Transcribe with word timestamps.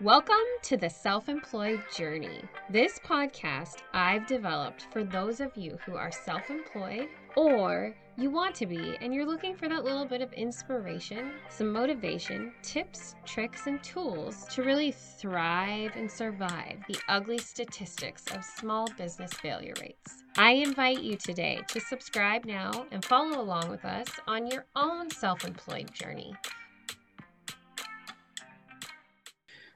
Welcome 0.00 0.34
to 0.64 0.76
the 0.76 0.90
Self 0.90 1.28
Employed 1.28 1.80
Journey. 1.96 2.40
This 2.68 2.98
podcast 2.98 3.76
I've 3.92 4.26
developed 4.26 4.88
for 4.90 5.04
those 5.04 5.38
of 5.40 5.56
you 5.56 5.78
who 5.86 5.94
are 5.94 6.10
self 6.10 6.50
employed 6.50 7.06
or 7.36 7.94
you 8.16 8.28
want 8.28 8.56
to 8.56 8.66
be 8.66 8.96
and 9.00 9.14
you're 9.14 9.24
looking 9.24 9.54
for 9.54 9.68
that 9.68 9.84
little 9.84 10.04
bit 10.04 10.20
of 10.20 10.32
inspiration, 10.32 11.30
some 11.48 11.72
motivation, 11.72 12.52
tips, 12.60 13.14
tricks, 13.24 13.68
and 13.68 13.82
tools 13.84 14.46
to 14.50 14.64
really 14.64 14.90
thrive 14.90 15.92
and 15.94 16.10
survive 16.10 16.82
the 16.88 16.98
ugly 17.08 17.38
statistics 17.38 18.24
of 18.34 18.44
small 18.44 18.88
business 18.98 19.32
failure 19.34 19.74
rates. 19.80 20.24
I 20.36 20.54
invite 20.54 21.02
you 21.02 21.16
today 21.16 21.60
to 21.68 21.80
subscribe 21.80 22.46
now 22.46 22.86
and 22.90 23.04
follow 23.04 23.40
along 23.40 23.70
with 23.70 23.84
us 23.84 24.08
on 24.26 24.48
your 24.48 24.66
own 24.74 25.08
self 25.08 25.44
employed 25.44 25.94
journey. 25.94 26.34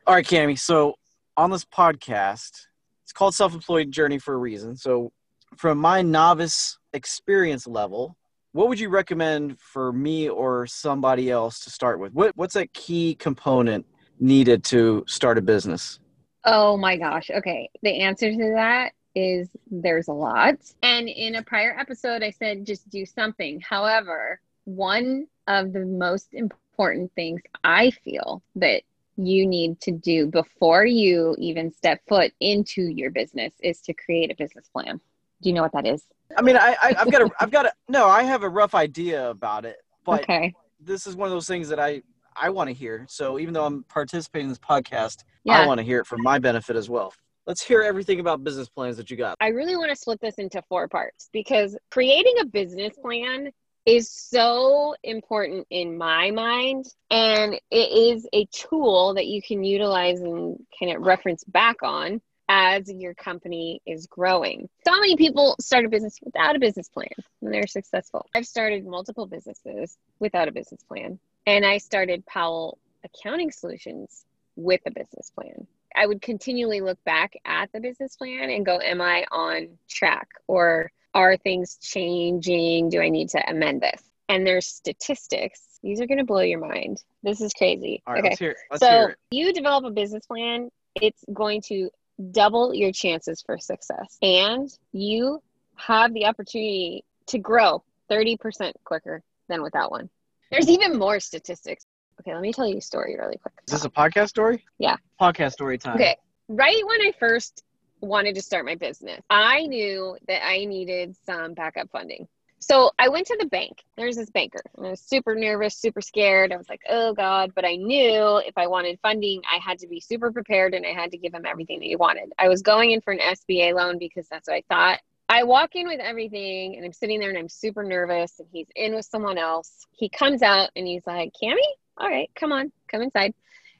All 0.09 0.15
right, 0.15 0.25
Cami. 0.25 0.59
So 0.59 0.95
on 1.37 1.51
this 1.51 1.67
podcast, 1.67 2.63
it's 3.05 3.13
called 3.13 3.35
Self 3.35 3.53
Employed 3.53 3.93
Journey 3.93 4.19
for 4.19 4.33
a 4.33 4.39
reason. 4.39 4.75
So, 4.75 5.13
from 5.59 5.77
my 5.77 6.01
novice 6.01 6.79
experience 6.95 7.67
level, 7.67 8.17
what 8.53 8.71
would 8.71 8.81
you 8.81 8.89
recommend 8.89 9.61
for 9.61 9.93
me 9.93 10.31
or 10.31 10.67
somebody 10.67 11.31
else 11.31 11.61
to 11.65 11.71
start 11.71 12.01
with? 12.01 12.15
What 12.15 12.35
What's 12.37 12.57
a 12.57 12.67
key 12.69 13.17
component 13.17 13.85
needed 14.19 14.65
to 14.65 15.05
start 15.07 15.37
a 15.37 15.43
business? 15.43 16.01
Oh 16.43 16.79
my 16.79 16.97
gosh. 16.97 17.31
Okay. 17.31 17.69
The 17.83 18.01
answer 18.01 18.31
to 18.31 18.53
that 18.55 18.93
is 19.15 19.51
there's 19.71 20.09
a 20.09 20.15
lot. 20.15 20.55
And 20.83 21.11
in 21.11 21.35
a 21.35 21.43
prior 21.43 21.77
episode, 21.79 22.23
I 22.23 22.31
said 22.31 22.65
just 22.65 22.89
do 22.89 23.05
something. 23.05 23.61
However, 23.61 24.41
one 24.65 25.27
of 25.47 25.75
the 25.75 25.85
most 25.85 26.33
important 26.33 27.13
things 27.15 27.43
I 27.63 27.91
feel 27.91 28.43
that 28.57 28.85
you 29.19 29.47
need 29.47 29.81
to 29.81 29.91
do 29.91 30.29
before 30.29 30.87
you 30.87 31.35
even 31.39 31.73
step 31.73 32.01
foot 32.09 32.33
into 32.41 32.83
your 32.83 33.11
business 33.11 33.53
is 33.61 33.81
to 33.83 33.93
create 33.93 34.31
a 34.31 34.35
business 34.37 34.69
plan. 34.69 35.01
Do 35.43 35.49
you 35.49 35.55
know 35.55 35.63
what 35.63 35.73
that 35.73 35.87
is? 35.87 36.05
I 36.37 36.43
mean, 36.43 36.57
I, 36.57 36.77
I 36.83 36.95
have 36.99 37.11
got 37.11 37.23
a 37.23 37.31
I've 37.41 37.51
got 37.51 37.67
a 37.67 37.73
no, 37.89 38.07
I 38.07 38.23
have 38.23 38.43
a 38.43 38.49
rough 38.49 38.75
idea 38.75 39.29
about 39.31 39.65
it, 39.65 39.79
but 40.05 40.23
okay. 40.23 40.55
this 40.81 41.07
is 41.07 41.17
one 41.17 41.27
of 41.27 41.33
those 41.33 41.49
things 41.49 41.69
that 41.69 41.81
I 41.81 42.03
I 42.37 42.51
want 42.51 42.69
to 42.69 42.75
hear. 42.75 43.07
So 43.09 43.39
even 43.39 43.55
though 43.55 43.65
I'm 43.65 43.85
participating 43.85 44.47
in 44.47 44.51
this 44.51 44.59
podcast, 44.59 45.25
yeah. 45.45 45.63
I 45.63 45.67
want 45.67 45.79
to 45.79 45.85
hear 45.85 46.01
it 46.01 46.07
for 46.07 46.19
my 46.19 46.39
benefit 46.39 46.77
as 46.77 46.89
well. 46.89 47.13
Let's 47.47 47.63
hear 47.63 47.83
everything 47.83 48.21
about 48.21 48.45
business 48.45 48.69
plans 48.69 48.97
that 48.99 49.11
you 49.11 49.17
got. 49.17 49.37
I 49.41 49.49
really 49.49 49.77
want 49.77 49.91
to 49.91 49.97
split 49.97 50.21
this 50.21 50.35
into 50.35 50.63
four 50.69 50.87
parts 50.87 51.31
because 51.33 51.77
creating 51.91 52.35
a 52.41 52.45
business 52.45 52.95
plan 53.01 53.51
is 53.89 54.11
so 54.11 54.95
important 55.03 55.67
in 55.71 55.97
my 55.97 56.31
mind. 56.31 56.87
And 57.11 57.55
it 57.71 58.17
is 58.17 58.29
a 58.35 58.45
tool 58.47 59.15
that 59.15 59.27
you 59.27 59.41
can 59.41 59.65
utilize 59.65 60.21
and 60.21 60.59
kind 60.79 60.95
of 60.95 61.03
reference 61.03 61.43
back 61.45 61.77
on 61.83 62.21
as 62.51 62.91
your 62.91 63.15
company 63.15 63.81
is 63.87 64.07
growing. 64.07 64.69
So 64.87 64.93
many 64.93 65.17
people 65.17 65.57
start 65.59 65.87
a 65.87 65.89
business 65.89 66.19
without 66.23 66.55
a 66.55 66.59
business 66.59 66.89
plan 66.89 67.09
and 67.41 67.53
they're 67.53 67.67
successful. 67.67 68.27
I've 68.35 68.47
started 68.47 68.87
multiple 68.87 69.27
businesses 69.27 69.97
without 70.19 70.49
a 70.49 70.53
business 70.53 70.83
plan. 70.83 71.19
And 71.47 71.65
I 71.65 71.79
started 71.79 72.27
Powell 72.27 72.79
Accounting 73.05 73.53
Solutions 73.53 74.27
with 74.57 74.81
a 74.87 74.91
business 74.91 75.31
plan. 75.31 75.67
I 75.97 76.07
would 76.07 76.21
continually 76.21 76.83
look 76.83 77.03
back 77.05 77.35
at 77.47 77.73
the 77.73 77.81
business 77.81 78.17
plan 78.17 78.51
and 78.51 78.67
go, 78.67 78.81
Am 78.81 79.01
I 79.01 79.25
on 79.31 79.79
track? 79.89 80.29
Or 80.47 80.91
are 81.15 81.37
things 81.37 81.79
changing? 81.81 82.91
Do 82.91 83.01
I 83.01 83.09
need 83.09 83.31
to 83.31 83.51
amend 83.51 83.83
this? 83.83 84.03
And 84.29 84.47
there's 84.47 84.67
statistics. 84.67 85.61
These 85.83 86.01
are 86.01 86.07
going 86.07 86.19
to 86.19 86.25
blow 86.25 86.41
your 86.41 86.61
mind. 86.61 87.03
This 87.23 87.41
is 87.41 87.53
crazy. 87.53 88.03
okay. 88.09 88.23
Let's 88.23 88.39
hear, 88.39 88.57
let's 88.71 88.85
so 88.85 89.09
you 89.31 89.53
develop 89.53 89.85
a 89.85 89.91
business 89.91 90.27
plan. 90.27 90.71
It's 90.95 91.25
going 91.33 91.63
to 91.69 91.91
double 92.33 92.75
your 92.75 92.93
chances 92.93 93.43
for 93.43 93.59
success. 93.59 94.19
And 94.23 94.69
you 94.93 95.41
have 95.77 96.13
the 96.13 96.27
opportunity 96.27 97.05
to 97.29 97.39
grow 97.39 97.83
30% 98.11 98.73
quicker 98.85 99.23
than 99.49 99.63
without 99.63 99.91
one. 99.91 100.11
There's 100.51 100.69
even 100.69 100.99
more 100.99 101.21
statistics. 101.21 101.85
Okay, 102.21 102.33
let 102.33 102.43
me 102.43 102.53
tell 102.53 102.67
you 102.67 102.79
a 102.79 102.83
story 102.83 103.17
really 103.19 103.37
quick. 103.37 103.55
Is 103.67 103.73
this 103.73 103.85
a 103.85 103.91
podcast 103.91 104.29
story? 104.29 104.65
Yeah. 104.79 104.97
Podcast 105.21 105.53
story 105.53 105.79
time. 105.79 105.95
Okay. 105.95 106.17
Right 106.49 106.83
when 106.87 107.01
I 107.03 107.13
first 107.19 107.63
wanted 108.01 108.35
to 108.37 108.43
start 108.43 108.65
my 108.65 108.75
business, 108.75 109.21
I 109.31 109.67
knew 109.67 110.17
that 110.27 110.47
I 110.47 110.65
needed 110.65 111.17
some 111.27 111.55
backup 111.55 111.91
funding. 111.91 112.29
So 112.61 112.91
I 112.99 113.09
went 113.09 113.27
to 113.29 113.37
the 113.39 113.47
bank. 113.47 113.85
There's 113.97 114.17
this 114.17 114.31
banker. 114.31 114.63
I 114.77 114.91
was 114.91 115.01
super 115.01 115.35
nervous, 115.35 115.77
super 115.77 116.01
scared. 116.01 116.53
I 116.53 116.57
was 116.57 116.69
like, 116.69 116.83
oh 116.89 117.15
God. 117.15 117.53
But 117.55 117.65
I 117.65 117.77
knew 117.77 118.43
if 118.45 118.59
I 118.59 118.67
wanted 118.67 118.99
funding, 119.01 119.43
I 119.51 119.59
had 119.59 119.79
to 119.81 119.87
be 119.87 120.01
super 120.01 120.33
prepared 120.33 120.75
and 120.75 120.85
I 120.85 120.91
had 120.91 121.13
to 121.13 121.19
give 121.19 121.33
him 121.33 121.47
everything 121.47 121.79
that 121.79 121.87
he 121.87 121.97
wanted. 121.97 122.33
I 122.39 122.49
was 122.49 122.63
going 122.63 122.91
in 122.91 123.01
for 123.01 123.13
an 123.13 123.21
SBA 123.21 123.75
loan 123.75 123.99
because 123.99 124.27
that's 124.29 124.49
what 124.49 124.57
I 124.57 124.63
thought. 124.69 125.01
I 125.29 125.45
walk 125.45 125.77
in 125.77 125.87
with 125.87 126.01
everything 126.01 126.77
and 126.77 126.85
I'm 126.85 126.93
sitting 126.93 127.21
there 127.21 127.29
and 127.29 127.39
I'm 127.39 127.51
super 127.51 127.85
nervous 127.85 128.39
and 128.41 128.49
he's 128.51 128.69
in 128.75 128.95
with 128.95 129.05
someone 129.05 129.39
else. 129.39 129.87
He 129.93 130.09
comes 130.09 130.43
out 130.43 130.71
and 130.75 130.87
he's 130.87 131.07
like, 131.07 131.33
Cami, 131.41 131.59
all 131.99 132.09
right, 132.09 132.31
come 132.35 132.51
on, 132.51 132.73
come 132.91 133.03
inside. 133.03 133.35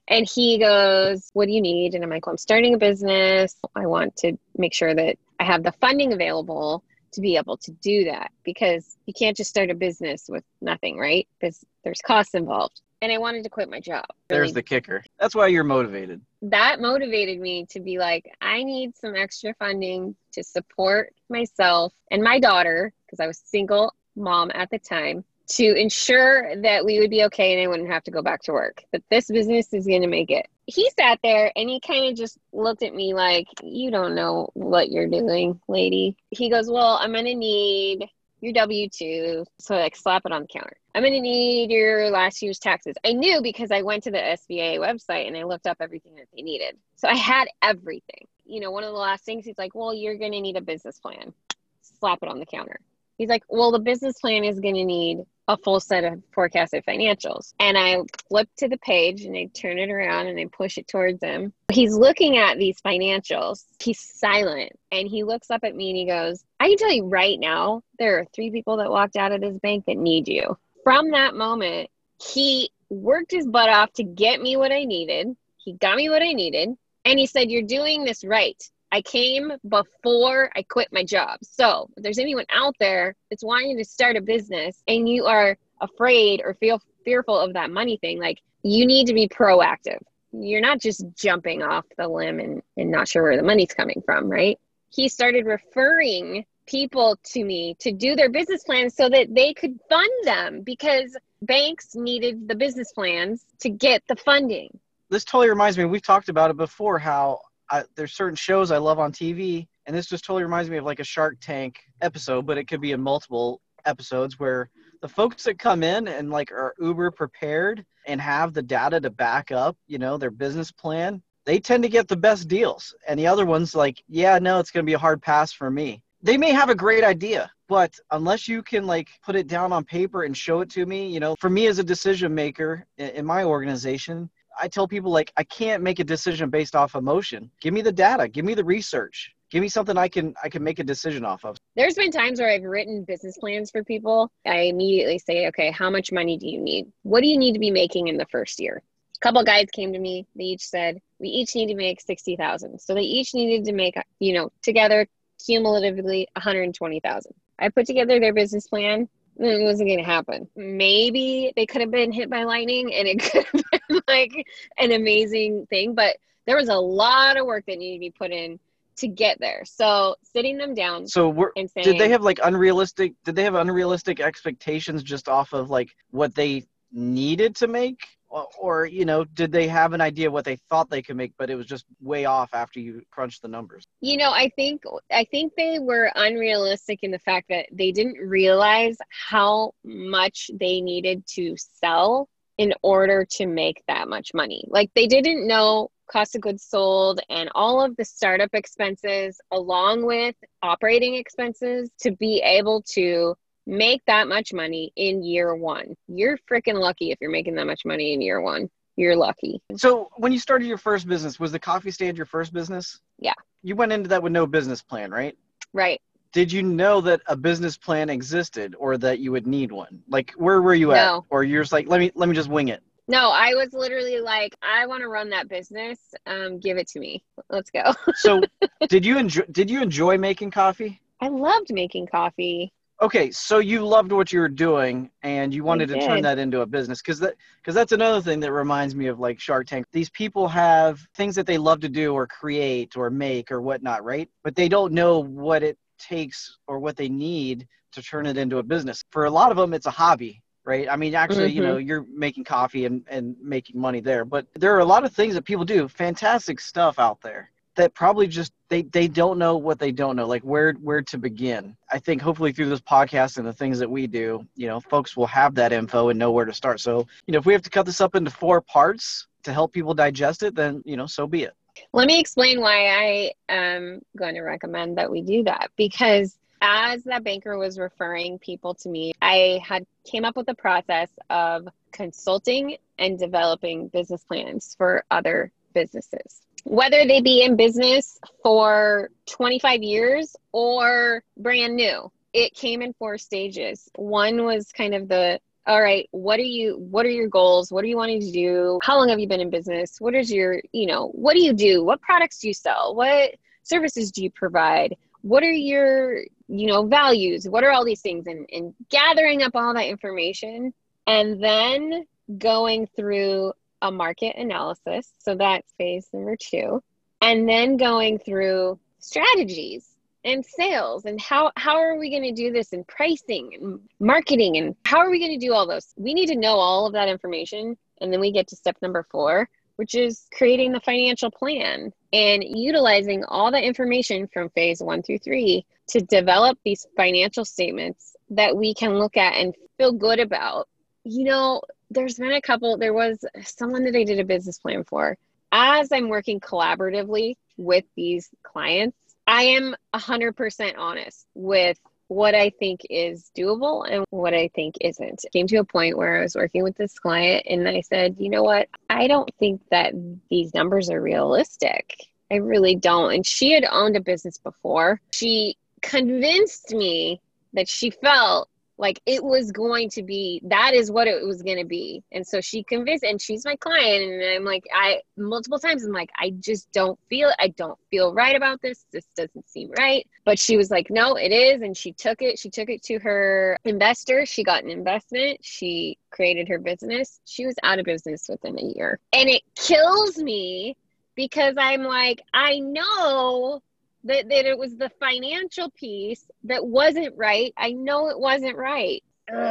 And 0.09 0.29
he 0.29 0.59
goes, 0.59 1.31
What 1.35 1.47
do 1.47 1.53
you 1.53 1.61
need? 1.61 1.95
And 1.95 2.03
I'm 2.03 2.11
like, 2.11 2.27
well, 2.27 2.33
I'm 2.33 2.39
starting 2.39 2.75
a 2.75 2.79
business. 2.79 3.55
I 3.75 3.87
want 3.87 4.17
to 4.17 4.37
make 4.57 4.75
sure 4.75 4.95
that 4.95 5.17
I 5.39 5.45
have 5.45 5.63
the 5.63 5.73
funding 5.73 6.13
available 6.13 6.83
to 7.13 7.21
be 7.21 7.37
able 7.37 7.57
to 7.59 7.71
do 7.73 8.05
that 8.05 8.31
because 8.45 8.97
you 9.07 9.15
can't 9.15 9.37
just 9.37 9.51
start 9.51 9.71
a 9.71 9.75
business 9.75 10.25
with 10.29 10.45
nothing, 10.61 10.99
right? 10.99 11.27
Because 11.39 11.65
there's 11.85 12.01
costs 12.01 12.35
involved. 12.35 12.81
And 13.01 13.13
I 13.13 13.19
wanted 13.19 13.45
to 13.45 13.51
quit 13.51 13.71
my 13.71 13.81
job. 13.81 14.05
Really. 14.09 14.41
There's 14.41 14.53
the 14.53 14.63
kicker. 14.63 15.05
That's 15.21 15.35
why 15.35 15.47
you're 15.47 15.63
motivated. 15.63 16.21
That 16.43 16.81
motivated 16.81 17.39
me 17.39 17.67
to 17.71 17.81
be 17.81 17.99
like, 17.99 18.29
I 18.41 18.65
need 18.65 18.97
some 18.97 19.15
extra 19.15 19.55
funding 19.55 20.17
to 20.33 20.43
support 20.43 21.15
myself 21.31 21.93
and 22.11 22.23
my 22.23 22.41
daughter 22.41 22.93
because 23.07 23.21
I 23.21 23.27
was 23.27 23.41
single 23.45 23.95
mom 24.17 24.51
at 24.53 24.69
the 24.71 24.81
time 24.81 25.25
to 25.49 25.75
ensure 25.75 26.55
that 26.63 26.85
we 26.85 26.99
would 26.99 27.11
be 27.11 27.25
okay 27.25 27.53
and 27.53 27.63
I 27.63 27.67
wouldn't 27.67 27.89
have 27.89 28.05
to 28.05 28.11
go 28.11 28.23
back 28.23 28.43
to 28.45 28.53
work. 28.53 28.85
But 28.93 29.03
this 29.11 29.29
business 29.29 29.73
is 29.73 29.87
going 29.87 30.03
to 30.03 30.09
make 30.09 30.31
it. 30.31 30.47
He 30.67 30.91
sat 30.99 31.19
there 31.23 31.51
and 31.57 31.69
he 31.69 31.81
kind 31.81 32.11
of 32.11 32.17
just 32.17 32.39
looked 32.53 32.83
at 32.83 32.95
me 32.95 33.15
like, 33.15 33.47
You 33.63 33.91
don't 33.91 34.15
know 34.15 34.51
what 34.53 34.91
you're 34.91 35.09
doing, 35.09 35.61
lady. 35.67 36.17
He 36.31 36.51
goes, 36.51 36.69
Well, 36.69 36.99
I'm 37.01 37.13
going 37.13 37.25
to 37.25 37.35
need 37.35 38.05
your 38.41 38.53
W 38.53 38.89
2. 38.91 39.45
So, 39.59 39.77
like, 39.77 39.97
slap 39.97 40.23
it 40.27 40.33
on 40.33 40.43
the 40.43 40.49
counter. 40.49 40.77
I'm 40.95 41.03
going 41.03 41.15
to 41.15 41.21
need 41.21 41.71
your 41.71 42.11
last 42.11 42.43
year's 42.43 42.59
taxes. 42.59 42.97
I 43.05 43.13
knew 43.13 43.41
because 43.43 43.71
I 43.71 43.83
went 43.83 44.05
to 44.05 44.11
the 44.11 44.19
SBA 44.19 44.79
website 44.79 45.27
and 45.27 45.37
I 45.37 45.45
looked 45.45 45.67
up 45.67 45.79
everything 45.81 46.17
that 46.17 46.27
they 46.35 46.43
needed. 46.43 46.77
So, 46.97 47.09
I 47.09 47.17
had 47.17 47.49
everything. 47.63 48.27
You 48.45 48.61
know, 48.61 48.71
one 48.71 48.85
of 48.85 48.93
the 48.93 48.99
last 48.99 49.25
things 49.25 49.47
he's 49.47 49.59
like, 49.59 49.75
Well, 49.75 49.95
you're 49.95 50.19
going 50.19 50.33
to 50.33 50.41
need 50.41 50.57
a 50.57 50.63
business 50.63 50.99
plan. 50.99 51.33
Slap 51.81 52.19
it 52.23 52.29
on 52.29 52.39
the 52.39 52.47
counter. 52.47 52.81
He's 53.17 53.31
like, 53.31 53.45
Well, 53.49 53.73
the 53.73 53.79
business 53.79 54.21
plan 54.21 54.45
is 54.45 54.61
going 54.61 54.75
to 54.75 54.85
need 54.85 55.25
a 55.49 55.57
full 55.57 55.81
set 55.81 56.05
of 56.05 56.23
forecasted 56.33 56.85
financials. 56.87 57.55
And 57.59 57.77
I 57.77 58.03
flip 58.29 58.49
to 58.59 58.69
the 58.69 58.77
page 58.77 59.23
and 59.23 59.37
I 59.37 59.47
turn 59.55 59.79
it 59.79 59.91
around 59.91 60.27
and 60.27 60.39
I 60.39 60.45
push 60.45 60.77
it 60.77 60.87
towards 60.87 61.23
him. 61.23 61.55
He's 61.73 61.95
looking 61.95 62.37
at 62.37 62.59
these 62.59 62.81
financials. 62.83 63.65
He's 63.83 63.99
silent 63.99 64.73
and 64.93 65.09
he 65.09 65.25
looks 65.25 65.51
up 65.51 65.65
at 65.65 65.75
me 65.75 65.89
and 65.91 65.97
he 65.97 66.07
goes, 66.07 66.45
I 66.61 66.69
can 66.69 66.77
tell 66.77 66.93
you 66.93 67.07
right 67.07 67.41
now, 67.41 67.83
there 67.99 68.19
are 68.19 68.27
three 68.35 68.51
people 68.51 68.77
that 68.77 68.91
walked 68.91 69.17
out 69.17 69.33
of 69.33 69.41
this 69.41 69.59
bank 69.59 69.87
that 69.87 69.97
need 69.97 70.29
you. 70.29 70.57
From 70.85 71.11
that 71.13 71.35
moment, 71.35 71.91
he 72.23 72.71
worked 72.91 73.31
his 73.31 73.47
butt 73.47 73.71
off 73.71 73.93
to 73.95 74.05
get 74.05 74.41
me 74.41 74.57
what 74.57 74.73
I 74.73 74.85
needed. 74.85 75.35
He 75.57 75.73
got 75.73 75.97
me 75.97 76.11
what 76.11 76.23
I 76.23 76.33
needed. 76.33 76.71
And 77.05 77.19
he 77.19 77.27
said, 77.27 77.51
You're 77.51 77.63
doing 77.63 78.05
this 78.05 78.23
right. 78.25 78.63
I 78.91 79.03
came 79.03 79.53
before 79.69 80.51
I 80.57 80.63
quit 80.63 80.89
my 80.93 81.05
job. 81.05 81.41
So 81.43 81.91
if 81.97 82.03
there's 82.03 82.19
anyone 82.19 82.47
out 82.51 82.75
there 82.81 83.15
that's 83.31 83.45
wanting 83.45 83.77
to 83.77 83.85
start 83.85 84.17
a 84.17 84.21
business 84.21 84.83
and 84.89 85.09
you 85.09 85.27
are 85.27 85.59
afraid 85.81 86.41
or 86.45 86.55
feel 86.55 86.81
fearful 87.05 87.39
of 87.39 87.55
that 87.55 87.71
money 87.71 87.99
thing, 87.99 88.19
like 88.19 88.39
you 88.63 88.87
need 88.87 89.07
to 89.07 89.15
be 89.15 89.29
proactive. 89.29 89.99
You're 90.33 90.61
not 90.61 90.81
just 90.81 91.05
jumping 91.15 91.63
off 91.63 91.85
the 91.97 92.09
limb 92.09 92.41
and, 92.41 92.63
and 92.77 92.91
not 92.91 93.09
sure 93.09 93.23
where 93.23 93.37
the 93.37 93.43
money's 93.43 93.73
coming 93.73 94.03
from, 94.05 94.29
right? 94.29 94.59
He 94.91 95.09
started 95.09 95.47
referring 95.47 96.45
people 96.67 97.19
to 97.25 97.45
me 97.45 97.77
to 97.81 97.93
do 97.93 98.15
their 98.15 98.31
business 98.31 98.63
plans 98.63 98.95
so 98.95 99.09
that 99.09 99.35
they 99.35 99.55
could 99.55 99.79
fund 99.89 100.11
them 100.25 100.63
because 100.63 101.17
banks 101.41 101.95
needed 101.95 102.49
the 102.49 102.55
business 102.55 102.93
plans 102.93 103.45
to 103.61 103.71
get 103.71 104.03
the 104.09 104.17
funding. 104.17 104.79
This 105.09 105.25
totally 105.25 105.49
reminds 105.49 105.79
me, 105.79 105.87
we've 105.87 106.03
talked 106.03 106.29
about 106.29 106.51
it 106.51 106.57
before 106.59 106.99
how 106.99 107.41
I, 107.71 107.85
there's 107.97 108.13
certain 108.13 108.37
shows 108.37 108.71
I 108.71 108.79
love 108.79 108.99
on 108.99 109.13
TV, 109.13 109.67
and 109.87 109.95
this 109.95 110.07
just 110.07 110.25
totally 110.25 110.43
reminds 110.43 110.71
me 110.71 110.79
of 110.79 110.85
like 110.85 111.01
a 111.01 111.05
Shark 111.05 111.37
Tank 111.41 111.81
episode, 112.01 112.47
but 112.47 112.59
it 112.59 112.69
could 112.69 112.81
be 112.81 112.93
in 112.93 113.01
multiple 113.01 113.61
episodes 113.85 114.39
where 114.39 114.71
the 115.01 115.09
folks 115.09 115.45
that 115.45 115.59
come 115.59 115.83
in 115.83 116.09
and 116.09 116.31
like 116.31 116.51
are 116.51 116.75
uber 116.79 117.11
prepared 117.11 117.85
and 118.07 118.21
have 118.21 118.53
the 118.53 118.63
data 118.63 119.01
to 119.01 119.11
back 119.11 119.53
up, 119.53 119.77
you 119.87 119.99
know, 119.99 120.17
their 120.17 120.31
business 120.31 120.73
plan, 120.73 121.23
they 121.45 121.59
tend 121.59 121.83
to 121.83 121.89
get 121.89 122.09
the 122.09 122.17
best 122.17 122.49
deals. 122.49 122.95
And 123.07 123.19
the 123.19 123.27
other 123.27 123.47
ones 123.47 123.75
like, 123.75 124.03
yeah, 124.09 124.39
no, 124.39 124.59
it's 124.59 124.71
going 124.71 124.85
to 124.85 124.91
be 124.91 124.95
a 124.95 124.99
hard 124.99 125.23
pass 125.23 125.53
for 125.53 125.71
me. 125.71 126.03
They 126.23 126.37
may 126.37 126.51
have 126.51 126.69
a 126.69 126.75
great 126.75 127.05
idea, 127.05 127.51
but 127.69 127.95
unless 128.11 128.49
you 128.49 128.63
can 128.63 128.87
like 128.87 129.09
put 129.23 129.37
it 129.37 129.47
down 129.47 129.73
on 129.73 129.85
paper 129.85 130.25
and 130.25 130.37
show 130.37 130.61
it 130.63 130.71
to 130.71 130.85
me, 130.85 131.09
you 131.09 131.21
know, 131.21 131.37
for 131.39 131.49
me 131.49 131.69
as 131.69 131.79
a 131.79 131.85
decision 131.85 132.35
maker 132.35 132.85
in 132.99 133.25
my 133.25 133.45
organization, 133.45 134.29
I 134.61 134.69
tell 134.69 134.89
people 134.89 135.11
like 135.11 135.33
I 135.37 135.45
can't 135.45 135.83
make 135.83 135.99
a 135.99 136.05
decision 136.05 136.51
based 136.51 136.75
off 136.75 136.95
emotion. 136.95 137.51
Give 137.61 137.75
me 137.75 137.83
the 137.83 137.93
data, 137.93 138.29
give 138.29 138.45
me 138.45 138.55
the 138.55 138.65
research. 138.65 139.35
Give 139.51 139.63
me 139.63 139.69
something 139.69 139.97
I 139.97 140.09
can 140.09 140.35
I 140.43 140.49
can 140.51 140.63
make 140.63 140.79
a 140.79 140.85
decision 140.85 141.25
off 141.25 141.45
of. 141.45 141.57
There's 141.75 141.95
been 141.95 142.11
times 142.11 142.39
where 142.39 142.51
I've 142.51 142.65
written 142.65 143.05
business 143.05 143.39
plans 143.39 143.71
for 143.71 143.83
people. 143.83 144.31
I 144.47 144.63
immediately 144.63 145.19
say, 145.19 145.49
okay, 145.49 145.71
how 145.71 145.89
much 145.89 146.13
money 146.13 146.37
do 146.37 146.47
you 146.47 146.61
need? 146.61 146.93
What 147.03 147.23
do 147.23 147.29
you 147.29 147.39
need 147.39 147.55
to 147.55 147.59
be 147.59 147.71
making 147.71 148.09
in 148.09 148.19
the 148.19 148.27
first 148.27 148.61
year? 148.61 148.83
A 149.17 149.21
couple 149.21 149.43
guys 149.45 149.67
came 149.73 149.93
to 149.95 149.99
me. 149.99 150.27
They 150.37 150.45
each 150.45 150.65
said, 150.65 151.01
we 151.19 151.29
each 151.29 151.55
need 151.55 151.69
to 151.69 151.75
make 151.75 152.01
60,000. 152.01 152.79
So 152.79 152.95
they 152.95 153.01
each 153.01 153.35
needed 153.35 153.65
to 153.65 153.73
make, 153.73 153.97
you 154.21 154.35
know, 154.35 154.53
together 154.63 155.09
cumulatively 155.45 156.29
120,000. 156.35 157.33
I 157.59 157.69
put 157.71 157.87
together 157.87 158.21
their 158.21 158.35
business 158.35 158.69
plan. 158.69 159.09
It 159.39 159.63
wasn't 159.63 159.89
going 159.89 159.99
to 159.99 160.05
happen. 160.05 160.49
Maybe 160.57 161.53
they 161.55 161.67
could 161.67 161.81
have 161.81 161.91
been 161.91 162.13
hit 162.13 162.29
by 162.29 162.45
lightning 162.45 162.93
and 162.93 163.07
it 163.07 163.19
could 163.23 163.45
have 163.45 163.65
been 163.89 164.01
like 164.09 164.47
an 164.79 164.93
amazing 164.93 165.67
thing, 165.71 165.95
but 165.95 166.17
there 166.47 166.57
was 166.57 166.69
a 166.69 166.77
lot 166.77 167.37
of 167.37 167.47
work 167.47 167.65
that 167.67 167.79
needed 167.79 167.97
to 167.97 168.01
be 168.01 168.11
put 168.11 168.33
in 168.33 168.59
to 168.97 169.09
get 169.09 169.39
there. 169.39 169.63
So 169.65 170.17
sitting 170.23 170.59
them 170.59 170.75
down. 170.75 171.07
So 171.07 171.29
we're, 171.29 171.53
and 171.57 171.71
saying, 171.71 171.85
did 171.85 171.99
they 171.99 172.09
have 172.09 172.23
like 172.23 172.41
unrealistic? 172.43 173.13
Did 173.25 173.37
they 173.37 173.45
have 173.45 173.55
unrealistic 173.55 174.21
expectations 174.21 175.03
just 175.03 175.29
off 175.29 175.53
of 175.53 175.71
like 175.71 175.95
what 176.11 176.35
they 176.35 176.65
needed 176.93 177.57
to 177.57 177.69
make? 177.69 178.01
Or 178.31 178.87
you 178.87 179.05
know 179.05 179.25
did 179.25 179.51
they 179.51 179.67
have 179.69 179.93
an 179.93 180.01
idea 180.01 180.31
what 180.31 180.45
they 180.45 180.57
thought 180.69 180.91
they 180.91 181.03
could 181.03 181.17
make 181.17 181.33
but 181.39 181.51
it 181.51 181.55
was 181.55 181.67
just 181.67 181.85
way 182.01 182.25
off 182.25 182.51
after 182.53 182.81
you 182.81 183.03
crunched 183.11 183.43
the 183.43 183.49
numbers? 183.49 183.85
You 184.01 184.17
know 184.17 184.31
i 184.31 184.51
think 184.57 184.83
i 185.11 185.25
think 185.25 185.53
they 185.57 185.79
were 185.79 186.11
unrealistic 186.15 187.01
in 187.03 187.11
the 187.11 187.19
fact 187.19 187.47
that 187.49 187.67
they 187.73 187.93
didn't 187.93 188.19
realize 188.19 188.97
how 189.09 189.73
much 189.85 190.51
they 190.59 190.81
needed 190.81 191.27
to 191.35 191.55
sell 191.57 192.29
in 192.59 192.75
order 192.83 193.25
to 193.25 193.47
make 193.47 193.83
that 193.87 194.09
much 194.09 194.35
money. 194.35 194.65
Like 194.69 194.91
they 194.95 195.07
didn't 195.07 195.47
know 195.47 195.91
cost 196.11 196.35
of 196.35 196.41
goods 196.41 196.65
sold 196.65 197.21
and 197.29 197.51
all 197.55 197.83
of 197.83 197.95
the 197.97 198.05
startup 198.05 198.51
expenses 198.55 199.41
along 199.53 200.05
with 200.05 200.35
operating 200.63 201.15
expenses 201.15 201.91
to 202.01 202.11
be 202.13 202.41
able 202.43 202.83
to 202.83 203.35
make 203.69 204.03
that 204.07 204.27
much 204.27 204.53
money 204.53 204.91
in 204.97 205.23
year 205.23 205.55
one. 205.55 205.95
You're 206.09 206.39
freaking 206.51 206.81
lucky 206.81 207.11
if 207.13 207.19
you're 207.21 207.31
making 207.31 207.55
that 207.57 207.67
much 207.67 207.83
money 207.85 208.15
in 208.15 208.23
year 208.23 208.41
one. 208.41 208.71
You're 208.97 209.15
lucky. 209.15 209.61
So, 209.77 210.09
when 210.17 210.33
you 210.33 210.41
started 210.41 210.67
your 210.67 210.79
first 210.79 211.07
business, 211.07 211.39
was 211.39 211.53
the 211.53 211.59
coffee 211.61 211.93
stand 211.93 212.17
your 212.17 212.27
first 212.27 212.53
business? 212.53 212.99
Yeah. 213.21 213.35
You 213.63 213.77
went 213.77 213.93
into 213.93 214.09
that 214.09 214.23
with 214.23 214.33
no 214.33 214.47
business 214.47 214.83
plan, 214.83 215.13
right? 215.13 215.37
Right. 215.73 216.01
Did 216.33 216.51
you 216.51 216.63
know 216.63 217.01
that 217.03 217.21
a 217.27 217.37
business 217.37 217.77
plan 217.77 218.11
existed 218.11 218.75
or 218.79 218.99
that 218.99 219.21
you 219.21 219.31
would 219.31 219.47
need 219.47 219.71
one? 219.71 220.03
Like, 220.09 220.33
where 220.33 220.61
were 220.61 220.75
you 220.75 220.89
no. 220.89 220.95
at? 221.19 221.23
Or 221.31 221.45
you're 221.45 221.63
just 221.63 221.73
like, 221.73 221.87
let 221.87 222.01
me 222.01 222.11
let 222.15 222.29
me 222.29 222.35
just 222.35 222.49
wing 222.49 222.69
it. 222.69 222.83
No, 223.07 223.31
I 223.31 223.55
was 223.55 223.73
literally 223.73 224.21
like, 224.21 224.55
I 224.63 224.87
want 224.87 225.03
to 225.03 225.09
run 225.09 225.31
that 225.31 225.49
business. 225.49 225.99
Um, 226.27 226.59
give 226.59 226.77
it 226.77 226.89
to 226.89 227.01
me. 227.01 227.23
Let's 227.49 227.71
go. 227.71 227.95
so, 228.17 228.43
did 228.89 229.07
you 229.07 229.19
enjoy? 229.19 229.45
Did 229.53 229.71
you 229.71 229.81
enjoy 229.81 230.19
making 230.19 230.51
coffee? 230.51 231.01
I 231.21 231.29
loved 231.29 231.73
making 231.73 232.09
coffee 232.09 232.73
okay 233.01 233.31
so 233.31 233.59
you 233.59 233.85
loved 233.85 234.13
what 234.13 234.33
you 234.33 234.41
were 234.41 234.49
doing 234.49 235.11
and 235.23 235.55
you 235.55 235.63
wanted 235.63 235.89
to 235.89 236.01
turn 236.01 236.23
that 236.23 236.39
into 236.39 236.63
a 236.63 236.67
business 236.67 237.01
because 237.01 237.19
that 237.21 237.35
because 237.63 237.75
that's 237.75 237.93
another 237.93 238.21
thing 238.21 238.41
that 238.41 238.53
reminds 238.53 238.95
me 238.95 239.07
of 239.07 239.21
like 239.21 239.39
shark 239.39 239.67
tank. 239.67 239.87
These 239.93 240.11
people 240.11 240.49
have 240.49 241.01
things 241.15 241.35
that 241.37 241.47
they 241.47 241.59
love 241.59 241.81
to 241.81 241.89
do 241.89 242.13
or 242.15 242.27
create 242.27 242.97
or 242.97 243.11
make 243.11 243.53
or 243.53 243.61
whatnot 243.61 244.05
right? 244.05 244.29
But 244.43 244.57
they 244.57 244.69
don't 244.69 244.93
know 244.93 245.21
what 245.21 245.63
it 245.63 245.79
takes 245.99 246.59
or 246.67 246.79
what 246.79 246.97
they 246.97 247.09
need 247.09 247.67
to 247.93 248.03
turn 248.03 248.27
it 248.27 248.37
into 248.37 248.59
a 248.59 248.63
business. 248.63 249.05
For 249.11 249.27
a 249.27 249.31
lot 249.31 249.51
of 249.51 249.57
them 249.57 249.75
it's 249.75 249.87
a 249.87 249.91
hobby 249.91 250.43
right? 250.65 250.89
I 250.91 250.97
mean 250.97 251.15
actually 251.15 251.49
mm-hmm. 251.49 251.57
you 251.57 251.63
know 251.63 251.77
mm-hmm. 251.77 251.87
you're 251.87 252.07
making 252.13 252.45
coffee 252.45 252.85
and, 252.85 253.05
and 253.09 253.37
making 253.41 253.81
money 253.81 254.01
there 254.01 254.25
but 254.25 254.47
there 254.55 254.75
are 254.75 254.81
a 254.81 254.85
lot 254.85 255.05
of 255.05 255.13
things 255.13 255.35
that 255.35 255.45
people 255.45 255.65
do. 255.65 255.89
Fantastic 255.89 256.59
stuff 256.59 256.99
out 256.99 257.21
there 257.21 257.51
that 257.79 257.95
probably 257.95 258.27
just 258.27 258.53
they 258.69 258.83
they 258.83 259.09
don't 259.09 259.39
know 259.39 259.57
what 259.57 259.79
they 259.79 259.93
don't 259.93 260.17
know 260.17 260.27
like 260.27 260.43
where 260.43 260.73
where 260.75 261.01
to 261.01 261.17
begin. 261.17 261.77
I 261.91 261.99
think 261.99 262.21
hopefully 262.21 262.53
through 262.53 262.69
this 262.69 262.81
podcast 262.81 263.39
and 263.39 263.47
the 263.47 263.53
things 263.53 263.79
that 263.79 263.91
we 263.91 264.07
do 264.07 264.47
you 264.57 264.67
know 264.67 264.81
folks 264.81 265.17
will 265.17 265.29
have 265.29 265.55
that 265.55 265.73
info 265.73 266.11
and 266.11 266.19
know 266.19 266.33
where 266.33 266.45
to 266.45 266.53
start. 266.53 266.81
So 266.81 267.07
you 267.27 267.33
know 267.33 267.39
if 267.39 267.47
we 267.47 267.53
have 267.55 267.63
to 267.63 267.71
cut 267.71 267.87
this 267.87 268.01
up 268.01 268.15
into 268.15 268.31
four 268.31 268.61
parts 268.61 269.29
to 269.45 269.53
help 269.53 269.73
people 269.73 269.95
digest 269.95 270.43
it 270.43 270.55
then 270.55 270.83
you 270.85 270.97
know 270.97 271.07
so 271.07 271.27
be 271.27 271.45
it. 271.45 271.55
Let 271.93 272.09
me 272.09 272.19
explain 272.19 272.61
why 272.61 272.89
i 272.89 273.33
am 273.49 274.03
going 274.17 274.35
to 274.35 274.43
recommend 274.43 274.99
that 274.99 275.11
we 275.11 275.23
do 275.23 275.45
that. 275.45 275.71
Because 275.77 276.37
as 276.61 277.05
that 277.05 277.23
banker 277.23 277.57
was 277.57 277.79
referring 277.79 278.37
people 278.41 278.75
to 278.75 278.89
me 278.89 279.13
i 279.23 279.61
had 279.65 279.87
came 280.05 280.25
up 280.25 280.37
with 280.37 280.49
a 280.49 280.55
process 280.57 281.09
of 281.31 281.69
consulting 281.93 282.77
and 282.99 283.17
developing 283.17 283.87
business 283.87 284.25
plans 284.25 284.75
for 284.77 285.05
other 285.09 285.53
businesses 285.73 286.48
whether 286.65 287.07
they 287.07 287.21
be 287.21 287.43
in 287.43 287.57
business 287.57 288.19
for 288.43 289.11
25 289.27 289.83
years 289.83 290.37
or 290.53 291.23
brand 291.37 291.77
new 291.77 292.11
it 292.33 292.55
came 292.55 292.83
in 292.83 292.93
four 292.95 293.19
stages. 293.19 293.89
One 293.97 294.45
was 294.45 294.73
kind 294.73 294.95
of 294.95 295.09
the 295.09 295.41
all 295.67 295.83
right 295.83 296.09
what 296.13 296.39
are 296.39 296.43
you 296.43 296.79
what 296.79 297.05
are 297.05 297.11
your 297.11 297.29
goals? 297.29 297.71
What 297.71 297.85
are 297.85 297.89
you 297.89 297.97
wanting 297.97 298.21
to 298.21 298.31
do? 298.31 298.79
How 298.83 298.97
long 298.97 299.09
have 299.09 299.19
you 299.19 299.29
been 299.29 299.41
in 299.41 299.51
business? 299.51 300.01
What 300.01 300.15
is 300.15 300.33
your 300.33 300.61
you 300.73 300.87
know 300.87 301.09
what 301.09 301.35
do 301.35 301.41
you 301.41 301.53
do? 301.53 301.85
What 301.85 302.01
products 302.01 302.39
do 302.39 302.49
you 302.49 302.55
sell? 302.55 302.95
What 302.95 303.35
services 303.63 304.11
do 304.11 304.23
you 304.23 304.31
provide? 304.31 304.97
What 305.23 305.43
are 305.43 305.53
your 305.53 306.21
you 306.49 306.67
know 306.67 306.87
values? 306.87 307.49
What 307.49 307.65
are 307.65 307.71
all 307.71 307.85
these 307.85 308.01
things? 308.01 308.27
And, 308.27 308.49
and 308.53 308.75
gathering 308.89 309.43
up 309.43 309.53
all 309.55 309.75
that 309.75 309.89
information 309.89 310.73
and 311.07 311.43
then 311.43 312.07
going 312.39 312.87
through 312.95 313.53
a 313.83 313.91
market 313.91 314.37
analysis. 314.37 315.11
So 315.19 315.35
that's 315.35 315.73
phase 315.79 316.09
number 316.13 316.37
two. 316.37 316.83
And 317.21 317.49
then 317.49 317.77
going 317.77 318.19
through 318.19 318.79
strategies 319.01 319.89
and 320.25 320.45
sales 320.45 321.05
and 321.05 321.21
how, 321.21 321.53
how 321.57 321.77
are 321.77 321.99
we 321.99 322.11
going 322.11 322.23
to 322.23 322.33
do 322.33 322.53
this 322.53 322.73
and 322.73 322.87
pricing 322.87 323.55
and 323.55 323.81
marketing 324.01 324.57
and 324.57 324.77
how 324.85 324.99
are 324.99 325.11
we 325.11 325.19
going 325.19 325.39
to 325.39 325.47
do 325.47 325.53
all 325.53 325.67
those? 325.67 325.93
We 325.97 326.15
need 326.15 326.27
to 326.27 326.37
know 326.37 326.55
all 326.55 326.87
of 326.87 326.93
that 326.93 327.09
information. 327.09 327.77
And 328.01 328.13
then 328.13 328.21
we 328.21 328.33
get 328.33 328.49
to 328.49 328.57
step 328.57 328.77
number 328.83 329.07
four, 329.11 329.49
which 329.77 329.95
is 329.95 330.27
creating 330.37 330.73
the 330.73 330.81
financial 330.81 331.31
plan 331.31 331.93
and 332.13 332.45
utilizing 332.45 333.25
all 333.25 333.51
the 333.51 333.63
information 333.63 334.29
from 334.33 334.51
phase 334.51 334.81
one 334.81 335.03
through 335.03 335.19
three 335.19 335.67
to 335.89 336.01
develop 336.01 336.59
these 336.65 336.87
financial 336.97 337.45
statements 337.45 338.15
that 338.31 338.57
we 338.57 338.75
can 338.75 338.99
look 338.99 339.17
at 339.17 339.35
and 339.35 339.55
feel 339.79 339.93
good 339.93 340.21
about. 340.21 340.69
You 341.05 341.25
know, 341.25 341.63
there's 341.91 342.17
been 342.17 342.33
a 342.33 342.41
couple 342.41 342.77
there 342.77 342.93
was 342.93 343.25
someone 343.45 343.85
that 343.85 343.97
i 343.97 344.05
did 344.05 344.21
a 344.21 344.25
business 344.25 344.59
plan 344.59 344.85
for. 344.85 345.17
As 345.51 345.91
i'm 345.93 346.09
working 346.09 346.41
collaboratively 346.41 347.37
with 347.57 347.85
these 347.97 348.29
clients 348.43 348.97
i 349.27 349.43
am 349.43 349.75
100% 349.95 350.75
honest 350.79 351.27
with 351.35 351.79
what 352.09 352.35
i 352.35 352.51
think 352.51 352.81
is 352.89 353.31
doable 353.37 353.87
and 353.91 354.05
what 354.11 354.35
i 354.35 354.49
think 354.55 354.77
isn't. 354.81 355.25
Came 355.33 355.47
to 355.49 355.57
a 355.57 355.65
point 355.65 355.97
where 355.97 356.19
i 356.19 356.23
was 356.23 356.35
working 356.35 356.63
with 356.63 356.77
this 356.77 356.99
client 356.99 357.47
and 357.49 357.69
i 357.69 357.81
said 357.81 358.17
you 358.19 358.31
know 358.31 358.43
what? 358.43 358.69
I 358.91 359.07
don't 359.07 359.31
think 359.39 359.63
that 359.71 359.95
these 360.31 360.55
numbers 360.55 360.91
are 360.91 361.01
realistic. 361.01 361.97
I 362.31 362.37
really 362.37 362.77
don't. 362.77 363.15
And 363.15 363.27
she 363.27 363.53
had 363.53 363.65
owned 363.65 363.97
a 363.97 364.01
business 364.01 364.39
before. 364.39 365.01
She 365.13 365.57
convinced 365.81 366.75
me 366.75 367.21
that 367.55 367.69
she 367.69 367.91
felt 367.91 368.49
like 368.79 369.01
it 369.07 369.23
was 369.23 369.51
going 369.51 369.91
to 369.91 370.03
be 370.03 370.41
that 370.45 370.73
is 370.73 370.91
what 370.91 371.09
it 371.09 371.25
was 371.27 371.43
going 371.43 371.59
to 371.59 371.65
be. 371.65 372.03
And 372.13 372.27
so 372.27 372.41
she 372.41 372.63
convinced 372.63 373.05
and 373.05 373.21
she's 373.21 373.45
my 373.45 373.57
client 373.57 374.05
and 374.05 374.23
i'm 374.37 374.45
like 374.45 374.65
i 374.75 375.01
multiple 375.17 375.59
times 375.59 375.85
i'm 375.85 375.93
like 375.93 376.11
i 376.19 376.31
just 376.31 376.71
don't 376.73 376.99
feel 377.09 377.31
i 377.39 377.49
don't 377.49 377.79
feel 377.91 378.15
right 378.15 378.37
about 378.37 378.63
this. 378.63 378.87
This 378.93 379.07
doesn't 379.17 379.49
seem 379.49 379.71
right. 379.79 380.07
But 380.25 380.39
she 380.39 380.57
was 380.57 380.71
like 380.71 380.91
no 380.91 381.17
it 381.17 381.33
is. 381.33 381.63
And 381.63 381.77
she 381.77 381.93
took 381.93 382.23
it 382.23 382.39
she 382.39 382.51
took 382.51 382.71
it 382.71 382.83
to 382.85 382.99
her 383.01 383.59
investor. 383.65 384.25
She 384.25 384.45
got 384.45 384.63
an 384.63 384.71
investment. 384.71 385.41
She 385.43 385.99
created 386.11 386.49
her 386.49 386.59
business. 386.59 387.21
She 387.25 387.47
was 387.47 387.57
out 387.63 387.79
of 387.79 387.85
business 387.85 388.27
within 388.29 388.59
a 388.59 388.63
year. 388.63 388.99
And 389.13 389.29
it 389.29 389.43
kills 389.55 390.19
me 390.19 390.77
because 391.19 391.57
i'm 391.59 391.83
like 391.83 392.23
i 392.33 392.61
know 392.61 393.61
that, 394.05 394.29
that 394.29 394.47
it 394.47 394.57
was 394.57 394.77
the 394.77 394.91
financial 395.01 395.71
piece 395.71 396.27
that 396.45 396.65
wasn't 396.65 397.17
right. 397.17 397.53
I 397.57 397.73
know 397.73 398.09
it 398.09 398.19
wasn't 398.19 398.57
right. 398.57 399.03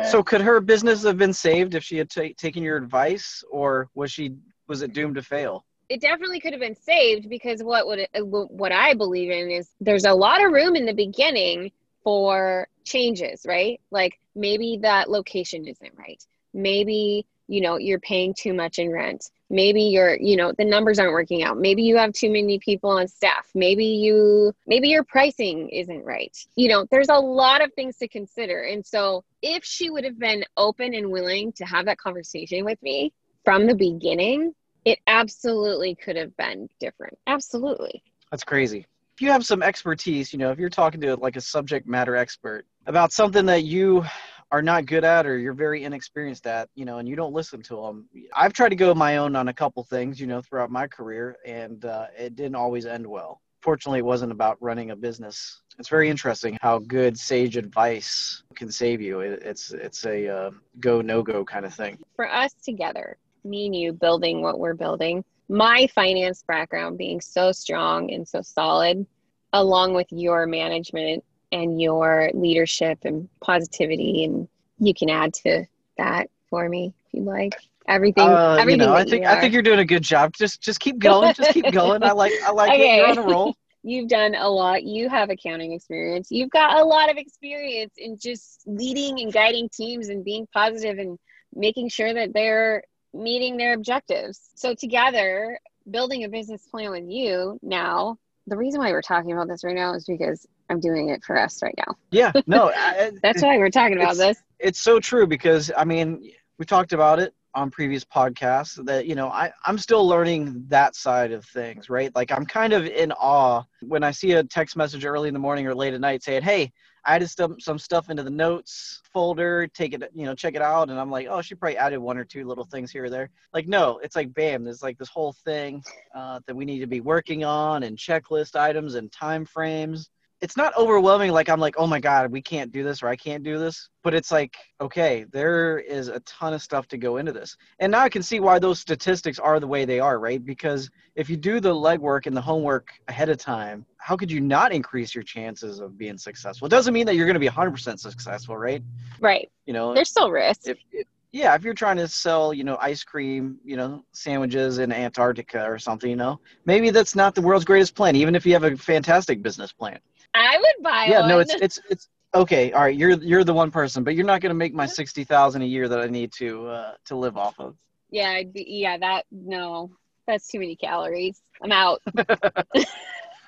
So 0.10 0.24
could 0.24 0.42
her 0.42 0.60
business 0.60 1.04
have 1.04 1.18
been 1.18 1.34
saved 1.34 1.76
if 1.76 1.84
she 1.84 1.98
had 1.98 2.10
t- 2.10 2.34
taken 2.34 2.64
your 2.64 2.78
advice, 2.78 3.44
or 3.52 3.90
was 3.94 4.12
she 4.12 4.34
was 4.68 4.82
it 4.82 4.94
doomed 4.94 5.16
to 5.16 5.22
fail? 5.22 5.66
It 5.88 6.02
definitely 6.02 6.40
could 6.40 6.54
have 6.54 6.60
been 6.60 6.76
saved 6.76 7.30
because 7.30 7.62
what 7.64 7.86
would 7.88 8.00
it, 8.00 8.10
uh, 8.16 8.22
what 8.22 8.72
I 8.72 8.96
believe 8.96 9.32
in 9.32 9.52
is 9.52 9.70
there's 9.80 10.06
a 10.06 10.14
lot 10.14 10.44
of 10.44 10.52
room 10.52 10.76
in 10.76 10.86
the 10.86 10.94
beginning 10.94 11.72
for 12.04 12.68
changes, 12.84 13.46
right? 13.46 13.80
Like 13.92 14.20
maybe 14.36 14.80
that 14.82 15.10
location 15.10 15.68
isn't 15.68 15.94
right. 15.96 16.24
Maybe 16.54 17.28
you 17.48 17.62
know 17.62 17.78
you're 17.78 18.00
paying 18.00 18.34
too 18.38 18.54
much 18.54 18.80
in 18.80 18.92
rent 18.92 19.30
maybe 19.50 19.84
you're 19.84 20.18
you 20.18 20.36
know 20.36 20.52
the 20.58 20.66
numbers 20.66 21.00
aren't 21.00 21.14
working 21.14 21.44
out 21.44 21.58
maybe 21.58 21.84
you 21.84 21.98
have 21.98 22.12
too 22.14 22.30
many 22.30 22.60
people 22.60 22.90
on 22.90 23.08
staff 23.08 23.50
maybe 23.56 23.86
you 23.86 24.54
maybe 24.66 24.90
your 24.90 25.04
pricing 25.04 25.70
isn't 25.70 26.04
right 26.04 26.38
you 26.56 26.68
know 26.68 26.86
there's 26.92 27.10
a 27.10 27.20
lot 27.20 27.64
of 27.64 27.72
things 27.74 27.98
to 27.98 28.08
consider 28.08 28.64
and 28.64 28.86
so 28.86 29.24
if 29.42 29.64
she 29.64 29.90
would 29.90 30.04
have 30.04 30.20
been 30.20 30.44
open 30.58 30.94
and 30.94 31.10
willing 31.10 31.52
to 31.54 31.66
have 31.66 31.86
that 31.86 31.98
conversation 31.98 32.66
with 32.66 32.82
me 32.82 33.14
from 33.44 33.66
the 33.66 33.76
beginning 33.76 34.54
it 34.88 35.00
absolutely 35.06 35.96
could 35.96 36.16
have 36.16 36.36
been 36.38 36.70
different. 36.80 37.18
Absolutely. 37.28 38.02
That's 38.32 38.46
crazy. 38.46 38.86
If 39.16 39.22
you 39.22 39.30
have 39.32 39.46
some 39.46 39.62
expertise, 39.62 40.32
you 40.32 40.40
know, 40.40 40.50
if 40.52 40.60
you're 40.60 40.70
talking 40.70 41.02
to 41.02 41.16
like 41.18 41.36
a 41.36 41.42
subject 41.42 41.88
matter 41.88 42.16
expert 42.16 42.66
about 42.86 43.12
something 43.12 43.46
that 43.48 43.66
you 43.66 44.06
are 44.52 44.62
not 44.62 44.86
good 44.86 45.04
at 45.04 45.26
or 45.26 45.38
you're 45.38 45.54
very 45.54 45.84
inexperienced 45.84 46.48
at, 46.48 46.70
you 46.76 46.86
know, 46.86 47.00
and 47.00 47.08
you 47.08 47.16
don't 47.16 47.34
listen 47.34 47.62
to 47.64 47.82
them. 47.82 48.08
I've 48.36 48.54
tried 48.54 48.70
to 48.70 48.76
go 48.76 48.94
my 48.94 49.18
own 49.18 49.36
on 49.36 49.50
a 49.50 49.54
couple 49.54 49.84
things, 49.84 50.20
you 50.20 50.28
know, 50.28 50.42
throughout 50.42 50.72
my 50.72 50.88
career, 50.88 51.38
and 51.46 51.84
uh, 51.84 52.08
it 52.18 52.36
didn't 52.36 52.56
always 52.56 52.86
end 52.86 53.06
well. 53.06 53.42
Fortunately, 53.62 54.00
it 54.00 54.06
wasn't 54.06 54.32
about 54.32 54.58
running 54.62 54.92
a 54.92 54.96
business. 54.96 55.62
It's 55.78 55.90
very 55.90 56.10
interesting 56.10 56.58
how 56.62 56.80
good 56.80 57.18
sage 57.18 57.58
advice 57.58 58.44
can 58.56 58.72
save 58.72 59.02
you. 59.02 59.20
It, 59.20 59.42
it's 59.44 59.72
it's 59.72 60.06
a 60.06 60.28
uh, 60.28 60.52
go 60.80 61.02
no 61.02 61.22
go 61.22 61.44
kind 61.44 61.66
of 61.66 61.74
thing. 61.74 61.98
For 62.16 62.32
us 62.32 62.54
together, 62.64 63.18
me 63.44 63.66
and 63.66 63.76
you 63.76 63.92
building 63.92 64.42
what 64.42 64.60
we're 64.60 64.76
building, 64.76 65.26
my 65.50 65.88
finance 65.88 66.44
background 66.48 66.98
being 66.98 67.20
so 67.20 67.52
strong 67.52 68.14
and 68.14 68.28
so 68.28 68.42
solid, 68.42 69.06
along 69.54 69.96
with 69.96 70.08
your 70.12 70.46
management 70.46 71.24
and 71.52 71.82
your 71.82 72.30
leadership 72.34 73.00
and 73.04 73.30
positivity 73.42 74.26
and 74.26 74.48
you 74.80 74.94
can 74.94 75.10
add 75.10 75.34
to 75.34 75.66
that 75.98 76.30
for 76.50 76.68
me 76.70 76.94
if 77.08 77.14
you'd 77.14 77.26
like 77.26 77.56
everything 77.88 78.28
Uh, 78.28 78.58
everything 78.60 78.82
you 78.82 78.88
know, 78.88 78.94
I 78.94 79.04
think 79.04 79.26
I 79.26 79.40
think 79.40 79.54
you're 79.54 79.62
doing 79.62 79.80
a 79.80 79.86
good 79.86 80.04
job. 80.04 80.34
Just 80.34 80.62
just 80.62 80.80
keep 80.80 81.00
going. 81.00 81.34
Just 81.34 81.52
keep 81.52 81.72
going. 81.72 82.04
I 82.04 82.12
like 82.12 82.34
I 82.46 82.52
like 82.52 82.78
it. 82.78 82.98
You're 82.98 83.08
on 83.08 83.18
a 83.18 83.22
roll. 83.24 83.56
you've 83.84 84.10
done 84.10 84.36
a 84.36 84.50
lot 84.50 84.84
you 84.84 85.08
have 85.08 85.30
accounting 85.30 85.72
experience 85.72 86.30
you've 86.30 86.50
got 86.50 86.78
a 86.78 86.84
lot 86.84 87.10
of 87.10 87.16
experience 87.16 87.94
in 87.98 88.18
just 88.18 88.64
leading 88.66 89.22
and 89.22 89.32
guiding 89.32 89.70
teams 89.70 90.10
and 90.10 90.26
being 90.26 90.46
positive 90.54 90.98
and 90.98 91.18
making 91.56 91.88
sure 91.88 92.14
that 92.14 92.34
they're 92.34 92.84
meeting 93.14 93.56
their 93.56 93.74
objectives 93.74 94.50
so 94.56 94.74
together 94.74 95.58
building 95.90 96.26
a 96.26 96.30
business 96.30 96.68
plan 96.70 96.92
with 96.92 97.06
you 97.08 97.58
now 97.62 98.18
the 98.48 98.58
reason 98.58 98.82
why 98.82 98.92
we're 98.92 99.02
talking 99.02 99.32
about 99.32 99.48
this 99.48 99.64
right 99.64 99.76
now 99.76 99.94
is 99.94 100.04
because 100.06 100.46
i'm 100.70 100.80
doing 100.80 101.10
it 101.10 101.24
for 101.24 101.38
us 101.38 101.62
right 101.62 101.76
now. 101.78 101.96
Yeah. 102.12 102.32
No. 102.46 102.70
I, 102.76 103.12
that's 103.22 103.42
why 103.42 103.58
we're 103.58 103.70
talking 103.70 103.98
about 103.98 104.18
this. 104.18 104.42
it's 104.60 104.80
so 104.80 105.00
true 105.00 105.28
because 105.28 105.72
I 105.76 105.84
mean 105.86 106.32
we 106.58 106.66
talked 106.66 106.94
about 106.94 107.20
it 107.20 107.34
on 107.54 107.72
previous 107.72 108.06
podcasts 108.06 108.84
that 108.86 109.06
you 109.06 109.16
know 109.16 109.30
I 109.30 109.52
I'm 109.66 109.78
still 109.78 110.08
learning 110.08 110.66
that 110.68 110.96
side 110.96 111.32
of 111.32 111.46
things 111.46 111.90
right? 111.90 112.14
Like 112.16 112.32
I'm 112.32 112.46
kind 112.46 112.74
of 112.74 112.86
in 112.86 113.12
awe 113.14 113.64
when 113.82 114.04
I 114.04 114.12
see 114.12 114.34
a 114.34 114.44
text 114.44 114.76
message 114.76 115.06
early 115.06 115.28
in 115.28 115.34
the 115.34 115.40
morning 115.40 115.68
or 115.68 115.76
late 115.76 115.94
at 115.94 116.02
night 116.02 116.24
saying 116.24 116.44
hey 116.44 116.72
I 117.06 117.16
added 117.16 117.30
some 117.30 117.60
some 117.60 117.80
stuff 117.80 118.10
into 118.10 118.22
the 118.22 118.30
notes 118.30 119.02
folder. 119.14 119.68
Take 119.68 119.94
it 119.94 120.04
you 120.14 120.26
know 120.26 120.36
check 120.36 120.56
it 120.56 120.62
out. 120.62 120.90
And 120.90 121.00
I'm 121.00 121.10
like 121.10 121.28
oh 121.30 121.42
she 121.42 121.56
probably 121.56 121.78
added 121.78 122.00
one 122.00 122.18
or 122.18 122.26
two 122.26 122.46
little 122.46 122.66
things 122.66 122.92
here 122.92 123.06
or 123.06 123.10
there. 123.10 123.30
Like 123.54 123.68
no 123.68 124.00
it's 124.04 124.16
like 124.16 124.34
bam 124.34 124.64
there's 124.64 124.84
like 124.84 124.98
this 124.98 125.10
whole 125.10 125.34
thing 125.34 125.84
uh, 126.16 126.42
that 126.46 126.56
we 126.56 126.66
need 126.66 126.80
to 126.80 126.88
be 126.88 127.02
working 127.02 127.44
on 127.44 127.84
and 127.84 127.98
checklist 127.98 128.56
items 128.56 128.96
and 128.96 129.12
time 129.12 129.46
frames 129.46 130.10
it's 130.42 130.56
not 130.56 130.76
overwhelming 130.78 131.32
like 131.32 131.50
i'm 131.50 131.60
like 131.60 131.76
oh 131.78 131.88
my 131.88 132.00
god 132.00 132.32
we 132.32 132.42
can't 132.42 132.72
do 132.72 132.84
this 132.84 133.02
or 133.02 133.08
i 133.08 133.16
can't 133.16 133.44
do 133.44 133.58
this 133.58 133.90
but 134.04 134.14
it's 134.14 134.32
like 134.32 134.56
okay 134.80 135.26
there 135.32 135.80
is 135.80 136.08
a 136.08 136.20
ton 136.22 136.54
of 136.54 136.62
stuff 136.62 136.88
to 136.88 136.98
go 136.98 137.18
into 137.18 137.32
this. 137.32 137.58
And 137.80 137.92
now 137.92 138.02
i 138.02 138.10
can 138.10 138.24
see 138.24 138.40
why 138.40 138.60
those 138.60 138.80
statistics 138.80 139.40
are 139.40 139.60
the 139.60 139.68
way 139.68 139.86
they 139.86 140.00
are 140.00 140.20
right? 140.20 140.44
Because 140.44 140.90
if 141.16 141.30
you 141.30 141.38
do 141.38 141.60
the 141.60 141.74
legwork 141.74 142.28
and 142.28 142.38
the 142.38 142.42
homework 142.42 142.90
ahead 143.08 143.30
of 143.30 143.38
time 143.38 143.86
how 143.98 144.16
could 144.16 144.32
you 144.32 144.40
not 144.40 144.72
increase 144.72 145.14
your 145.14 145.24
chances 145.24 145.80
of 145.80 145.98
being 145.98 146.18
successful? 146.18 146.68
It 146.68 146.70
doesn't 146.70 146.94
mean 146.94 147.06
that 147.08 147.16
you're 147.16 147.26
going 147.26 147.34
to 147.34 147.40
be 147.40 147.50
100% 147.50 148.00
successful 148.00 148.56
right? 148.56 148.82
Right. 149.20 149.52
You 149.66 149.74
know? 149.74 149.94
There's 149.94 150.10
still 150.10 150.32
risk. 150.32 150.68
If, 150.68 150.78
if 150.92 151.08
yeah 151.34 151.54
if 151.56 151.64
you're 151.64 151.74
trying 151.74 151.98
to 151.98 152.08
sell 152.08 152.54
you 152.54 152.64
know 152.64 152.78
ice 152.80 153.04
cream 153.04 153.58
you 153.66 153.76
know 153.76 154.04
sandwiches 154.14 154.78
in 154.78 154.94
antarctica 154.94 155.66
or 155.66 155.78
something 155.78 156.10
you 156.10 156.16
know 156.16 156.40
maybe 156.66 156.90
that's 156.90 157.16
not 157.16 157.36
the 157.36 157.42
world's 157.42 157.66
greatest 157.66 157.96
plan 157.96 158.16
even 158.16 158.34
if 158.34 158.46
you 158.46 158.54
have 158.54 158.64
a 158.64 158.78
fantastic 158.78 159.42
business 159.42 159.74
plan 159.74 160.00
i 160.38 160.58
would 160.58 160.84
buy 160.84 161.06
yeah 161.08 161.22
one. 161.22 161.30
no 161.30 161.40
it's 161.40 161.54
it's 161.56 161.80
it's 161.90 162.10
okay 162.34 162.72
all 162.72 162.82
right 162.82 162.96
you're 162.96 163.12
you're 163.22 163.44
the 163.44 163.54
one 163.54 163.72
person 163.72 164.04
but 164.04 164.16
you're 164.16 164.26
not 164.26 164.42
going 164.42 164.50
to 164.50 164.56
make 164.56 164.74
my 164.74 164.86
60000 164.86 165.62
a 165.62 165.66
year 165.66 165.88
that 165.88 166.00
i 166.00 166.08
need 166.08 166.32
to 166.34 166.68
uh 166.68 166.94
to 167.06 167.16
live 167.16 167.38
off 167.38 167.60
of 167.60 167.76
yeah 168.10 168.30
I'd 168.30 168.54
be- 168.54 168.66
yeah 168.68 168.98
that 168.98 169.26
no 169.32 169.92
that's 170.28 170.48
too 170.48 170.60
many 170.60 170.76
calories 170.76 171.42
i'm 171.62 171.72
out 171.72 172.02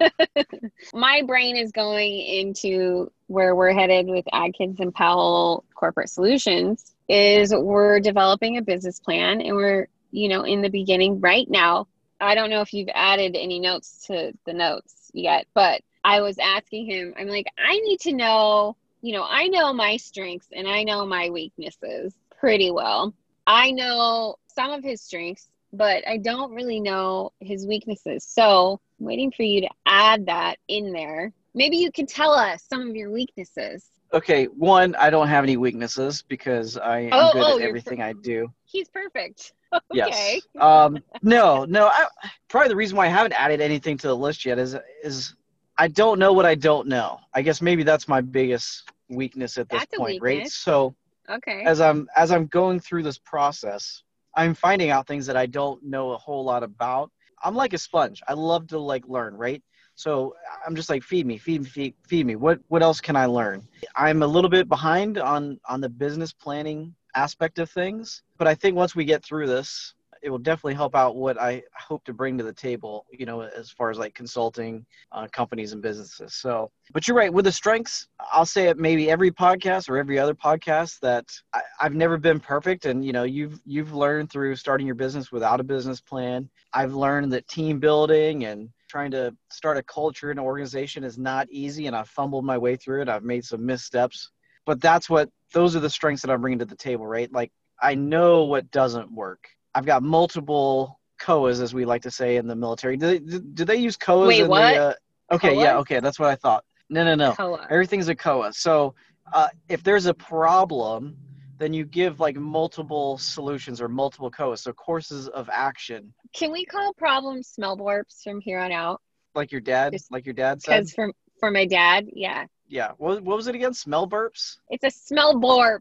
my 0.94 1.22
brain 1.26 1.58
is 1.58 1.72
going 1.72 2.20
into 2.20 3.12
where 3.28 3.56
we're 3.56 3.74
headed 3.74 4.08
with 4.08 4.26
Adkins 4.32 4.80
and 4.80 4.94
Powell 4.94 5.66
Corporate 5.76 6.10
Solutions 6.10 6.96
is 7.08 7.54
we're 7.54 8.00
developing 8.00 8.58
a 8.58 8.62
business 8.62 9.00
plan 9.00 9.42
and 9.42 9.56
we're, 9.56 9.88
you 10.12 10.28
know, 10.28 10.44
in 10.44 10.62
the 10.62 10.70
beginning 10.70 11.20
right 11.20 11.50
now. 11.50 11.88
I 12.20 12.36
don't 12.36 12.50
know 12.50 12.62
if 12.62 12.74
you've 12.74 12.90
added 12.94 13.36
any 13.36 13.60
notes 13.60 14.06
to 14.08 14.34
the 14.46 14.54
notes 14.54 15.10
yet, 15.14 15.48
but 15.54 15.82
I 16.04 16.22
was 16.22 16.38
asking 16.40 16.86
him, 16.86 17.14
I'm 17.18 17.28
like, 17.28 17.48
I 17.58 17.80
need 17.80 18.00
to 18.02 18.14
know, 18.14 18.76
you 19.02 19.14
know, 19.14 19.26
I 19.28 19.48
know 19.48 19.74
my 19.74 19.98
strengths 19.98 20.48
and 20.54 20.68
I 20.68 20.84
know 20.84 21.06
my 21.06 21.30
weaknesses 21.30 22.14
pretty 22.40 22.72
well. 22.72 23.14
I 23.48 23.72
know 23.72 24.36
some 24.48 24.72
of 24.72 24.84
his 24.84 25.02
strengths, 25.02 25.48
but 25.74 26.08
I 26.08 26.18
don't 26.18 26.54
really 26.54 26.80
know 26.80 27.32
his 27.40 27.66
weaknesses. 27.66 28.24
So 28.24 28.80
I'm 29.00 29.06
waiting 29.06 29.32
for 29.32 29.44
you 29.44 29.62
to 29.62 29.70
add 29.86 30.26
that 30.28 30.58
in 30.68 30.92
there. 30.94 31.32
Maybe 31.54 31.78
you 31.78 31.92
can 31.92 32.06
tell 32.06 32.32
us 32.32 32.64
some 32.70 32.90
of 32.90 32.96
your 32.96 33.12
weaknesses. 33.12 33.86
okay 34.12 34.46
one 34.46 34.96
i 34.96 35.10
don't 35.12 35.28
have 35.28 35.44
any 35.44 35.56
weaknesses 35.56 36.24
because 36.28 36.78
i 36.78 37.00
am 37.02 37.10
Oh, 37.14 37.30
good 37.32 37.44
oh, 37.46 37.60
at 37.60 37.62
everything 37.64 38.02
i 38.02 38.14
do 38.14 38.52
He's 38.66 38.90
perfect. 38.90 39.54
Yes. 39.94 40.08
Okay. 40.10 40.42
Um, 40.60 40.98
no, 41.22 41.64
no. 41.66 41.88
I, 41.88 42.08
probably 42.48 42.70
the 42.70 42.76
reason 42.76 42.98
why 42.98 43.06
I 43.06 43.10
haven't 43.10 43.34
added 43.34 43.62
anything 43.62 44.00
to 44.00 44.08
the 44.08 44.16
list 44.16 44.44
yet 44.44 44.58
is 44.58 44.76
is 45.04 45.36
I 45.80 45.88
don't 45.88 46.20
know 46.20 46.34
what 46.34 46.46
I 46.46 46.56
don't 46.56 46.88
know. 46.88 47.20
I 47.34 47.42
guess 47.42 47.62
maybe 47.62 47.84
that's 47.84 48.08
my 48.10 48.20
biggest 48.20 48.92
weakness 49.10 49.58
at 49.58 49.70
this 49.70 49.86
That's 49.86 49.98
point, 49.98 50.22
right? 50.22 50.46
So 50.50 50.94
Okay. 51.30 51.64
as 51.66 51.80
I'm 51.80 52.08
as 52.18 52.32
I'm 52.32 52.48
going 52.48 52.82
through 52.82 53.04
this 53.04 53.18
process, 53.18 54.04
I'm 54.36 54.54
finding 54.54 54.90
out 54.90 55.08
things 55.08 55.26
that 55.26 55.38
I 55.38 55.46
don't 55.46 55.82
know 55.82 56.12
a 56.12 56.18
whole 56.18 56.44
lot 56.44 56.64
about. 56.64 57.12
I'm 57.46 57.56
like 57.56 57.72
a 57.74 57.78
sponge. 57.78 58.22
I 58.28 58.34
love 58.34 58.68
to 58.68 58.78
like 58.78 59.08
learn, 59.08 59.36
right? 59.36 59.64
So 59.96 60.36
I'm 60.68 60.76
just 60.76 60.90
like 60.90 61.02
feed 61.02 61.26
me, 61.26 61.38
feed 61.38 61.62
me, 61.62 61.70
feed, 61.70 61.94
feed 62.06 62.26
me. 62.26 62.36
What 62.36 62.60
what 62.68 62.84
else 62.84 63.00
can 63.00 63.16
I 63.16 63.26
learn? 63.26 63.66
I'm 63.96 64.22
a 64.22 64.28
little 64.28 64.50
bit 64.50 64.68
behind 64.68 65.18
on 65.18 65.60
on 65.70 65.80
the 65.80 65.90
business 65.90 66.34
planning 66.34 66.94
aspect 67.16 67.58
of 67.58 67.70
things, 67.70 68.22
but 68.38 68.48
I 68.48 68.54
think 68.54 68.76
once 68.76 68.98
we 68.98 69.06
get 69.06 69.24
through 69.24 69.48
this, 69.48 69.96
it 70.22 70.30
will 70.30 70.38
definitely 70.38 70.74
help 70.74 70.96
out 70.96 71.16
what 71.16 71.40
I 71.40 71.64
hope 71.74 72.04
to 72.06 72.14
bring 72.14 72.38
to 72.38 72.44
the 72.44 72.54
table, 72.54 73.06
you 73.12 73.26
know, 73.26 73.42
as 73.42 73.70
far 73.70 73.90
as 73.90 73.98
like 73.98 74.14
consulting 74.14 74.86
uh, 75.12 75.28
companies 75.32 75.74
and 75.74 75.82
businesses. 75.82 76.36
So, 76.36 76.72
but 76.94 77.08
you're 77.08 77.18
right 77.18 77.34
with 77.34 77.46
the 77.46 77.52
strengths. 77.52 78.08
I'll 78.32 78.46
say 78.46 78.68
it 78.68 78.78
maybe 78.78 79.10
every 79.10 79.32
podcast 79.32 79.90
or 79.90 79.98
every 79.98 80.20
other 80.20 80.34
podcast 80.34 81.00
that 81.02 81.26
I, 81.54 81.62
I've 81.82 81.96
never 81.96 82.18
been 82.18 82.40
perfect, 82.40 82.86
and 82.86 83.04
you 83.04 83.14
know, 83.14 83.24
you've 83.24 83.60
you've 83.66 83.94
learned 83.94 84.32
through 84.32 84.56
starting 84.56 84.86
your 84.86 84.96
business 84.96 85.32
without 85.32 85.60
a 85.60 85.64
business 85.64 86.02
plan. 86.02 86.50
I've 86.74 86.94
learned 86.94 87.32
that 87.34 87.48
team 87.48 87.80
building 87.80 88.46
and 88.46 88.70
trying 88.90 89.12
to 89.12 89.36
start 89.52 89.78
a 89.78 89.84
culture 89.84 90.32
and 90.32 90.40
organization 90.40 91.04
is 91.04 91.18
not 91.18 91.48
easy, 91.50 91.88
and 91.88 91.96
I've 91.96 92.10
fumbled 92.10 92.46
my 92.46 92.58
way 92.58 92.76
through 92.76 93.04
it. 93.04 93.10
I've 93.10 93.24
made 93.24 93.46
some 93.46 93.66
missteps, 93.66 94.32
but 94.66 94.82
that's 94.82 95.10
what 95.10 95.30
those 95.54 95.76
are 95.76 95.80
the 95.80 95.90
strengths 95.90 96.22
that 96.24 96.32
I'm 96.32 96.42
bringing 96.42 96.60
to 96.60 96.66
the 96.66 96.76
table, 96.76 97.08
right? 97.08 97.32
Like 97.32 97.52
I 97.82 97.96
know 97.96 98.44
what 98.44 98.72
doesn't 98.72 99.12
work. 99.12 99.48
I've 99.80 99.86
got 99.86 100.04
multiple 100.04 101.00
COAs, 101.22 101.62
as 101.62 101.74
we 101.74 101.86
like 101.86 102.02
to 102.02 102.12
say 102.12 102.36
in 102.36 102.48
the 102.48 102.56
military. 102.56 102.98
Do 102.98 103.08
they, 103.08 103.20
do, 103.20 103.40
do 103.40 103.64
they 103.64 103.78
use 103.78 103.96
COAs 103.96 104.28
Wait, 104.28 104.42
in 104.42 104.50
what? 104.50 104.74
the? 104.74 104.82
Uh, 104.82 104.94
okay, 105.36 105.58
yeah, 105.58 105.78
okay, 105.78 106.02
that's 106.02 106.20
what 106.20 106.30
I 106.30 106.36
thought. 106.36 106.66
No, 106.90 107.06
no, 107.06 107.16
no. 107.16 107.32
Koa. 107.32 107.66
Everything's 107.70 108.10
a 108.10 108.16
COA. 108.16 108.52
So 108.52 108.94
uh, 109.32 109.48
if 109.70 109.82
there's 109.82 110.06
a 110.06 110.14
problem, 110.14 111.16
then 111.60 111.74
you 111.74 111.86
give 111.86 112.20
like 112.20 112.36
multiple 112.36 113.18
solutions 113.18 113.80
or 113.80 113.88
multiple 113.88 114.30
COAs. 114.30 114.60
So 114.60 114.74
courses 114.74 115.30
of 115.30 115.50
action, 115.50 116.14
Can 116.34 116.52
we 116.52 116.66
call 116.66 116.94
problems 116.96 117.48
smell 117.48 117.78
borps 117.78 118.22
from 118.22 118.42
here 118.42 118.60
on 118.60 118.74
out? 118.74 119.00
like 119.34 119.54
your 119.54 119.62
dad, 119.62 119.94
Just 119.94 120.12
like 120.12 120.26
your 120.26 120.34
dad 120.34 120.62
said. 120.62 120.80
Because 120.80 120.94
for 120.94 121.14
for 121.40 121.52
my 121.52 121.66
dad, 121.66 122.08
yeah, 122.12 122.48
Yeah. 122.70 122.92
What, 122.98 123.24
what 123.24 123.36
was 123.36 123.48
it 123.48 123.56
again? 123.56 123.74
Smell 123.74 124.08
burps? 124.08 124.58
it's 124.70 124.84
a 124.84 124.92
smell 124.92 125.34
borp. 125.36 125.80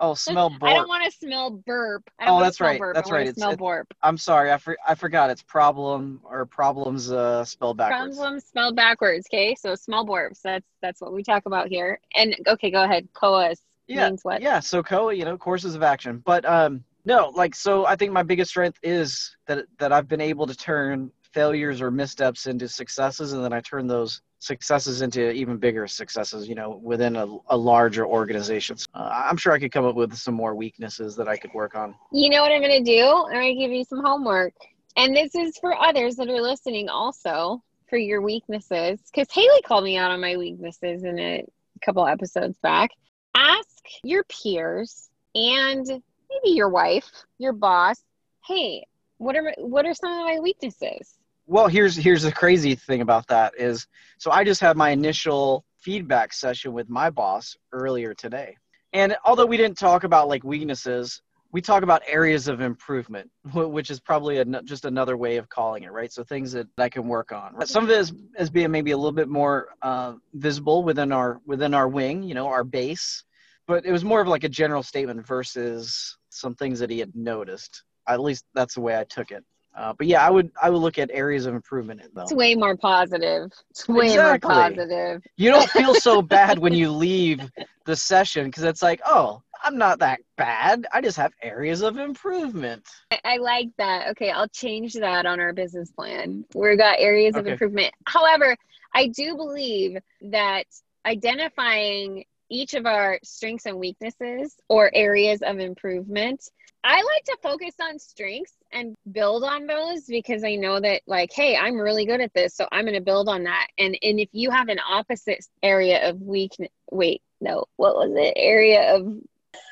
Oh, 0.00 0.14
smell 0.14 0.52
I 0.62 0.74
don't 0.74 0.88
want 0.88 1.04
to 1.04 1.10
smell 1.16 1.50
burp. 1.50 2.02
I 2.18 2.26
Oh, 2.28 2.40
that's 2.40 2.60
right, 2.60 2.78
Burp. 2.78 2.94
that's 2.94 3.10
right. 3.10 3.22
It's- 3.22 3.36
Smell 3.36 3.52
it's- 3.52 3.62
borp. 3.62 3.84
I'm 4.02 4.18
sorry. 4.18 4.50
I, 4.52 4.58
for, 4.58 4.76
I 4.86 4.94
forgot. 4.96 5.30
It's 5.30 5.42
problem 5.42 6.20
or 6.24 6.44
problems 6.44 7.12
uh, 7.12 7.44
spelled 7.44 7.76
backwards. 7.76 8.16
Problems 8.16 8.44
spelled 8.44 8.76
backwards. 8.76 9.26
Okay, 9.32 9.54
so 9.54 9.74
smell 9.76 10.04
borps. 10.04 10.42
That's 10.42 10.66
that's 10.82 11.00
what 11.00 11.12
we 11.12 11.22
talk 11.22 11.46
about 11.46 11.68
here. 11.68 12.00
And 12.14 12.34
okay, 12.48 12.70
go 12.70 12.82
ahead. 12.82 13.08
Coas 13.14 13.60
yeah 13.86 14.08
means 14.08 14.24
what? 14.24 14.40
yeah 14.40 14.60
so 14.60 14.82
coa 14.82 15.10
you 15.10 15.24
know 15.24 15.36
courses 15.36 15.74
of 15.74 15.82
action 15.82 16.22
but 16.24 16.44
um 16.44 16.82
no 17.04 17.30
like 17.34 17.54
so 17.54 17.84
i 17.86 17.94
think 17.94 18.12
my 18.12 18.22
biggest 18.22 18.50
strength 18.50 18.78
is 18.82 19.36
that 19.46 19.64
that 19.78 19.92
i've 19.92 20.08
been 20.08 20.20
able 20.20 20.46
to 20.46 20.54
turn 20.56 21.10
failures 21.32 21.80
or 21.80 21.90
missteps 21.90 22.46
into 22.46 22.68
successes 22.68 23.32
and 23.32 23.44
then 23.44 23.52
i 23.52 23.60
turn 23.60 23.86
those 23.86 24.22
successes 24.44 25.00
into 25.00 25.30
even 25.30 25.56
bigger 25.56 25.86
successes 25.86 26.46
you 26.48 26.54
know 26.54 26.80
within 26.82 27.16
a, 27.16 27.26
a 27.48 27.56
larger 27.56 28.04
organization 28.06 28.76
uh, 28.94 29.24
i'm 29.28 29.36
sure 29.36 29.52
i 29.52 29.58
could 29.58 29.72
come 29.72 29.86
up 29.86 29.94
with 29.94 30.14
some 30.14 30.34
more 30.34 30.54
weaknesses 30.54 31.16
that 31.16 31.28
i 31.28 31.36
could 31.36 31.52
work 31.54 31.74
on 31.74 31.94
You 32.12 32.30
know 32.30 32.42
what 32.42 32.52
I'm 32.52 32.60
gonna 32.60 32.82
do? 32.82 33.02
I'm 33.26 33.32
gonna 33.32 33.54
give 33.54 33.72
you 33.72 33.84
some 33.84 34.02
homework. 34.04 34.54
And 34.96 35.16
this 35.16 35.34
is 35.34 35.58
for 35.58 35.74
others 35.74 36.16
that 36.16 36.28
are 36.28 36.40
listening 36.40 36.88
also 36.88 37.62
for 37.88 37.96
your 37.96 38.20
weaknesses. 38.20 39.00
Because 39.12 39.28
Haley 39.32 39.62
called 39.62 39.84
me 39.84 39.96
out 39.96 40.10
on 40.10 40.20
my 40.20 40.36
weaknesses 40.36 41.02
in 41.02 41.18
a 41.18 41.44
couple 41.84 42.06
episodes 42.06 42.56
back. 42.62 42.90
Ask 43.34 43.82
your 44.04 44.24
peers 44.24 45.10
and 45.34 45.84
maybe 45.86 46.54
your 46.54 46.68
wife, 46.68 47.10
your 47.38 47.52
boss, 47.52 48.00
hey, 48.46 48.86
what 49.18 49.34
are 49.36 49.52
what 49.58 49.86
are 49.86 49.94
some 49.94 50.12
of 50.12 50.26
my 50.26 50.38
weaknesses? 50.40 51.18
Well, 51.46 51.68
here's 51.68 51.94
here's 51.96 52.22
the 52.22 52.32
crazy 52.32 52.74
thing 52.74 53.00
about 53.00 53.26
that 53.28 53.54
is 53.58 53.86
so 54.18 54.30
I 54.30 54.44
just 54.44 54.60
had 54.60 54.76
my 54.76 54.90
initial 54.90 55.64
feedback 55.78 56.32
session 56.32 56.72
with 56.72 56.88
my 56.88 57.10
boss 57.10 57.56
earlier 57.72 58.14
today. 58.14 58.56
And 58.94 59.16
although 59.24 59.44
we 59.44 59.56
didn't 59.56 59.76
talk 59.76 60.04
about 60.04 60.28
like 60.28 60.44
weaknesses, 60.44 61.20
we 61.52 61.60
talk 61.60 61.82
about 61.82 62.02
areas 62.08 62.48
of 62.48 62.60
improvement, 62.60 63.30
which 63.52 63.90
is 63.90 64.00
probably 64.00 64.38
a, 64.38 64.44
just 64.62 64.86
another 64.86 65.16
way 65.16 65.36
of 65.36 65.48
calling 65.48 65.82
it, 65.82 65.92
right? 65.92 66.12
So 66.12 66.24
things 66.24 66.52
that 66.52 66.66
I 66.78 66.88
can 66.88 67.06
work 67.06 67.30
on. 67.30 67.66
Some 67.66 67.84
of 67.84 67.90
it 67.90 67.98
is, 67.98 68.12
is 68.38 68.50
being 68.50 68.70
maybe 68.70 68.90
a 68.90 68.96
little 68.96 69.12
bit 69.12 69.28
more 69.28 69.68
uh, 69.82 70.14
visible 70.32 70.82
within 70.82 71.12
our 71.12 71.40
within 71.46 71.74
our 71.74 71.88
wing, 71.88 72.22
you 72.22 72.34
know, 72.34 72.46
our 72.46 72.64
base. 72.64 73.22
But 73.66 73.86
it 73.86 73.92
was 73.92 74.04
more 74.04 74.20
of 74.20 74.28
like 74.28 74.44
a 74.44 74.48
general 74.48 74.82
statement 74.82 75.26
versus 75.26 76.18
some 76.30 76.54
things 76.54 76.80
that 76.80 76.90
he 76.90 76.98
had 76.98 77.14
noticed. 77.14 77.84
At 78.08 78.20
least 78.20 78.44
that's 78.54 78.74
the 78.74 78.80
way 78.80 78.98
I 78.98 79.04
took 79.04 79.30
it. 79.30 79.44
Uh, 79.76 79.92
but 79.92 80.06
yeah, 80.06 80.24
I 80.24 80.30
would 80.30 80.50
I 80.60 80.70
would 80.70 80.78
look 80.78 80.98
at 80.98 81.10
areas 81.12 81.46
of 81.46 81.54
improvement 81.54 82.00
though. 82.14 82.22
It's 82.22 82.32
way 82.32 82.54
more 82.54 82.76
positive. 82.76 83.50
It's 83.70 83.88
way 83.88 84.06
exactly. 84.06 84.48
more 84.48 84.62
positive. 84.62 85.22
You 85.36 85.50
don't 85.50 85.68
feel 85.70 85.94
so 85.94 86.22
bad 86.36 86.58
when 86.58 86.74
you 86.74 86.90
leave 86.90 87.40
the 87.84 87.96
session 87.96 88.46
because 88.46 88.62
it's 88.62 88.82
like, 88.82 89.00
oh, 89.04 89.42
I'm 89.64 89.76
not 89.76 89.98
that 89.98 90.20
bad. 90.36 90.86
I 90.92 91.00
just 91.00 91.16
have 91.16 91.32
areas 91.42 91.82
of 91.82 91.98
improvement. 91.98 92.86
I, 93.10 93.18
I 93.24 93.36
like 93.38 93.70
that. 93.78 94.10
Okay, 94.10 94.30
I'll 94.30 94.48
change 94.48 94.94
that 94.94 95.26
on 95.26 95.40
our 95.40 95.52
business 95.52 95.90
plan. 95.90 96.44
We've 96.54 96.78
got 96.78 97.00
areas 97.00 97.34
of 97.34 97.46
improvement. 97.46 97.92
However, 98.06 98.56
I 98.94 99.08
do 99.08 99.36
believe 99.36 99.98
that 100.22 100.66
identifying 101.04 102.24
each 102.50 102.74
of 102.74 102.86
our 102.86 103.18
strengths 103.24 103.66
and 103.66 103.78
weaknesses 103.78 104.54
or 104.68 104.90
areas 104.94 105.42
of 105.42 105.58
improvement. 105.58 106.48
I 106.84 106.96
like 106.96 107.24
to 107.24 107.38
focus 107.42 107.74
on 107.80 107.98
strengths 107.98 108.52
and 108.70 108.94
build 109.10 109.42
on 109.42 109.66
those 109.66 110.04
because 110.04 110.44
I 110.44 110.56
know 110.56 110.78
that 110.78 111.00
like, 111.06 111.32
hey, 111.32 111.56
I'm 111.56 111.76
really 111.78 112.04
good 112.04 112.20
at 112.20 112.34
this, 112.34 112.54
so 112.54 112.68
I'm 112.70 112.84
going 112.84 112.94
to 112.94 113.00
build 113.00 113.26
on 113.26 113.44
that. 113.44 113.68
And 113.78 113.96
and 114.02 114.20
if 114.20 114.28
you 114.32 114.50
have 114.50 114.68
an 114.68 114.78
opposite 114.86 115.46
area 115.62 116.10
of 116.10 116.20
weakness, 116.20 116.68
wait, 116.90 117.22
no, 117.40 117.64
what 117.76 117.96
was 117.96 118.12
it? 118.14 118.34
Area 118.36 118.96
of 118.96 119.16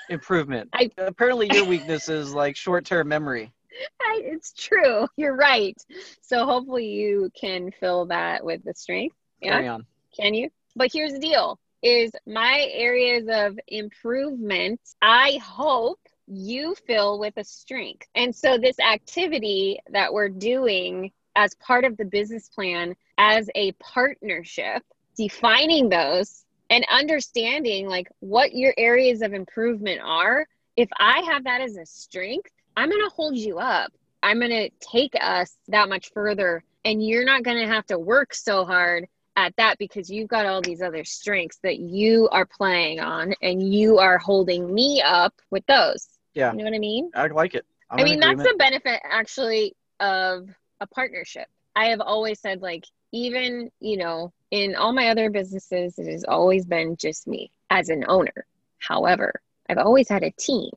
improvement. 0.09 0.71
I, 0.73 0.90
Apparently, 0.97 1.50
your 1.52 1.64
weakness 1.69 2.09
is 2.09 2.33
like 2.33 2.57
short-term 2.57 3.09
memory. 3.09 3.52
I, 4.00 4.23
it's 4.25 4.52
true. 4.52 5.07
You're 5.16 5.37
right. 5.37 5.76
So 6.23 6.47
hopefully 6.47 6.87
you 6.87 7.31
can 7.38 7.73
fill 7.78 8.07
that 8.07 8.45
with 8.45 8.64
the 8.64 8.73
strength. 8.75 9.16
Yeah. 9.40 9.52
Carry 9.52 9.69
on. 9.69 9.87
Can 10.16 10.33
you? 10.35 10.50
But 10.76 10.90
here's 10.92 11.12
the 11.12 11.19
deal 11.19 11.59
is 11.83 12.12
my 12.26 12.69
areas 12.73 13.26
of 13.28 13.59
improvement. 13.66 14.81
I 15.02 15.40
hope 15.42 15.99
you 16.26 16.75
fill 16.87 17.19
with 17.19 17.37
a 17.37 17.45
strength. 17.45 18.07
And 18.14 18.35
so, 18.35 18.59
this 18.59 18.79
activity 18.81 19.81
that 19.91 20.12
we're 20.12 20.29
doing 20.29 21.12
as 21.37 21.55
part 21.57 21.85
of 21.85 21.97
the 21.97 22.05
business 22.05 22.49
plan 22.49 22.95
as 23.19 23.49
a 23.55 23.73
partnership, 23.73 24.83
defining 25.17 25.88
those 25.88 26.45
and 26.71 26.87
understanding 26.91 27.88
like 27.88 28.09
what 28.21 28.55
your 28.55 28.75
areas 28.76 29.23
of 29.23 29.33
improvement 29.33 30.00
are. 30.02 30.47
If 30.76 30.88
I 30.99 31.21
have 31.31 31.45
that 31.45 31.61
as 31.61 31.76
a 31.76 31.85
strength, 31.85 32.50
I'm 32.76 32.88
going 32.88 33.02
to 33.02 33.14
hold 33.14 33.37
you 33.37 33.59
up. 33.59 33.93
I'm 34.23 34.38
going 34.38 34.50
to 34.50 34.71
take 34.81 35.14
us 35.21 35.57
that 35.69 35.88
much 35.88 36.12
further. 36.12 36.64
And 36.85 37.07
you're 37.07 37.25
not 37.25 37.43
going 37.43 37.59
to 37.59 37.73
have 37.73 37.87
to 37.87 37.99
work 37.99 38.35
so 38.35 38.64
hard 38.64 39.06
at 39.37 39.54
that 39.56 39.78
because 39.78 40.11
you've 40.11 40.28
got 40.28 40.47
all 40.47 40.61
these 40.61 40.82
other 40.82 41.04
strengths 41.04 41.58
that 41.63 41.78
you 41.78 42.28
are 42.30 42.47
playing 42.47 43.00
on 43.00 43.35
and 43.43 43.73
you 43.73 43.99
are 43.99 44.19
holding 44.19 44.73
me 44.73 45.02
up 45.04 45.35
with 45.50 45.65
those. 45.67 46.08
Yeah. 46.34 46.52
You 46.52 46.58
know 46.58 46.64
what 46.64 46.75
I 46.75 46.78
mean? 46.78 47.10
I 47.14 47.26
like 47.28 47.54
it. 47.54 47.66
I'm 47.90 48.00
i 48.00 48.04
mean, 48.04 48.21
that's 48.21 48.42
the 48.42 48.54
benefit 48.58 49.00
actually 49.04 49.76
of 50.00 50.49
a 50.80 50.86
partnership. 50.86 51.47
I 51.76 51.86
have 51.86 52.00
always 52.00 52.40
said, 52.40 52.62
like, 52.62 52.84
even, 53.12 53.71
you 53.80 53.99
know, 53.99 54.32
in 54.50 54.75
all 54.75 54.92
my 54.92 55.08
other 55.08 55.30
businesses, 55.30 55.99
it 55.99 56.10
has 56.10 56.25
always 56.25 56.64
been 56.64 56.97
just 56.97 57.26
me 57.26 57.50
as 57.71 57.88
an 57.88 58.04
owner. 58.08 58.47
However, 58.78 59.40
I've 59.68 59.78
always 59.78 60.08
had 60.08 60.23
a 60.23 60.30
team 60.30 60.71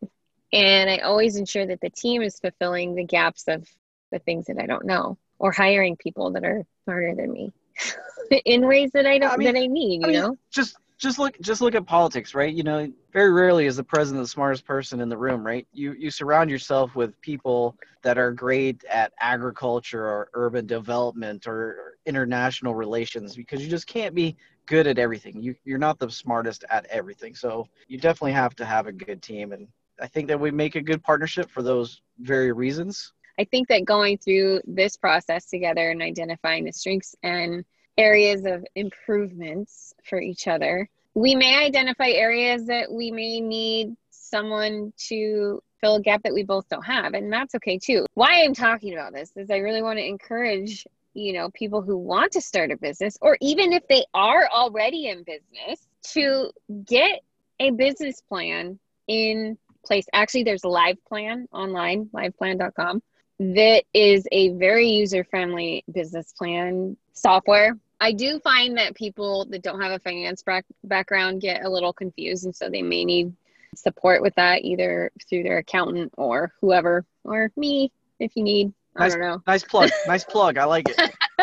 and 0.54 0.90
I 0.90 1.00
always 1.00 1.36
ensure 1.36 1.66
that 1.66 1.82
the 1.82 1.90
team 1.90 2.22
is 2.22 2.40
fulfilling 2.40 2.96
the 2.96 3.04
gaps 3.04 3.48
of 3.48 3.68
the 4.12 4.20
things 4.20 4.46
that 4.48 4.58
I 4.60 4.66
don't 4.66 4.86
know 4.86 5.18
or 5.40 5.52
hiring 5.52 5.98
people 5.98 6.32
that 6.32 6.44
are 6.44 6.64
smarter 6.84 7.16
than 7.16 7.32
me. 7.32 7.52
in 8.46 8.66
ways 8.66 8.92
that 8.94 9.06
I 9.06 9.18
don't 9.18 9.34
I 9.34 9.38
mean, 9.38 9.54
that 9.54 9.60
I 9.60 9.68
need. 9.68 10.02
You 10.02 10.08
mean, 10.08 10.22
know, 10.22 10.38
just 10.52 10.78
just 10.98 11.20
look 11.20 11.40
just 11.42 11.62
look 11.62 11.76
at 11.76 11.86
politics, 11.86 12.34
right? 12.34 12.54
You 12.54 12.64
know, 12.64 12.92
very 13.12 13.32
rarely 13.32 13.66
is 13.66 13.76
the 13.76 13.84
president 13.84 14.24
the 14.24 14.28
smartest 14.28 14.66
person 14.66 15.02
in 15.02 15.10
the 15.10 15.18
room, 15.18 15.46
right? 15.46 15.68
You 15.74 15.94
you 15.94 16.10
surround 16.10 16.50
yourself 16.50 16.96
with 16.96 17.20
people 17.22 17.76
that 18.04 18.18
are 18.18 18.32
great 18.32 18.84
at 18.86 19.12
agriculture 19.20 20.06
or 20.06 20.30
urban 20.34 20.66
development 20.66 21.48
or 21.48 21.98
international 22.06 22.76
relations 22.76 23.36
because 23.36 23.62
you 23.62 23.70
just 23.70 23.88
can't 23.88 24.16
be 24.16 24.38
good 24.68 24.88
at 24.88 24.98
everything. 24.98 25.42
You 25.42 25.56
you're 25.66 25.78
not 25.78 26.00
the 26.00 26.10
smartest 26.10 26.64
at 26.70 26.86
everything. 26.86 27.36
So 27.36 27.68
you 27.88 27.98
definitely 27.98 28.34
have 28.34 28.56
to 28.56 28.66
have 28.66 28.88
a 28.88 28.92
good 28.92 29.22
team 29.22 29.52
and 29.52 29.68
I 30.00 30.08
think 30.08 30.28
that 30.28 30.40
we 30.40 30.52
make 30.52 30.76
a 30.76 30.82
good 30.82 31.04
partnership 31.04 31.50
for 31.50 31.64
those 31.64 32.02
very 32.20 32.52
reasons. 32.52 33.14
I 33.40 33.44
think 33.46 33.68
that 33.68 33.86
going 33.86 34.18
through 34.18 34.62
this 34.66 34.98
process 34.98 35.46
together 35.46 35.90
and 35.90 36.02
identifying 36.02 36.66
the 36.66 36.72
strengths 36.72 37.16
and 37.24 37.66
areas 37.98 38.46
of 38.46 38.66
improvements 38.76 39.94
for 40.04 40.20
each 40.20 40.48
other, 40.48 40.90
we 41.14 41.36
may 41.36 41.66
identify 41.66 42.10
areas 42.10 42.66
that 42.68 42.92
we 42.92 43.12
may 43.12 43.40
need 43.40 43.96
someone 44.12 44.92
to 44.98 45.62
fill 45.80 45.96
a 45.96 46.02
gap 46.02 46.24
that 46.24 46.34
we 46.34 46.44
both 46.44 46.68
don't 46.70 46.86
have 46.86 47.14
and 47.14 47.32
that's 47.32 47.56
okay 47.56 47.78
too. 47.78 48.06
Why 48.14 48.44
i'm 48.44 48.54
talking 48.54 48.94
about 48.94 49.14
this 49.14 49.32
is 49.36 49.50
i 49.50 49.58
really 49.58 49.82
want 49.82 50.00
to 50.00 50.06
encourage 50.06 50.86
you 51.14 51.34
know 51.34 51.50
people 51.52 51.82
who 51.82 51.98
want 51.98 52.32
to 52.34 52.42
start 52.42 52.72
a 52.72 52.78
business 52.78 53.18
or 53.22 53.38
even 53.42 53.72
if 53.72 53.88
they 53.88 54.06
are 54.14 54.50
already 54.54 55.08
in 55.08 55.24
business 55.24 55.88
to 56.04 56.52
get 56.86 57.22
a 57.60 57.72
business 57.72 58.22
plan 58.22 58.80
in 59.08 59.58
place. 59.86 60.06
Actually 60.14 60.44
there's 60.44 60.64
a 60.64 60.68
LivePlan 60.68 61.46
online 61.52 62.10
liveplan.com 62.14 63.02
that 63.40 63.84
is 63.94 64.28
a 64.32 64.50
very 64.54 64.88
user 64.88 65.24
friendly 65.24 65.84
business 65.92 66.34
plan 66.38 66.98
software. 67.14 67.78
I 68.00 68.12
do 68.12 68.40
find 68.40 68.78
that 68.78 68.96
people 68.96 69.46
that 69.46 69.62
don't 69.62 69.82
have 69.82 69.92
a 69.92 70.00
finance 70.00 70.44
back- 70.44 70.66
background 70.84 71.42
get 71.42 71.64
a 71.64 71.70
little 71.70 71.94
confused, 71.94 72.46
and 72.46 72.56
so 72.56 72.70
they 72.70 72.82
may 72.82 73.06
need 73.06 73.34
support 73.76 74.22
with 74.22 74.36
that 74.36 74.64
either 74.64 75.12
through 75.30 75.44
their 75.44 75.60
accountant 75.60 76.14
or 76.18 76.54
whoever, 76.62 77.06
or 77.24 77.52
me 77.56 77.92
if 78.20 78.36
you 78.36 78.44
need. 78.44 78.74
I 78.98 79.10
don't 79.10 79.20
know. 79.20 79.42
Nice 79.46 79.64
plug. 79.64 79.90
nice 80.08 80.24
plug. 80.24 80.58
I 80.58 80.66
like 80.66 80.88
it. 80.90 81.12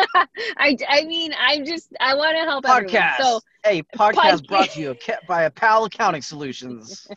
I, 0.57 0.75
I 0.89 1.03
mean, 1.05 1.33
I 1.33 1.59
just 1.59 1.93
I 1.99 2.15
want 2.15 2.35
to 2.35 2.43
help 2.43 2.65
out. 2.65 2.83
podcast. 2.83 3.19
Everyone. 3.19 3.41
So 3.41 3.41
hey, 3.63 3.83
podcast 3.95 4.47
brought 4.47 4.71
to 4.71 4.81
you 4.81 4.95
by 5.27 5.43
a 5.43 5.51
Powell 5.51 5.85
Accounting 5.85 6.21
Solutions. 6.21 7.07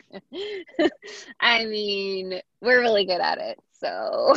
I 1.39 1.65
mean, 1.65 2.39
we're 2.61 2.81
really 2.81 3.05
good 3.05 3.21
at 3.21 3.39
it. 3.39 3.59
So 3.79 4.33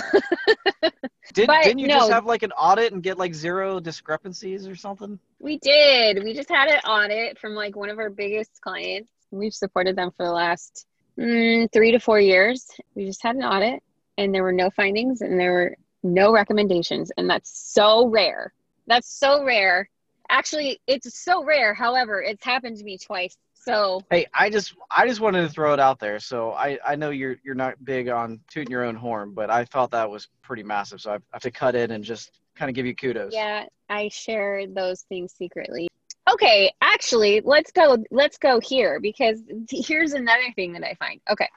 Did, 1.32 1.46
but, 1.46 1.64
didn't 1.64 1.78
you 1.78 1.88
no, 1.88 1.98
just 1.98 2.12
have 2.12 2.26
like 2.26 2.42
an 2.42 2.52
audit 2.52 2.92
and 2.92 3.02
get 3.02 3.18
like 3.18 3.34
zero 3.34 3.80
discrepancies 3.80 4.66
or 4.66 4.74
something? 4.74 5.18
We 5.38 5.58
did. 5.58 6.22
We 6.22 6.34
just 6.34 6.50
had 6.50 6.68
an 6.68 6.80
audit 6.80 7.38
from 7.38 7.54
like 7.54 7.76
one 7.76 7.88
of 7.88 7.98
our 7.98 8.10
biggest 8.10 8.60
clients. 8.60 9.10
We've 9.30 9.54
supported 9.54 9.96
them 9.96 10.10
for 10.16 10.26
the 10.26 10.32
last 10.32 10.86
mm, 11.18 11.70
three 11.72 11.92
to 11.92 12.00
four 12.00 12.20
years. 12.20 12.66
We 12.94 13.06
just 13.06 13.22
had 13.22 13.36
an 13.36 13.44
audit 13.44 13.82
and 14.18 14.34
there 14.34 14.42
were 14.42 14.52
no 14.52 14.70
findings 14.70 15.20
and 15.20 15.38
there 15.38 15.52
were 15.52 15.76
no 16.02 16.32
recommendations. 16.32 17.10
And 17.16 17.28
that's 17.28 17.50
so 17.50 18.08
rare. 18.08 18.52
That's 18.86 19.08
so 19.08 19.44
rare. 19.44 19.88
Actually, 20.28 20.80
it's 20.86 21.22
so 21.22 21.44
rare. 21.44 21.74
However, 21.74 22.22
it's 22.22 22.44
happened 22.44 22.76
to 22.78 22.84
me 22.84 22.98
twice 22.98 23.36
so 23.62 24.02
hey, 24.10 24.26
I 24.32 24.48
just 24.48 24.74
I 24.90 25.06
just 25.06 25.20
wanted 25.20 25.42
to 25.42 25.48
throw 25.48 25.74
it 25.74 25.80
out 25.80 25.98
there. 25.98 26.18
So 26.18 26.52
I 26.52 26.78
I 26.84 26.96
know 26.96 27.10
you're 27.10 27.36
you're 27.44 27.54
not 27.54 27.82
big 27.84 28.08
on 28.08 28.40
tooting 28.50 28.70
your 28.70 28.84
own 28.84 28.96
horn, 28.96 29.32
but 29.34 29.50
I 29.50 29.64
thought 29.66 29.90
that 29.90 30.10
was 30.10 30.28
pretty 30.42 30.62
massive. 30.62 31.00
So 31.00 31.12
I 31.12 31.18
have 31.32 31.42
to 31.42 31.50
cut 31.50 31.74
in 31.74 31.90
and 31.90 32.02
just 32.02 32.40
kind 32.54 32.70
of 32.70 32.74
give 32.74 32.86
you 32.86 32.94
kudos. 32.94 33.34
Yeah, 33.34 33.66
I 33.90 34.08
share 34.08 34.66
those 34.66 35.02
things 35.02 35.34
secretly. 35.34 35.88
Okay, 36.32 36.72
actually, 36.80 37.42
let's 37.44 37.70
go 37.70 37.98
let's 38.10 38.38
go 38.38 38.60
here 38.60 38.98
because 38.98 39.40
here's 39.70 40.14
another 40.14 40.52
thing 40.56 40.72
that 40.72 40.82
I 40.82 40.94
find. 40.94 41.20
Okay. 41.30 41.48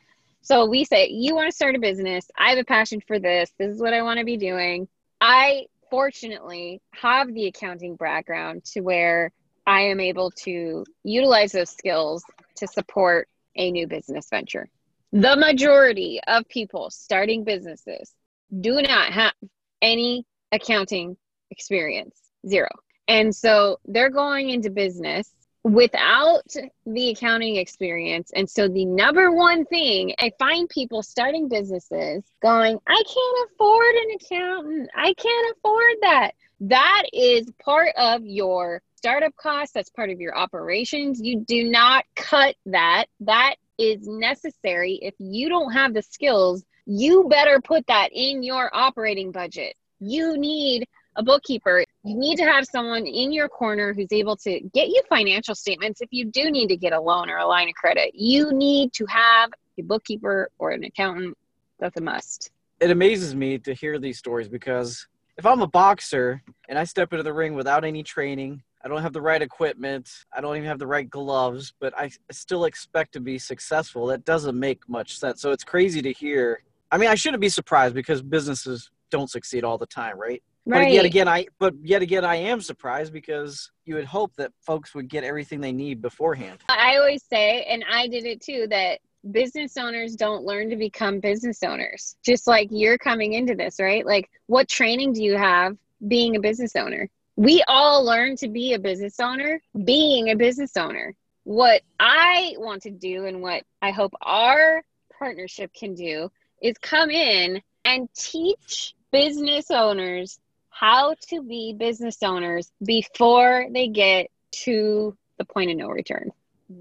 So 0.43 0.65
we 0.65 0.83
say 0.83 1.07
you 1.07 1.35
want 1.35 1.49
to 1.49 1.55
start 1.55 1.75
a 1.75 1.79
business. 1.79 2.29
I 2.37 2.49
have 2.49 2.59
a 2.59 2.65
passion 2.65 3.01
for 3.07 3.17
this. 3.17 3.51
This 3.57 3.73
is 3.73 3.81
what 3.81 3.93
I 3.93 4.01
want 4.01 4.19
to 4.19 4.25
be 4.25 4.35
doing. 4.35 4.89
I 5.21 5.67
fortunately 5.89 6.81
have 6.91 7.33
the 7.33 7.47
accounting 7.47 7.95
background 7.95 8.65
to 8.65 8.81
where 8.81 9.31
I 9.65 9.83
am 9.83 10.01
able 10.01 10.31
to 10.43 10.83
utilize 11.05 11.53
those 11.53 11.69
skills 11.69 12.25
to 12.57 12.67
support 12.67 13.29
a 13.55 13.71
new 13.71 13.87
business 13.87 14.27
venture. 14.29 14.67
The 15.13 15.37
majority 15.37 16.19
of 16.27 16.47
people 16.49 16.89
starting 16.89 17.45
businesses 17.45 18.13
do 18.59 18.81
not 18.81 19.13
have 19.13 19.33
any 19.81 20.25
accounting 20.51 21.15
experience, 21.51 22.19
zero. 22.45 22.69
And 23.07 23.33
so 23.33 23.79
they're 23.85 24.09
going 24.09 24.49
into 24.49 24.69
business 24.69 25.31
without 25.63 26.53
the 26.85 27.09
accounting 27.09 27.55
experience. 27.55 28.31
And 28.35 28.49
so 28.49 28.67
the 28.67 28.85
number 28.85 29.31
one 29.31 29.65
thing 29.65 30.13
I 30.19 30.31
find 30.37 30.67
people 30.67 31.01
starting 31.01 31.47
businesses 31.47 32.23
going, 32.41 32.77
I 32.85 33.03
can't 33.07 33.49
afford 33.51 33.95
an 33.95 34.11
accountant. 34.15 34.89
I 34.95 35.13
can't 35.13 35.57
afford 35.57 35.95
that. 36.01 36.31
That 36.61 37.03
is 37.13 37.49
part 37.63 37.89
of 37.97 38.25
your 38.25 38.81
startup 38.95 39.35
costs. 39.35 39.73
That's 39.73 39.89
part 39.89 40.09
of 40.09 40.19
your 40.19 40.37
operations. 40.37 41.21
You 41.21 41.41
do 41.41 41.69
not 41.69 42.05
cut 42.15 42.55
that. 42.65 43.05
That 43.21 43.55
is 43.77 44.07
necessary. 44.07 44.99
If 45.01 45.13
you 45.17 45.49
don't 45.49 45.71
have 45.71 45.93
the 45.93 46.01
skills, 46.01 46.63
you 46.85 47.27
better 47.29 47.61
put 47.61 47.87
that 47.87 48.09
in 48.13 48.43
your 48.43 48.69
operating 48.73 49.31
budget. 49.31 49.75
You 49.99 50.37
need 50.37 50.87
a 51.15 51.23
bookkeeper. 51.23 51.83
You 52.03 52.15
need 52.15 52.37
to 52.37 52.43
have 52.43 52.65
someone 52.65 53.05
in 53.05 53.31
your 53.31 53.47
corner 53.47 53.93
who's 53.93 54.11
able 54.11 54.35
to 54.37 54.59
get 54.73 54.89
you 54.89 55.01
financial 55.09 55.55
statements 55.55 56.01
if 56.01 56.09
you 56.11 56.25
do 56.25 56.51
need 56.51 56.67
to 56.67 56.77
get 56.77 56.93
a 56.93 56.99
loan 56.99 57.29
or 57.29 57.37
a 57.37 57.47
line 57.47 57.69
of 57.69 57.75
credit. 57.75 58.11
You 58.13 58.51
need 58.51 58.93
to 58.93 59.05
have 59.05 59.51
a 59.77 59.83
bookkeeper 59.83 60.49
or 60.59 60.71
an 60.71 60.83
accountant. 60.83 61.37
That's 61.79 61.97
a 61.97 62.01
must. 62.01 62.51
It 62.79 62.91
amazes 62.91 63.35
me 63.35 63.57
to 63.59 63.73
hear 63.73 63.99
these 63.99 64.17
stories 64.17 64.49
because 64.49 65.07
if 65.37 65.45
I'm 65.45 65.61
a 65.61 65.67
boxer 65.67 66.41
and 66.69 66.77
I 66.77 66.83
step 66.83 67.13
into 67.13 67.23
the 67.23 67.33
ring 67.33 67.55
without 67.55 67.85
any 67.85 68.03
training, 68.03 68.61
I 68.83 68.89
don't 68.89 69.01
have 69.01 69.13
the 69.13 69.21
right 69.21 69.41
equipment, 69.41 70.09
I 70.35 70.41
don't 70.41 70.57
even 70.57 70.67
have 70.67 70.79
the 70.79 70.87
right 70.87 71.09
gloves, 71.09 71.73
but 71.79 71.97
I 71.97 72.11
still 72.31 72.65
expect 72.65 73.13
to 73.13 73.21
be 73.21 73.39
successful. 73.39 74.07
That 74.07 74.25
doesn't 74.25 74.59
make 74.59 74.87
much 74.89 75.17
sense. 75.17 75.41
So 75.41 75.51
it's 75.51 75.63
crazy 75.63 76.01
to 76.01 76.11
hear. 76.11 76.61
I 76.91 76.97
mean, 76.97 77.09
I 77.09 77.15
shouldn't 77.15 77.41
be 77.41 77.49
surprised 77.49 77.95
because 77.95 78.21
businesses 78.21 78.91
don't 79.09 79.29
succeed 79.29 79.63
all 79.63 79.77
the 79.77 79.85
time, 79.85 80.19
right? 80.19 80.43
Right. 80.65 80.85
But 80.85 80.93
yet 80.93 81.05
again, 81.05 81.27
I 81.27 81.47
but 81.59 81.73
yet 81.83 82.01
again, 82.01 82.23
I 82.23 82.35
am 82.35 82.61
surprised 82.61 83.11
because 83.11 83.69
you 83.85 83.95
would 83.95 84.05
hope 84.05 84.33
that 84.37 84.51
folks 84.61 84.95
would 84.95 85.09
get 85.09 85.23
everything 85.23 85.59
they 85.59 85.73
need 85.73 86.01
beforehand. 86.01 86.59
I 86.69 86.97
always 86.97 87.23
say, 87.23 87.63
and 87.63 87.83
I 87.91 88.07
did 88.07 88.25
it 88.25 88.41
too, 88.41 88.67
that 88.69 88.99
business 89.29 89.75
owners 89.77 90.15
don't 90.15 90.45
learn 90.45 90.69
to 90.69 90.77
become 90.77 91.19
business 91.19 91.63
owners. 91.63 92.15
Just 92.25 92.47
like 92.47 92.69
you're 92.71 92.97
coming 92.97 93.33
into 93.33 93.55
this, 93.55 93.77
right? 93.79 94.05
Like, 94.05 94.29
what 94.47 94.69
training 94.69 95.13
do 95.13 95.23
you 95.23 95.37
have 95.37 95.77
being 96.07 96.35
a 96.37 96.39
business 96.39 96.75
owner? 96.77 97.09
We 97.35 97.63
all 97.67 98.05
learn 98.05 98.37
to 98.37 98.47
be 98.47 98.73
a 98.73 98.79
business 98.79 99.19
owner 99.19 99.61
being 99.83 100.29
a 100.29 100.35
business 100.35 100.77
owner. 100.77 101.13
What 101.43 101.81
I 101.99 102.55
want 102.57 102.83
to 102.83 102.91
do 102.91 103.25
and 103.25 103.41
what 103.41 103.63
I 103.81 103.91
hope 103.91 104.13
our 104.21 104.83
partnership 105.17 105.73
can 105.73 105.93
do 105.93 106.31
is 106.61 106.77
come 106.77 107.09
in 107.09 107.61
and 107.83 108.07
teach 108.13 108.93
business 109.11 109.69
owners 109.69 110.39
how 110.73 111.15
to 111.29 111.43
be 111.43 111.75
business 111.77 112.17
owners 112.23 112.71
before 112.85 113.67
they 113.71 113.87
get 113.87 114.27
to 114.51 115.15
the 115.37 115.45
point 115.45 115.71
of 115.71 115.77
no 115.77 115.87
return. 115.87 116.31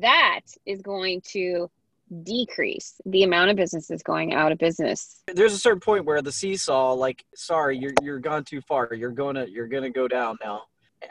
That 0.00 0.40
is 0.66 0.82
going 0.82 1.22
to 1.32 1.70
decrease 2.22 3.00
the 3.06 3.22
amount 3.22 3.50
of 3.50 3.56
businesses 3.56 4.02
going 4.02 4.34
out 4.34 4.52
of 4.52 4.58
business. 4.58 5.22
There's 5.32 5.52
a 5.52 5.58
certain 5.58 5.80
point 5.80 6.04
where 6.04 6.22
the 6.22 6.32
seesaw, 6.32 6.92
like, 6.92 7.24
sorry, 7.34 7.78
you're 7.78 7.94
you're 8.02 8.18
gone 8.18 8.44
too 8.44 8.60
far. 8.62 8.88
You're 8.92 9.10
gonna 9.10 9.46
you're 9.46 9.68
gonna 9.68 9.90
go 9.90 10.08
down 10.08 10.38
now. 10.42 10.62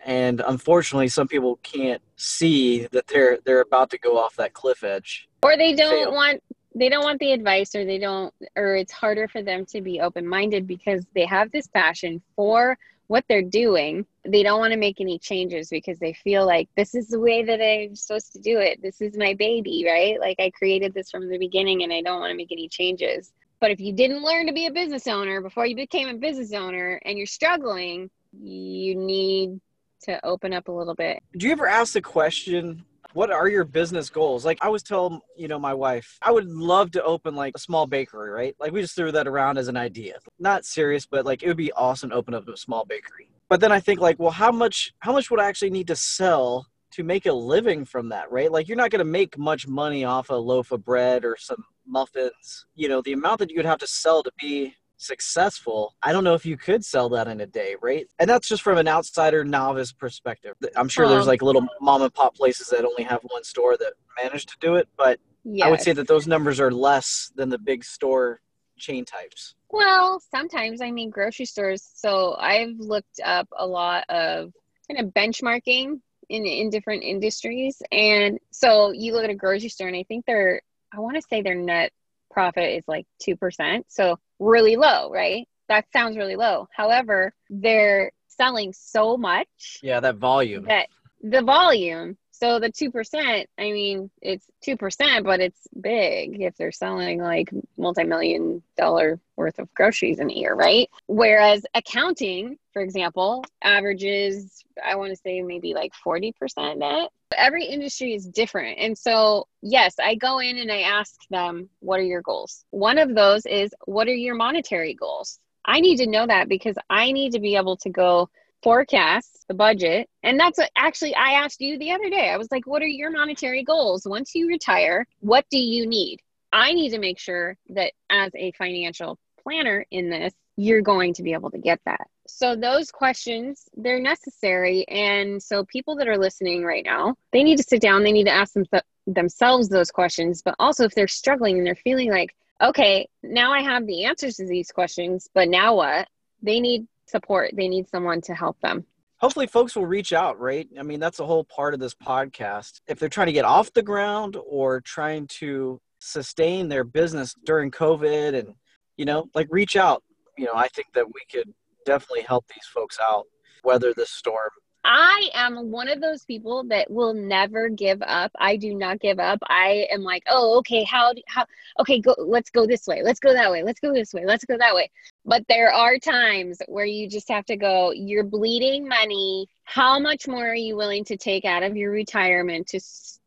And 0.05 0.41
unfortunately, 0.45 1.09
some 1.09 1.27
people 1.27 1.57
can't 1.63 2.01
see 2.15 2.87
that 2.91 3.07
they're 3.07 3.39
they're 3.45 3.61
about 3.61 3.89
to 3.91 3.97
go 3.97 4.17
off 4.17 4.35
that 4.37 4.53
cliff 4.53 4.83
edge. 4.83 5.27
Or 5.43 5.57
they 5.57 5.73
don't 5.73 6.05
Fail. 6.05 6.13
want 6.13 6.43
they 6.75 6.89
don't 6.89 7.03
want 7.03 7.19
the 7.19 7.31
advice 7.31 7.75
or 7.75 7.85
they 7.85 7.97
don't 7.97 8.33
or 8.55 8.75
it's 8.75 8.91
harder 8.91 9.27
for 9.27 9.41
them 9.41 9.65
to 9.65 9.81
be 9.81 9.99
open-minded 9.99 10.67
because 10.67 11.05
they 11.13 11.25
have 11.25 11.51
this 11.51 11.67
passion 11.67 12.21
for 12.35 12.77
what 13.07 13.25
they're 13.27 13.41
doing. 13.41 14.05
They 14.25 14.41
don't 14.41 14.59
want 14.59 14.71
to 14.71 14.79
make 14.79 15.01
any 15.01 15.19
changes 15.19 15.69
because 15.69 15.99
they 15.99 16.13
feel 16.13 16.45
like 16.45 16.69
this 16.77 16.95
is 16.95 17.09
the 17.09 17.19
way 17.19 17.43
that 17.43 17.61
i'm 17.61 17.95
supposed 17.95 18.31
to 18.33 18.39
do 18.39 18.59
it. 18.59 18.81
This 18.81 19.01
is 19.01 19.17
my 19.17 19.33
baby 19.33 19.85
right? 19.87 20.19
Like 20.19 20.37
i 20.39 20.49
created 20.51 20.93
this 20.93 21.09
from 21.09 21.29
the 21.29 21.37
beginning 21.37 21.83
and 21.83 21.91
i 21.91 22.01
don't 22.01 22.19
want 22.19 22.31
to 22.31 22.37
make 22.37 22.51
any 22.51 22.69
changes. 22.69 23.33
But 23.59 23.71
if 23.71 23.79
you 23.79 23.93
didn't 23.93 24.23
learn 24.23 24.47
to 24.47 24.53
be 24.53 24.67
a 24.67 24.71
business 24.71 25.07
owner 25.07 25.41
before 25.41 25.65
you 25.65 25.75
became 25.75 26.07
a 26.07 26.15
business 26.15 26.53
owner 26.53 26.99
and 27.05 27.17
you're 27.17 27.27
struggling 27.27 28.09
you 28.39 28.95
need 28.95 29.59
to 30.03 30.25
open 30.25 30.53
up 30.53 30.67
a 30.67 30.71
little 30.71 30.95
bit. 30.95 31.21
Do 31.37 31.45
you 31.45 31.51
ever 31.51 31.67
ask 31.67 31.93
the 31.93 32.01
question, 32.01 32.85
what 33.13 33.31
are 33.31 33.47
your 33.47 33.63
business 33.63 34.09
goals? 34.09 34.45
Like 34.45 34.59
I 34.61 34.69
was 34.69 34.83
telling, 34.83 35.19
you 35.37 35.47
know, 35.47 35.59
my 35.59 35.73
wife, 35.73 36.17
I 36.21 36.31
would 36.31 36.47
love 36.47 36.91
to 36.91 37.03
open 37.03 37.35
like 37.35 37.53
a 37.55 37.59
small 37.59 37.87
bakery, 37.87 38.29
right? 38.29 38.55
Like 38.59 38.71
we 38.71 38.81
just 38.81 38.95
threw 38.95 39.11
that 39.11 39.27
around 39.27 39.57
as 39.57 39.67
an 39.67 39.77
idea. 39.77 40.15
Not 40.39 40.65
serious, 40.65 41.05
but 41.05 41.25
like 41.25 41.43
it 41.43 41.47
would 41.47 41.57
be 41.57 41.71
awesome 41.73 42.09
to 42.11 42.15
open 42.15 42.33
up 42.33 42.47
a 42.47 42.57
small 42.57 42.85
bakery. 42.85 43.29
But 43.49 43.59
then 43.59 43.71
I 43.71 43.79
think 43.79 43.99
like, 43.99 44.19
well, 44.19 44.31
how 44.31 44.51
much 44.51 44.93
how 44.99 45.11
much 45.11 45.29
would 45.29 45.39
I 45.39 45.47
actually 45.47 45.71
need 45.71 45.87
to 45.87 45.95
sell 45.95 46.67
to 46.91 47.03
make 47.03 47.25
a 47.25 47.33
living 47.33 47.85
from 47.85 48.09
that, 48.09 48.31
right? 48.31 48.51
Like 48.51 48.67
you're 48.67 48.77
not 48.77 48.91
going 48.91 48.99
to 48.99 49.05
make 49.05 49.37
much 49.37 49.67
money 49.67 50.03
off 50.03 50.29
a 50.29 50.35
loaf 50.35 50.71
of 50.71 50.83
bread 50.83 51.23
or 51.25 51.37
some 51.37 51.63
muffins. 51.87 52.65
You 52.75 52.89
know, 52.89 53.01
the 53.01 53.13
amount 53.13 53.39
that 53.39 53.49
you 53.49 53.57
would 53.57 53.65
have 53.65 53.79
to 53.79 53.87
sell 53.87 54.23
to 54.23 54.31
be 54.39 54.75
successful, 55.01 55.95
I 56.01 56.13
don't 56.13 56.23
know 56.23 56.33
if 56.33 56.45
you 56.45 56.57
could 56.57 56.85
sell 56.85 57.09
that 57.09 57.27
in 57.27 57.41
a 57.41 57.47
day, 57.47 57.75
right? 57.81 58.07
And 58.19 58.29
that's 58.29 58.47
just 58.47 58.61
from 58.61 58.77
an 58.77 58.87
outsider 58.87 59.43
novice 59.43 59.91
perspective. 59.91 60.55
I'm 60.75 60.87
sure 60.87 61.07
there's 61.07 61.27
like 61.27 61.41
little 61.41 61.65
mom 61.81 62.01
and 62.01 62.13
pop 62.13 62.35
places 62.35 62.67
that 62.67 62.85
only 62.85 63.03
have 63.03 63.21
one 63.23 63.43
store 63.43 63.77
that 63.77 63.93
manage 64.21 64.45
to 64.47 64.55
do 64.59 64.75
it, 64.75 64.87
but 64.97 65.19
yeah 65.43 65.65
I 65.65 65.71
would 65.71 65.81
say 65.81 65.93
that 65.93 66.07
those 66.07 66.27
numbers 66.27 66.59
are 66.59 66.71
less 66.71 67.31
than 67.35 67.49
the 67.49 67.57
big 67.57 67.83
store 67.83 68.41
chain 68.77 69.05
types. 69.05 69.55
Well, 69.69 70.21
sometimes 70.31 70.81
I 70.81 70.91
mean 70.91 71.09
grocery 71.09 71.45
stores. 71.45 71.87
So 71.95 72.35
I've 72.37 72.77
looked 72.77 73.19
up 73.23 73.47
a 73.57 73.65
lot 73.65 74.03
of 74.09 74.51
kind 74.87 74.99
of 74.99 75.13
benchmarking 75.13 75.99
in 76.29 76.45
in 76.45 76.69
different 76.69 77.03
industries, 77.03 77.81
and 77.91 78.39
so 78.51 78.91
you 78.91 79.13
look 79.13 79.23
at 79.23 79.29
a 79.29 79.35
grocery 79.35 79.69
store, 79.69 79.87
and 79.87 79.95
I 79.95 80.03
think 80.03 80.25
they're 80.25 80.61
I 80.93 80.99
want 80.99 81.15
to 81.15 81.21
say 81.21 81.41
their 81.41 81.55
net 81.55 81.91
profit 82.31 82.77
is 82.77 82.83
like 82.87 83.05
two 83.21 83.35
percent, 83.35 83.85
so 83.89 84.17
really 84.41 84.75
low, 84.75 85.09
right? 85.11 85.47
That 85.69 85.85
sounds 85.93 86.17
really 86.17 86.35
low. 86.35 86.67
However, 86.75 87.33
they're 87.49 88.11
selling 88.27 88.73
so 88.73 89.15
much 89.17 89.79
Yeah, 89.83 89.99
that 90.01 90.15
volume. 90.17 90.65
that 90.65 90.87
the 91.21 91.41
volume 91.43 92.17
so 92.31 92.57
the 92.59 92.71
2% 92.71 93.45
i 93.59 93.71
mean 93.71 94.09
it's 94.23 94.47
2% 94.65 95.23
but 95.23 95.39
it's 95.39 95.67
big 95.79 96.41
if 96.41 96.55
they're 96.57 96.71
selling 96.71 97.21
like 97.21 97.51
multi-million 97.77 98.63
dollar 98.75 99.19
worth 99.35 99.59
of 99.59 99.71
groceries 99.75 100.17
in 100.19 100.31
a 100.31 100.33
year 100.33 100.55
right 100.55 100.89
whereas 101.05 101.63
accounting 101.75 102.57
for 102.73 102.81
example 102.81 103.43
averages 103.61 104.63
i 104.83 104.95
want 104.95 105.11
to 105.11 105.15
say 105.17 105.43
maybe 105.43 105.75
like 105.75 105.91
40% 106.03 106.33
net 106.79 107.09
every 107.37 107.65
industry 107.65 108.13
is 108.13 108.27
different 108.27 108.77
and 108.79 108.97
so 108.97 109.47
yes 109.61 109.95
i 109.99 110.15
go 110.15 110.39
in 110.39 110.57
and 110.57 110.71
i 110.71 110.81
ask 110.81 111.13
them 111.29 111.69
what 111.79 111.99
are 111.99 112.03
your 112.03 112.21
goals 112.21 112.65
one 112.71 112.97
of 112.97 113.15
those 113.15 113.45
is 113.45 113.73
what 113.85 114.07
are 114.07 114.13
your 114.13 114.35
monetary 114.35 114.93
goals 114.93 115.39
i 115.65 115.79
need 115.79 115.97
to 115.97 116.07
know 116.07 116.25
that 116.27 116.49
because 116.49 116.75
i 116.89 117.11
need 117.11 117.31
to 117.31 117.39
be 117.39 117.55
able 117.55 117.77
to 117.77 117.89
go 117.89 118.29
forecast 118.63 119.45
the 119.47 119.53
budget. 119.53 120.09
And 120.23 120.39
that's 120.39 120.57
what 120.57 120.71
actually 120.75 121.15
I 121.15 121.31
asked 121.33 121.61
you 121.61 121.77
the 121.77 121.91
other 121.91 122.09
day. 122.09 122.29
I 122.29 122.37
was 122.37 122.51
like, 122.51 122.67
what 122.67 122.81
are 122.81 122.87
your 122.87 123.11
monetary 123.11 123.63
goals? 123.63 124.03
Once 124.05 124.35
you 124.35 124.47
retire, 124.47 125.05
what 125.19 125.45
do 125.49 125.57
you 125.57 125.87
need? 125.87 126.19
I 126.53 126.73
need 126.73 126.91
to 126.91 126.99
make 126.99 127.19
sure 127.19 127.57
that 127.69 127.93
as 128.09 128.31
a 128.35 128.51
financial 128.53 129.17
planner 129.41 129.85
in 129.91 130.09
this, 130.09 130.33
you're 130.57 130.81
going 130.81 131.13
to 131.15 131.23
be 131.23 131.33
able 131.33 131.49
to 131.51 131.57
get 131.57 131.79
that. 131.85 132.07
So 132.37 132.55
those 132.55 132.91
questions, 132.91 133.65
they're 133.75 133.99
necessary. 133.99 134.87
And 134.87 135.41
so 135.41 135.65
people 135.65 135.95
that 135.97 136.07
are 136.07 136.17
listening 136.17 136.63
right 136.63 136.83
now, 136.83 137.15
they 137.31 137.43
need 137.43 137.57
to 137.57 137.63
sit 137.63 137.81
down, 137.81 138.03
they 138.03 138.11
need 138.11 138.25
to 138.25 138.31
ask 138.31 138.53
them 138.53 138.65
themselves 139.07 139.69
those 139.69 139.91
questions, 139.91 140.41
but 140.41 140.55
also 140.59 140.85
if 140.85 140.95
they're 140.95 141.07
struggling 141.07 141.57
and 141.57 141.67
they're 141.67 141.75
feeling 141.75 142.09
like, 142.09 142.35
okay, 142.61 143.07
now 143.23 143.51
I 143.51 143.61
have 143.61 143.85
the 143.87 144.05
answers 144.05 144.35
to 144.35 144.47
these 144.47 144.71
questions, 144.71 145.27
but 145.33 145.49
now 145.49 145.75
what? 145.75 146.07
They 146.41 146.59
need 146.59 146.87
support. 147.07 147.51
They 147.55 147.67
need 147.67 147.89
someone 147.89 148.21
to 148.21 148.33
help 148.33 148.59
them. 148.61 148.85
Hopefully, 149.17 149.45
folks 149.45 149.75
will 149.75 149.85
reach 149.85 150.13
out, 150.13 150.39
right? 150.39 150.67
I 150.79 150.83
mean, 150.83 150.99
that's 150.99 151.19
a 151.19 151.25
whole 151.25 151.43
part 151.43 151.75
of 151.75 151.79
this 151.79 151.93
podcast. 151.93 152.81
If 152.87 152.97
they're 152.97 153.09
trying 153.09 153.27
to 153.27 153.33
get 153.33 153.45
off 153.45 153.71
the 153.73 153.83
ground 153.83 154.37
or 154.47 154.81
trying 154.81 155.27
to 155.39 155.79
sustain 155.99 156.69
their 156.69 156.83
business 156.83 157.35
during 157.45 157.69
COVID 157.69 158.37
and, 158.37 158.55
you 158.97 159.05
know, 159.05 159.29
like 159.35 159.47
reach 159.51 159.75
out. 159.75 160.03
You 160.37 160.45
know, 160.45 160.55
I 160.55 160.67
think 160.69 160.87
that 160.93 161.05
we 161.05 161.21
could 161.31 161.53
definitely 161.85 162.23
help 162.23 162.45
these 162.47 162.65
folks 162.73 162.97
out, 163.01 163.25
weather 163.63 163.93
this 163.95 164.11
storm. 164.11 164.49
I 164.83 165.29
am 165.35 165.69
one 165.71 165.87
of 165.87 166.01
those 166.01 166.25
people 166.25 166.63
that 166.69 166.89
will 166.89 167.13
never 167.13 167.69
give 167.69 168.01
up. 168.01 168.31
I 168.39 168.55
do 168.57 168.73
not 168.73 168.99
give 168.99 169.19
up. 169.19 169.37
I 169.47 169.85
am 169.91 170.01
like, 170.01 170.23
oh, 170.27 170.57
okay, 170.59 170.83
how, 170.83 171.13
do- 171.13 171.21
how, 171.27 171.45
okay, 171.79 171.99
go, 171.99 172.15
let's 172.17 172.49
go 172.49 172.65
this 172.65 172.87
way. 172.87 173.03
Let's 173.03 173.19
go 173.19 173.31
that 173.31 173.51
way. 173.51 173.61
Let's 173.61 173.79
go 173.79 173.93
this 173.93 174.11
way. 174.11 174.25
Let's 174.25 174.43
go 174.43 174.57
that 174.57 174.73
way. 174.73 174.89
But 175.23 175.43
there 175.47 175.71
are 175.71 175.99
times 175.99 176.57
where 176.67 176.85
you 176.85 177.07
just 177.07 177.29
have 177.29 177.45
to 177.45 177.57
go, 177.57 177.91
you're 177.91 178.23
bleeding 178.23 178.87
money. 178.87 179.47
How 179.65 179.99
much 179.99 180.27
more 180.27 180.49
are 180.49 180.55
you 180.55 180.75
willing 180.75 181.05
to 181.05 181.17
take 181.17 181.45
out 181.45 181.61
of 181.61 181.77
your 181.77 181.91
retirement 181.91 182.65
to, 182.69 182.79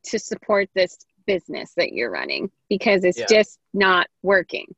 to 0.07 0.19
support 0.19 0.69
this 0.75 0.99
business 1.25 1.73
that 1.77 1.93
you're 1.93 2.11
running? 2.11 2.51
Because 2.69 3.05
it's 3.05 3.19
Yeah. 3.19 3.27
just 3.31 3.61
not 3.73 4.09
working. 4.23 4.75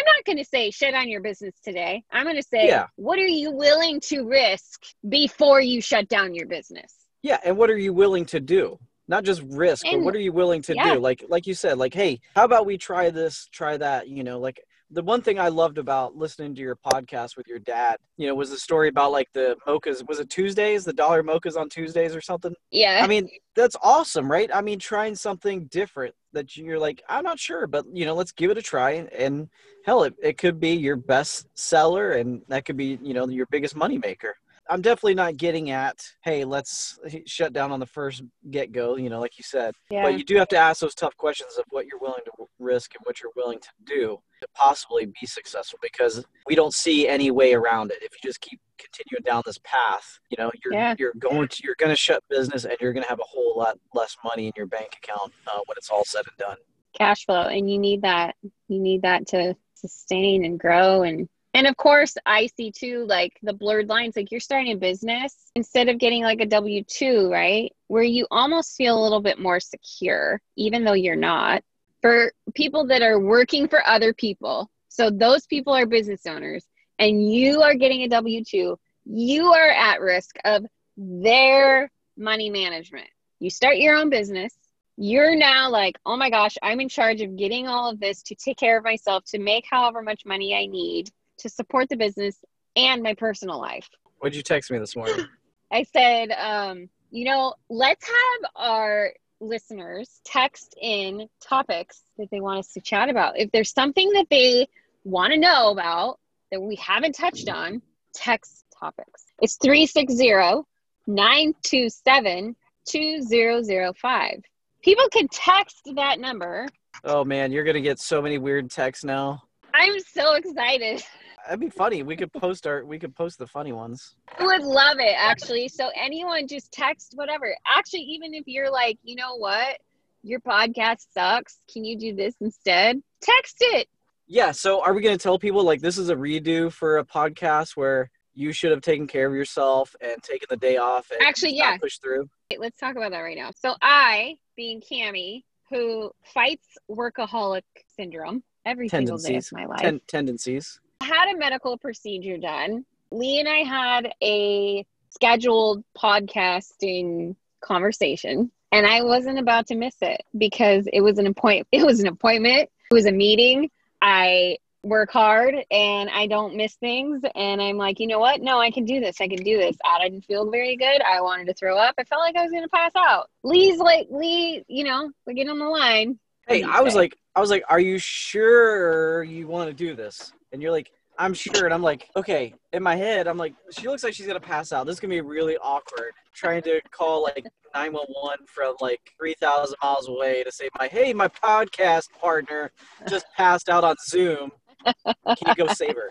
I'm 0.00 0.16
not 0.16 0.24
going 0.24 0.38
to 0.38 0.44
say 0.44 0.70
shut 0.70 0.92
down 0.92 1.08
your 1.08 1.20
business 1.20 1.54
today. 1.62 2.02
I'm 2.10 2.24
going 2.24 2.36
to 2.36 2.42
say, 2.42 2.66
Yeah. 2.66 2.86
what 2.96 3.18
are 3.18 3.26
you 3.26 3.50
willing 3.52 4.00
to 4.04 4.22
risk 4.22 4.82
before 5.08 5.60
you 5.60 5.80
shut 5.80 6.08
down 6.08 6.34
your 6.34 6.46
business? 6.46 6.94
Yeah, 7.22 7.38
and 7.44 7.58
what 7.58 7.68
are 7.68 7.76
you 7.76 7.92
willing 7.92 8.24
to 8.26 8.40
do? 8.40 8.78
Not 9.06 9.24
just 9.24 9.42
risk, 9.42 9.84
but 9.90 10.00
what 10.00 10.14
are 10.14 10.20
you 10.20 10.32
willing 10.32 10.62
to 10.62 10.74
yeah. 10.74 10.94
do? 10.94 11.00
Like 11.00 11.24
like 11.28 11.46
you 11.46 11.54
said, 11.54 11.78
like, 11.78 11.92
hey, 11.92 12.20
how 12.36 12.44
about 12.44 12.64
we 12.64 12.78
try 12.78 13.10
this, 13.10 13.48
try 13.52 13.76
that, 13.76 14.08
you 14.08 14.22
know, 14.22 14.38
like 14.38 14.60
the 14.90 15.02
one 15.02 15.22
thing 15.22 15.38
I 15.38 15.48
loved 15.48 15.78
about 15.78 16.16
listening 16.16 16.54
to 16.56 16.60
your 16.60 16.76
podcast 16.76 17.36
with 17.36 17.46
your 17.46 17.60
dad, 17.60 17.96
you 18.16 18.26
know, 18.26 18.34
was 18.34 18.50
the 18.50 18.58
story 18.58 18.88
about 18.88 19.12
like 19.12 19.28
the 19.32 19.56
mochas. 19.66 20.06
Was 20.08 20.18
it 20.18 20.28
Tuesdays? 20.30 20.84
The 20.84 20.92
dollar 20.92 21.22
mochas 21.22 21.56
on 21.56 21.68
Tuesdays 21.68 22.14
or 22.14 22.20
something? 22.20 22.54
Yeah. 22.70 23.00
I 23.02 23.06
mean, 23.06 23.28
that's 23.54 23.76
awesome, 23.82 24.30
right? 24.30 24.50
I 24.52 24.60
mean, 24.62 24.78
trying 24.78 25.14
something 25.14 25.66
different 25.66 26.14
that 26.32 26.56
you're 26.56 26.78
like, 26.78 27.02
I'm 27.08 27.24
not 27.24 27.38
sure, 27.38 27.66
but 27.66 27.84
you 27.92 28.04
know, 28.04 28.14
let's 28.14 28.32
give 28.32 28.50
it 28.50 28.58
a 28.58 28.62
try. 28.62 29.08
And 29.16 29.48
hell, 29.84 30.02
it, 30.02 30.14
it 30.22 30.38
could 30.38 30.58
be 30.58 30.70
your 30.70 30.96
best 30.96 31.46
seller 31.54 32.12
and 32.12 32.42
that 32.48 32.64
could 32.64 32.76
be, 32.76 32.98
you 33.02 33.14
know, 33.14 33.28
your 33.28 33.46
biggest 33.46 33.76
money 33.76 33.98
maker. 33.98 34.34
I'm 34.70 34.80
definitely 34.80 35.14
not 35.14 35.36
getting 35.36 35.70
at, 35.70 36.00
hey, 36.22 36.44
let's 36.44 36.98
shut 37.26 37.52
down 37.52 37.72
on 37.72 37.80
the 37.80 37.86
first 37.86 38.22
get 38.50 38.70
go, 38.70 38.96
you 38.96 39.10
know, 39.10 39.18
like 39.20 39.36
you 39.36 39.42
said. 39.42 39.74
yeah. 39.90 40.02
But 40.04 40.16
you 40.16 40.24
do 40.24 40.36
have 40.36 40.48
to 40.48 40.56
ask 40.56 40.80
those 40.80 40.94
tough 40.94 41.16
questions 41.16 41.56
of 41.58 41.64
what 41.70 41.86
you're 41.86 41.98
willing 41.98 42.22
to 42.24 42.32
risk 42.60 42.94
and 42.94 43.00
what 43.04 43.20
you're 43.20 43.32
willing 43.36 43.58
to 43.58 43.68
do 43.84 44.18
to 44.40 44.48
possibly 44.54 45.06
be 45.06 45.26
successful 45.26 45.78
because 45.82 46.24
we 46.46 46.54
don't 46.54 46.72
see 46.72 47.08
any 47.08 47.30
way 47.32 47.52
around 47.52 47.90
it. 47.90 47.98
If 48.00 48.12
you 48.12 48.28
just 48.28 48.40
keep 48.40 48.60
continuing 48.78 49.24
down 49.24 49.42
this 49.44 49.58
path, 49.64 50.20
you 50.30 50.36
know, 50.38 50.50
you're 50.64 50.72
Yeah. 50.72 50.94
you're 50.98 51.14
going 51.18 51.48
to 51.48 51.62
you're 51.64 51.74
going 51.78 51.90
to 51.90 51.96
shut 51.96 52.22
business 52.30 52.64
and 52.64 52.76
you're 52.80 52.92
going 52.92 53.02
to 53.02 53.08
have 53.08 53.20
a 53.20 53.24
whole 53.28 53.54
lot 53.56 53.76
less 53.92 54.16
money 54.24 54.46
in 54.46 54.52
your 54.56 54.66
bank 54.66 54.96
account 55.02 55.32
uh, 55.48 55.58
when 55.66 55.76
it's 55.76 55.90
all 55.90 56.04
said 56.04 56.22
and 56.28 56.36
done. 56.38 56.56
cash 56.96 57.26
flow 57.26 57.42
and 57.42 57.68
you 57.70 57.78
need 57.78 58.02
that 58.02 58.36
you 58.68 58.78
need 58.80 59.02
that 59.02 59.26
to 59.28 59.54
sustain 59.74 60.44
and 60.44 60.58
grow 60.60 61.02
and 61.02 61.28
and 61.54 61.66
of 61.66 61.76
course 61.76 62.16
i 62.26 62.46
see 62.46 62.70
too 62.70 63.04
like 63.08 63.38
the 63.42 63.52
blurred 63.52 63.88
lines 63.88 64.16
like 64.16 64.30
you're 64.30 64.40
starting 64.40 64.72
a 64.72 64.76
business 64.76 65.50
instead 65.54 65.88
of 65.88 65.98
getting 65.98 66.22
like 66.22 66.40
a 66.40 66.46
w2 66.46 67.30
right 67.30 67.72
where 67.88 68.02
you 68.02 68.26
almost 68.30 68.76
feel 68.76 68.98
a 68.98 69.02
little 69.02 69.20
bit 69.20 69.38
more 69.38 69.60
secure 69.60 70.40
even 70.56 70.84
though 70.84 70.92
you're 70.92 71.16
not 71.16 71.62
for 72.00 72.32
people 72.54 72.86
that 72.86 73.02
are 73.02 73.18
working 73.18 73.68
for 73.68 73.86
other 73.86 74.12
people. 74.12 74.70
So 74.88 75.10
those 75.10 75.46
people 75.46 75.72
are 75.74 75.86
business 75.86 76.26
owners 76.26 76.64
and 76.98 77.30
you 77.30 77.62
are 77.62 77.74
getting 77.74 78.02
a 78.02 78.08
w2 78.08 78.76
you 79.06 79.46
are 79.46 79.70
at 79.70 80.00
risk 80.00 80.36
of 80.44 80.66
their 80.96 81.90
money 82.16 82.50
management. 82.50 83.08
You 83.40 83.50
start 83.50 83.78
your 83.78 83.96
own 83.96 84.10
business. 84.10 84.54
You're 84.96 85.34
now 85.34 85.70
like, 85.70 85.96
oh 86.04 86.16
my 86.16 86.28
gosh, 86.28 86.58
I'm 86.62 86.80
in 86.80 86.88
charge 86.90 87.22
of 87.22 87.36
getting 87.36 87.66
all 87.66 87.90
of 87.90 87.98
this 87.98 88.22
to 88.24 88.34
take 88.34 88.58
care 88.58 88.76
of 88.76 88.84
myself, 88.84 89.24
to 89.28 89.38
make 89.38 89.64
however 89.68 90.02
much 90.02 90.26
money 90.26 90.54
I 90.54 90.66
need 90.66 91.10
to 91.40 91.48
support 91.48 91.88
the 91.88 91.96
business 91.96 92.36
and 92.76 93.02
my 93.02 93.14
personal 93.14 93.60
life. 93.60 93.88
What'd 94.18 94.36
you 94.36 94.42
text 94.42 94.70
me 94.70 94.78
this 94.78 94.96
morning? 94.96 95.26
I 95.72 95.84
said, 95.84 96.30
um, 96.32 96.88
you 97.10 97.24
know, 97.24 97.54
let's 97.68 98.06
have 98.06 98.50
our 98.56 99.12
listeners 99.40 100.20
text 100.24 100.74
in 100.80 101.28
topics 101.42 102.02
that 102.18 102.28
they 102.30 102.40
want 102.40 102.58
us 102.58 102.72
to 102.74 102.80
chat 102.80 103.08
about. 103.08 103.38
If 103.38 103.50
there's 103.52 103.72
something 103.72 104.10
that 104.12 104.26
they 104.30 104.68
want 105.04 105.32
to 105.32 105.38
know 105.38 105.70
about 105.70 106.18
that 106.50 106.60
we 106.60 106.76
haven't 106.76 107.12
touched 107.12 107.48
on, 107.48 107.80
text 108.14 108.64
topics. 108.78 109.24
It's 109.40 109.56
360 109.62 110.64
927 111.06 112.56
2005. 112.86 114.42
People 114.82 115.08
can 115.12 115.28
text 115.28 115.90
that 115.94 116.18
number. 116.18 116.66
oh 117.04 117.24
man, 117.24 117.52
you're 117.52 117.64
going 117.64 117.74
to 117.74 117.80
get 117.80 117.98
so 117.98 118.20
many 118.20 118.38
weird 118.38 118.70
texts 118.70 119.04
now. 119.04 119.42
I'm 119.72 119.98
so 120.00 120.34
excited. 120.34 121.02
That'd 121.46 121.60
be 121.60 121.70
funny. 121.70 122.02
We 122.02 122.16
could 122.16 122.32
post 122.32 122.66
our 122.66 122.84
we 122.84 122.98
could 122.98 123.14
post 123.14 123.38
the 123.38 123.46
funny 123.46 123.72
ones. 123.72 124.14
I 124.38 124.44
would 124.44 124.62
love 124.62 124.98
it 124.98 125.14
actually. 125.16 125.68
So 125.68 125.90
anyone 125.94 126.46
just 126.46 126.72
text 126.72 127.14
whatever. 127.16 127.54
Actually, 127.66 128.02
even 128.02 128.34
if 128.34 128.44
you're 128.46 128.70
like, 128.70 128.98
you 129.02 129.16
know 129.16 129.36
what, 129.36 129.78
your 130.22 130.40
podcast 130.40 131.06
sucks. 131.12 131.60
Can 131.72 131.84
you 131.84 131.96
do 131.96 132.14
this 132.14 132.34
instead? 132.40 133.02
Text 133.20 133.56
it. 133.60 133.88
Yeah, 134.26 134.52
so 134.52 134.80
are 134.82 134.94
we 134.94 135.02
going 135.02 135.16
to 135.16 135.22
tell 135.22 135.38
people 135.38 135.64
like 135.64 135.80
this 135.80 135.98
is 135.98 136.08
a 136.08 136.14
redo 136.14 136.72
for 136.72 136.98
a 136.98 137.04
podcast 137.04 137.76
where 137.76 138.10
you 138.34 138.52
should 138.52 138.70
have 138.70 138.80
taken 138.80 139.06
care 139.06 139.26
of 139.26 139.34
yourself 139.34 139.96
and 140.00 140.22
taken 140.22 140.46
the 140.48 140.56
day 140.56 140.76
off 140.76 141.10
and 141.10 141.20
Actually, 141.26 141.56
yeah. 141.56 141.76
push 141.78 141.98
through? 141.98 142.28
Wait, 142.50 142.60
let's 142.60 142.78
talk 142.78 142.96
about 142.96 143.10
that 143.10 143.20
right 143.20 143.36
now. 143.36 143.50
So 143.56 143.74
I, 143.82 144.36
being 144.56 144.80
Cami, 144.80 145.42
who 145.68 146.12
fights 146.22 146.66
workaholic 146.90 147.62
syndrome 147.96 148.42
every 148.64 148.88
single 148.88 149.18
day 149.18 149.36
of 149.36 149.48
my 149.52 149.66
life, 149.66 149.80
Ten- 149.80 150.00
tendencies. 150.06 150.79
Had 151.00 151.34
a 151.34 151.38
medical 151.38 151.78
procedure 151.78 152.38
done. 152.38 152.84
Lee 153.10 153.40
and 153.40 153.48
I 153.48 153.58
had 153.58 154.12
a 154.22 154.86
scheduled 155.10 155.82
podcasting 155.98 157.34
conversation 157.60 158.50
and 158.72 158.86
I 158.86 159.02
wasn't 159.02 159.38
about 159.38 159.66
to 159.68 159.74
miss 159.74 159.96
it 160.00 160.22
because 160.36 160.86
it 160.92 161.00
was 161.00 161.18
an 161.18 161.26
appointment. 161.26 161.68
It 161.72 161.84
was 161.84 162.00
an 162.00 162.06
appointment. 162.06 162.70
It 162.90 162.94
was 162.94 163.06
a 163.06 163.12
meeting. 163.12 163.70
I 164.00 164.58
work 164.82 165.10
hard 165.10 165.54
and 165.70 166.08
I 166.08 166.26
don't 166.26 166.56
miss 166.56 166.74
things. 166.74 167.22
And 167.34 167.60
I'm 167.60 167.76
like, 167.76 168.00
you 168.00 168.06
know 168.06 168.20
what? 168.20 168.40
No, 168.40 168.60
I 168.60 168.70
can 168.70 168.84
do 168.84 169.00
this. 169.00 169.20
I 169.20 169.28
can 169.28 169.42
do 169.42 169.58
this. 169.58 169.76
I 169.84 170.02
didn't 170.02 170.24
feel 170.24 170.50
very 170.50 170.76
good. 170.76 171.02
I 171.02 171.20
wanted 171.20 171.48
to 171.48 171.54
throw 171.54 171.76
up. 171.76 171.96
I 171.98 172.04
felt 172.04 172.20
like 172.20 172.36
I 172.36 172.42
was 172.42 172.50
going 172.50 172.62
to 172.62 172.68
pass 172.68 172.92
out. 172.96 173.28
Lee's 173.42 173.78
like, 173.78 174.06
Lee, 174.10 174.64
you 174.68 174.84
know, 174.84 175.10
we 175.26 175.34
get 175.34 175.48
on 175.48 175.58
the 175.58 175.66
line. 175.66 176.18
Hey, 176.46 176.62
I 176.62 176.80
was 176.80 176.94
say? 176.94 177.00
like, 177.00 177.18
I 177.34 177.40
was 177.40 177.50
like, 177.50 177.64
are 177.68 177.80
you 177.80 177.98
sure 177.98 179.22
you 179.24 179.46
want 179.48 179.68
to 179.68 179.74
do 179.74 179.94
this? 179.94 180.32
And 180.52 180.60
you're 180.62 180.70
like, 180.70 180.90
I'm 181.18 181.34
sure. 181.34 181.64
And 181.66 181.74
I'm 181.74 181.82
like, 181.82 182.08
okay. 182.16 182.54
In 182.72 182.82
my 182.82 182.96
head, 182.96 183.26
I'm 183.26 183.36
like, 183.36 183.54
she 183.78 183.88
looks 183.88 184.02
like 184.02 184.14
she's 184.14 184.26
gonna 184.26 184.40
pass 184.40 184.72
out. 184.72 184.86
This 184.86 184.94
is 184.94 185.00
gonna 185.00 185.10
be 185.10 185.20
really 185.20 185.56
awkward. 185.58 186.12
Trying 186.34 186.62
to 186.62 186.80
call 186.90 187.22
like 187.22 187.44
911 187.74 188.46
from 188.46 188.74
like 188.80 189.00
3,000 189.18 189.74
miles 189.82 190.08
away 190.08 190.42
to 190.44 190.50
say, 190.52 190.68
my 190.78 190.86
hey, 190.88 191.12
my 191.12 191.28
podcast 191.28 192.10
partner 192.20 192.70
just 193.08 193.26
passed 193.36 193.68
out 193.68 193.84
on 193.84 193.96
Zoom. 194.08 194.50
Can 194.86 195.36
you 195.46 195.54
go 195.54 195.66
save 195.68 195.94
her? 195.94 196.10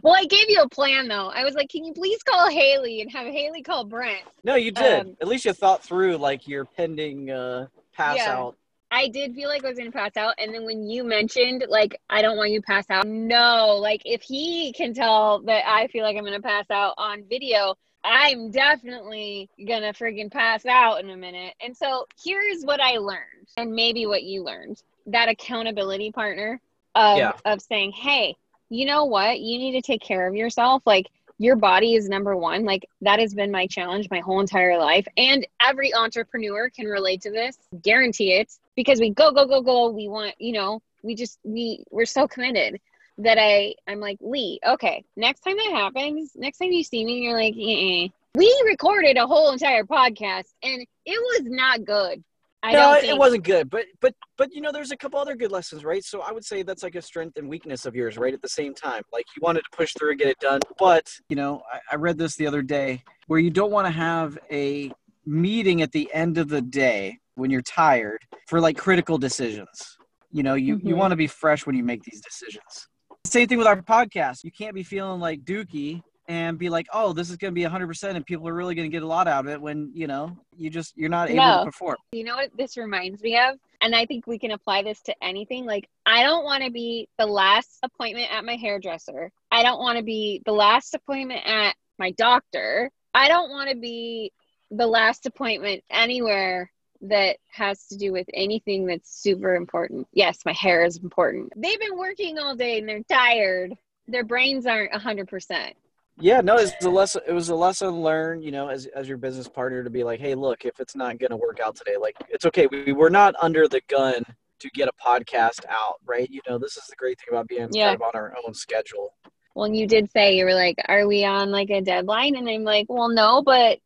Well, 0.04 0.13
I 0.13 0.26
gave 0.26 0.50
you 0.50 0.62
a 0.62 0.67
plan 0.67 1.08
though. 1.08 1.30
I 1.30 1.45
was 1.45 1.54
like, 1.54 1.69
can 1.69 1.86
you 1.86 1.93
please 1.93 2.22
call 2.24 2.50
Haley 2.50 3.00
and 3.00 3.10
have 3.13 3.26
Haley 3.28 3.62
call 3.62 3.86
Brent? 3.86 4.24
No, 4.43 4.56
you 4.56 4.72
did. 4.72 5.06
Um, 5.08 5.15
At 5.22 5.30
least 5.30 5.45
you 5.45 5.54
thought 5.54 5.82
through 5.82 6.17
like 6.17 6.50
your 6.50 6.65
pending 6.65 7.32
uh, 7.32 7.67
pass 7.93 8.17
Yeah. 8.17 8.38
out. 8.38 8.56
I 8.91 9.08
did 9.08 9.36
feel 9.36 9.49
like 9.49 9.63
I 9.63 9.69
was 9.69 9.78
gonna 9.78 9.91
pass 9.91 10.17
out, 10.17 10.36
and 10.39 10.54
then 10.54 10.65
when 10.65 10.89
you 10.89 11.04
mentioned 11.04 11.65
like 11.69 11.99
I 12.10 12.21
don't 12.21 12.38
want 12.38 12.52
you 12.52 12.60
to 12.60 12.65
pass 12.65 12.86
out, 12.89 13.06
no, 13.08 13.78
like 13.80 14.02
if 14.06 14.21
he 14.21 14.73
can 14.73 14.93
tell 14.93 15.41
that 15.43 15.63
I 15.67 15.88
feel 15.88 16.04
like 16.04 16.17
I'm 16.17 16.23
gonna 16.23 16.41
pass 16.41 16.65
out 16.71 16.95
on 16.97 17.23
video, 17.30 17.75
I'm 18.04 18.49
definitely 18.49 19.49
gonna 19.67 19.93
friggin' 19.93 20.32
pass 20.32 20.65
out 20.65 20.99
in 21.02 21.10
a 21.10 21.17
minute. 21.17 21.54
And 21.62 21.78
so 21.78 22.08
here's 22.23 22.63
what 22.63 22.82
I 22.82 22.97
learned, 22.97 23.47
and 23.58 23.73
maybe 23.73 24.06
what 24.08 24.23
you 24.23 24.43
learned: 24.43 24.82
that 25.08 25.30
accountability 25.30 26.12
partner 26.12 26.60
of 26.95 27.17
Yeah. 27.17 27.34
of 27.45 27.62
saying, 27.62 27.91
hey, 27.91 28.36
you 28.69 28.86
know 28.86 29.06
what, 29.06 29.39
you 29.39 29.58
need 29.60 29.73
to 29.73 29.82
take 29.82 30.02
care 30.02 30.28
of 30.28 30.36
yourself, 30.36 30.82
like. 30.86 31.08
Your 31.41 31.56
body 31.56 31.95
is 31.95 32.10
number 32.10 32.36
one. 32.36 32.65
Like 32.65 32.86
that 32.99 33.21
has 33.21 33.34
been 33.34 33.49
my 33.49 33.65
challenge 33.65 34.10
my 34.12 34.19
whole 34.19 34.41
entire 34.41 34.78
life. 34.78 35.08
And 35.15 35.47
every 35.62 35.93
entrepreneur 35.95 36.69
can 36.69 36.86
relate 36.86 37.21
to 37.21 37.32
this. 37.32 37.58
Guarantee 37.82 38.34
it 38.34 38.52
because 38.80 39.02
we 39.02 39.10
go 39.10 39.30
go 39.34 39.46
go 39.46 39.62
go 39.62 39.89
we 39.89 40.08
want 40.08 40.34
you 40.39 40.54
know 40.54 40.82
we 41.04 41.13
just 41.13 41.38
we 41.44 41.84
we're 41.92 42.06
so 42.06 42.26
committed 42.26 42.80
that 43.18 43.38
i 43.38 43.74
i'm 43.89 44.00
like 44.00 44.18
lee 44.22 44.58
okay 44.65 45.04
next 45.18 45.42
time 45.42 45.58
that 45.58 45.72
happens 45.74 46.32
next 46.36 46.60
time 46.60 46.72
you 46.72 46.82
see 46.82 47.04
me 47.04 47.18
you're 47.18 47.34
like 47.34 47.54
eh. 47.60 48.08
we 48.36 48.63
recorded 48.65 49.18
a 49.18 49.28
whole 49.28 49.52
entire 49.52 49.84
podcast 49.84 50.46
and 50.63 50.82
it 51.06 51.20
was 51.30 51.42
not 51.44 51.84
good 51.84 52.24
i 52.63 52.72
no, 52.72 52.94
it- 52.94 53.02
think 53.02 53.13
it 53.15 53.20
wasn't 53.20 53.44
good, 53.44 53.70
but 53.70 53.84
but 54.00 54.13
but 54.38 54.54
you 54.54 54.62
know, 54.62 54.72
there's 54.72 54.92
a 54.92 54.98
couple 54.98 55.20
other 55.20 55.36
good 55.36 55.52
lessons, 55.52 55.84
right? 55.84 56.04
So 56.04 56.22
I 56.22 56.32
would 56.32 56.46
say 56.46 56.62
that's 56.63 56.84
like 56.84 56.96
a 56.96 57.02
strength 57.02 57.38
and 57.38 57.50
weakness 57.50 57.86
of 57.86 57.96
yours, 57.96 58.18
right? 58.18 58.34
At 58.34 58.42
the 58.42 58.50
same 58.50 58.74
time, 58.74 59.02
like 59.12 59.26
you 59.36 59.42
wanted 59.42 59.62
to 59.62 59.70
push 59.76 59.94
through 59.98 60.12
and 60.12 60.20
get 60.20 60.30
it 60.30 60.39
done, 60.39 60.62
but 60.78 61.06
you 61.30 61.36
know, 61.36 61.62
I, 61.74 61.80
I 61.94 61.96
read 61.96 62.18
this 62.18 62.36
the 62.38 62.48
other 62.48 62.62
day 62.62 63.04
where 63.28 63.39
you 63.39 63.50
don't 63.50 63.72
want 63.72 63.88
to 63.88 63.92
have 63.92 64.38
a 64.52 64.92
meeting 65.26 65.82
at 65.82 65.92
the 65.92 66.10
end 66.13 66.38
of 66.38 66.48
the 66.50 66.62
day 66.62 67.20
when 67.39 67.49
you're 67.49 67.62
tired 67.63 68.19
for 68.47 68.60
like 68.60 68.78
critical 68.78 69.17
decisions. 69.17 69.97
You 70.32 70.43
know, 70.43 70.54
you 70.54 70.80
you 70.84 70.93
Mhm. 70.93 70.97
want 70.97 71.12
to 71.12 71.15
be 71.15 71.28
fresh 71.28 71.65
when 71.65 71.75
you 71.75 71.84
make 71.84 72.04
these 72.04 72.21
decisions. 72.21 72.88
Same 73.25 73.47
thing 73.47 73.58
with 73.58 73.67
our 73.67 73.82
podcast. 73.82 74.43
You 74.43 74.52
can't 74.52 74.75
be 74.75 74.84
feeling 74.84 75.19
like 75.19 75.41
Dookie 75.43 76.02
and 76.28 76.60
be 76.60 76.69
like, 76.69 76.86
oh, 76.93 77.12
this 77.12 77.32
is 77.32 77.38
going 77.38 77.52
to 77.52 77.56
be 77.56 77.63
100% 77.63 78.15
and 78.15 78.23
people 78.23 78.47
are 78.47 78.54
really 78.54 78.75
going 78.75 78.89
to 78.89 78.95
get 78.95 79.02
a 79.02 79.08
lot 79.08 79.28
out 79.28 79.45
of 79.45 79.52
it 79.52 79.60
when, 79.60 79.89
you 79.95 80.06
know, 80.06 80.38
you 80.56 80.69
just, 80.69 80.95
you're 80.95 81.10
not 81.10 81.28
able 81.30 81.43
No. 81.43 81.58
to 81.60 81.65
perform. 81.65 81.97
you 82.12 82.23
know 82.23 82.36
what 82.36 82.56
this 82.56 82.78
reminds 82.78 83.21
me 83.23 83.36
of 83.38 83.58
and 83.82 83.95
i 83.95 84.06
think 84.06 84.28
we 84.28 84.38
can 84.38 84.52
apply 84.52 84.84
this 84.84 85.02
to 85.02 85.15
anything 85.23 85.65
like 85.65 85.88
i 86.06 86.21
don't 86.21 86.43
want 86.43 86.63
to 86.63 86.69
be 86.69 87.08
the 87.17 87.25
last 87.25 87.80
appointment 87.84 88.30
at 88.32 88.43
my 88.45 88.56
hairdresser 88.56 89.32
i 89.52 89.63
don't 89.63 89.80
want 89.80 89.97
to 89.97 90.04
be 90.04 90.41
the 90.45 90.52
last 90.52 90.93
appointment 90.95 91.41
at 91.45 91.73
my 91.97 92.12
doctor 92.12 92.91
i 93.13 93.28
don't 93.28 93.49
want 93.49 93.69
to 93.69 93.75
be 93.78 94.32
the 94.71 94.86
last 94.88 95.25
appointment 95.25 95.82
anywhere 95.89 96.69
that 97.01 97.38
has 97.51 97.88
to 97.88 97.97
do 97.97 98.12
with 98.12 98.27
anything 98.33 98.85
that's 98.85 99.21
super 99.21 99.55
important. 99.55 100.07
Yes, 100.13 100.39
my 100.45 100.53
hair 100.53 100.83
is 100.83 100.97
important. 100.97 101.53
They've 101.55 101.79
been 101.79 101.97
working 101.97 102.38
all 102.38 102.55
day 102.55 102.79
and 102.79 102.89
they're 102.89 103.03
tired. 103.03 103.73
Their 104.07 104.23
brains 104.23 104.65
aren't 104.65 104.91
100%. 104.91 105.73
Yeah, 106.21 106.41
no, 106.41 106.57
it's 106.57 106.83
a 106.83 106.89
lesson. 106.89 107.21
It 107.25 107.31
was 107.31 107.47
a 107.47 107.55
lesson 107.55 108.01
learned, 108.01 108.43
you 108.43 108.51
know, 108.51 108.67
as 108.67 108.88
as 108.88 109.07
your 109.07 109.17
business 109.17 109.47
partner 109.47 109.85
to 109.85 109.89
be 109.89 110.03
like, 110.03 110.19
hey, 110.19 110.35
look, 110.35 110.65
if 110.65 110.81
it's 110.81 110.93
not 110.93 111.17
going 111.17 111.29
to 111.29 111.38
work 111.38 111.62
out 111.62 111.77
today, 111.77 111.95
like 111.95 112.17
it's 112.27 112.45
okay. 112.45 112.67
We 112.69 112.91
we're 112.91 113.07
not 113.07 113.35
under 113.41 113.69
the 113.69 113.79
gun 113.88 114.23
to 114.59 114.69
get 114.71 114.89
a 114.89 114.91
podcast 115.01 115.63
out, 115.69 115.95
right? 116.05 116.29
You 116.29 116.41
know, 116.45 116.57
this 116.57 116.75
is 116.75 116.83
the 116.88 116.95
great 116.97 117.17
thing 117.19 117.27
about 117.29 117.47
being 117.47 117.69
Yeah. 117.71 117.91
kind 117.91 117.95
of 117.95 118.01
on 118.01 118.12
our 118.15 118.35
own 118.45 118.53
schedule. 118.53 119.13
Well, 119.55 119.69
you 119.69 119.88
did 119.88 120.12
say 120.12 120.35
you 120.35 120.43
were 120.43 120.53
like, 120.53 120.75
"Are 120.89 121.07
we 121.07 121.23
on 121.23 121.51
like 121.51 121.69
a 121.69 121.79
deadline?" 121.79 122.35
And 122.35 122.49
I'm 122.49 122.65
like, 122.65 122.88
"Well, 122.89 123.07
no, 123.07 123.41
but 123.41 123.79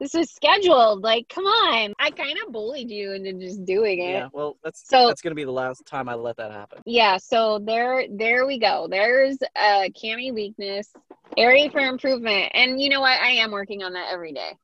this 0.00 0.14
is 0.14 0.30
scheduled. 0.30 1.02
Like, 1.02 1.28
come 1.28 1.44
on." 1.44 1.92
I 1.98 2.10
kind 2.10 2.36
of 2.44 2.52
bullied 2.52 2.90
you 2.90 3.12
into 3.12 3.34
just 3.34 3.64
doing 3.64 4.00
it. 4.00 4.12
Yeah, 4.12 4.28
well, 4.32 4.56
that's 4.64 4.88
So- 4.88 5.06
that's 5.08 5.22
going 5.22 5.32
to 5.32 5.36
be 5.36 5.44
the 5.44 5.52
last 5.52 5.86
time 5.86 6.08
I 6.08 6.14
let 6.14 6.36
that 6.38 6.50
happen. 6.50 6.80
Yeah, 6.86 7.18
so 7.18 7.58
there 7.58 8.06
there 8.10 8.46
we 8.46 8.58
go. 8.58 8.88
There's 8.90 9.38
a 9.56 9.90
Cami 9.90 10.34
weakness, 10.34 10.88
area 11.36 11.70
for 11.70 11.80
improvement. 11.80 12.50
And 12.54 12.80
you 12.80 12.88
know 12.88 13.00
what? 13.00 13.20
I 13.20 13.30
am 13.30 13.50
working 13.50 13.82
on 13.82 13.92
that 13.92 14.08
every 14.12 14.32
day. 14.32 14.56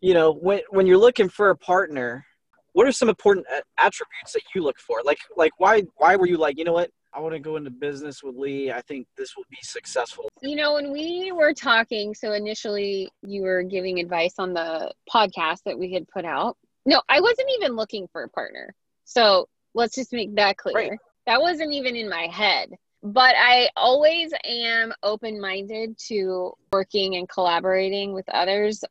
You 0.00 0.14
know, 0.14 0.32
when 0.32 0.60
when 0.70 0.86
you're 0.86 0.98
looking 0.98 1.28
for 1.28 1.50
a 1.50 1.56
partner, 1.56 2.24
what 2.72 2.86
are 2.86 2.92
some 2.92 3.08
important 3.08 3.46
uh, 3.54 3.60
attributes 3.78 4.32
that 4.32 4.42
you 4.54 4.62
look 4.62 4.78
for? 4.78 5.00
Like 5.04 5.18
like 5.36 5.52
why 5.58 5.82
why 5.96 6.16
were 6.16 6.26
you 6.26 6.36
like, 6.36 6.58
you 6.58 6.64
know 6.64 6.72
what? 6.72 6.90
I 7.12 7.20
want 7.20 7.34
to 7.34 7.40
go 7.40 7.56
into 7.56 7.70
business 7.70 8.22
with 8.22 8.36
Lee. 8.36 8.70
I 8.70 8.80
think 8.82 9.06
this 9.16 9.36
will 9.36 9.44
be 9.50 9.58
successful. 9.62 10.28
You 10.42 10.56
know, 10.56 10.74
when 10.74 10.92
we 10.92 11.32
were 11.32 11.52
talking, 11.52 12.14
so 12.14 12.32
initially 12.32 13.10
you 13.22 13.42
were 13.42 13.62
giving 13.62 13.98
advice 13.98 14.34
on 14.38 14.52
the 14.54 14.92
podcast 15.12 15.64
that 15.64 15.78
we 15.78 15.92
had 15.92 16.06
put 16.08 16.24
out. 16.24 16.56
No, 16.86 17.02
I 17.08 17.20
wasn't 17.20 17.48
even 17.58 17.74
looking 17.74 18.06
for 18.12 18.22
a 18.22 18.28
partner. 18.28 18.74
So 19.04 19.48
let's 19.74 19.94
just 19.94 20.12
make 20.12 20.34
that 20.36 20.56
clear. 20.56 20.74
Right. 20.74 20.98
That 21.26 21.40
wasn't 21.40 21.72
even 21.72 21.96
in 21.96 22.08
my 22.08 22.28
head. 22.28 22.70
But 23.02 23.34
I 23.36 23.70
always 23.76 24.32
am 24.44 24.92
open 25.02 25.40
minded 25.40 25.98
to 26.08 26.52
working 26.72 27.16
and 27.16 27.28
collaborating 27.28 28.12
with 28.12 28.28
others 28.28 28.84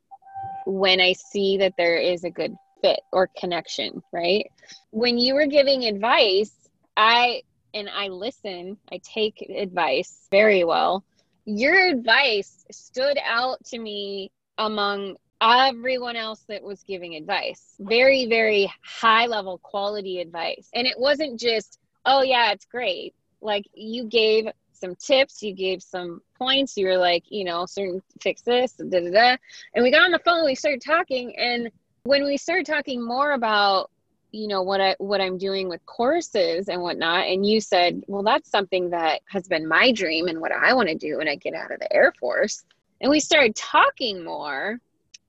when 0.65 0.99
I 0.99 1.13
see 1.13 1.57
that 1.57 1.73
there 1.77 1.97
is 1.97 2.23
a 2.23 2.29
good 2.29 2.55
fit 2.81 2.99
or 3.13 3.29
connection, 3.37 4.01
right? 4.11 4.45
When 4.91 5.17
you 5.17 5.35
were 5.35 5.45
giving 5.45 5.85
advice, 5.85 6.53
I 6.97 7.43
and 7.73 7.89
I 7.89 8.07
listen, 8.07 8.77
I 8.91 8.99
take 9.03 9.41
advice 9.41 10.27
very 10.31 10.63
well. 10.63 11.03
Your 11.45 11.89
advice 11.89 12.65
stood 12.71 13.17
out 13.23 13.63
to 13.65 13.79
me 13.79 14.31
among 14.57 15.17
everyone 15.41 16.15
else 16.15 16.43
that 16.49 16.63
was 16.63 16.83
giving 16.83 17.15
advice. 17.15 17.75
Very, 17.79 18.25
very 18.27 18.71
high 18.83 19.25
level 19.25 19.57
quality 19.59 20.19
advice. 20.19 20.69
And 20.73 20.85
it 20.85 20.99
wasn't 20.99 21.39
just, 21.39 21.79
oh, 22.05 22.21
yeah, 22.21 22.51
it's 22.51 22.65
great. 22.65 23.15
Like 23.41 23.65
you 23.73 24.05
gave 24.05 24.47
some 24.73 24.95
tips, 24.95 25.41
you 25.43 25.53
gave 25.53 25.81
some 25.81 26.21
points. 26.37 26.77
You 26.77 26.87
were 26.87 26.97
like, 26.97 27.23
you 27.29 27.45
know, 27.45 27.65
certain 27.65 28.01
fix 28.21 28.41
this, 28.41 28.73
da 28.73 28.85
da 28.85 29.11
da. 29.11 29.37
And 29.73 29.83
we 29.83 29.91
got 29.91 30.03
on 30.03 30.11
the 30.11 30.19
phone, 30.19 30.45
we 30.45 30.55
started 30.55 30.81
talking. 30.81 31.35
And 31.37 31.69
when 32.03 32.23
we 32.25 32.37
started 32.37 32.65
talking 32.65 33.05
more 33.05 33.31
about 33.31 33.91
you 34.31 34.47
know 34.47 34.61
what 34.61 34.79
i 34.79 34.95
what 34.99 35.21
i'm 35.21 35.37
doing 35.37 35.69
with 35.69 35.85
courses 35.85 36.69
and 36.69 36.81
whatnot 36.81 37.27
and 37.27 37.45
you 37.45 37.59
said 37.59 38.03
well 38.07 38.23
that's 38.23 38.49
something 38.49 38.89
that 38.91 39.21
has 39.29 39.47
been 39.47 39.67
my 39.67 39.91
dream 39.91 40.27
and 40.27 40.39
what 40.39 40.51
i 40.51 40.73
want 40.73 40.87
to 40.87 40.95
do 40.95 41.17
when 41.17 41.27
i 41.27 41.35
get 41.35 41.53
out 41.53 41.71
of 41.71 41.79
the 41.79 41.91
air 41.93 42.13
force. 42.19 42.63
And 43.01 43.09
we 43.09 43.21
started 43.21 43.55
talking 43.55 44.25
more. 44.25 44.77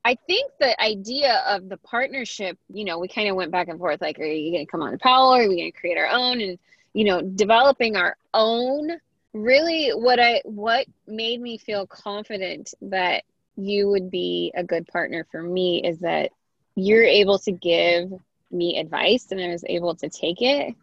I 0.04 0.16
think 0.26 0.50
the 0.58 0.80
idea 0.82 1.44
of 1.46 1.68
the 1.68 1.76
partnership 1.76 2.58
you 2.72 2.84
know 2.84 2.98
we 2.98 3.08
kind 3.08 3.28
of 3.28 3.36
went 3.36 3.52
back 3.52 3.68
and 3.68 3.78
forth 3.78 4.00
like 4.00 4.18
are 4.18 4.24
you 4.24 4.52
going 4.52 4.66
to 4.66 4.70
come 4.70 4.82
on 4.82 4.92
the 4.92 4.98
powell? 4.98 5.34
Or 5.34 5.42
are 5.42 5.48
we 5.48 5.56
going 5.56 5.72
to 5.72 5.78
create 5.78 5.98
our 5.98 6.08
own? 6.08 6.40
And 6.40 6.58
you 6.92 7.04
know 7.04 7.22
developing 7.22 7.96
our 7.96 8.16
own 8.34 8.90
really 9.32 9.90
what 9.90 10.18
i 10.18 10.40
what 10.44 10.86
made 11.06 11.40
me 11.40 11.56
feel 11.56 11.86
confident 11.86 12.74
that 12.82 13.22
you 13.56 13.88
would 13.88 14.10
be 14.10 14.52
a 14.56 14.64
good 14.64 14.86
partner 14.88 15.26
for 15.30 15.42
me 15.42 15.82
is 15.84 15.98
that 16.00 16.30
you're 16.74 17.04
able 17.04 17.38
to 17.38 17.52
give 17.52 18.12
me 18.50 18.78
advice 18.78 19.28
and 19.30 19.40
I 19.40 19.48
was 19.48 19.64
able 19.68 19.94
to 19.96 20.08
take 20.08 20.42
it. 20.42 20.74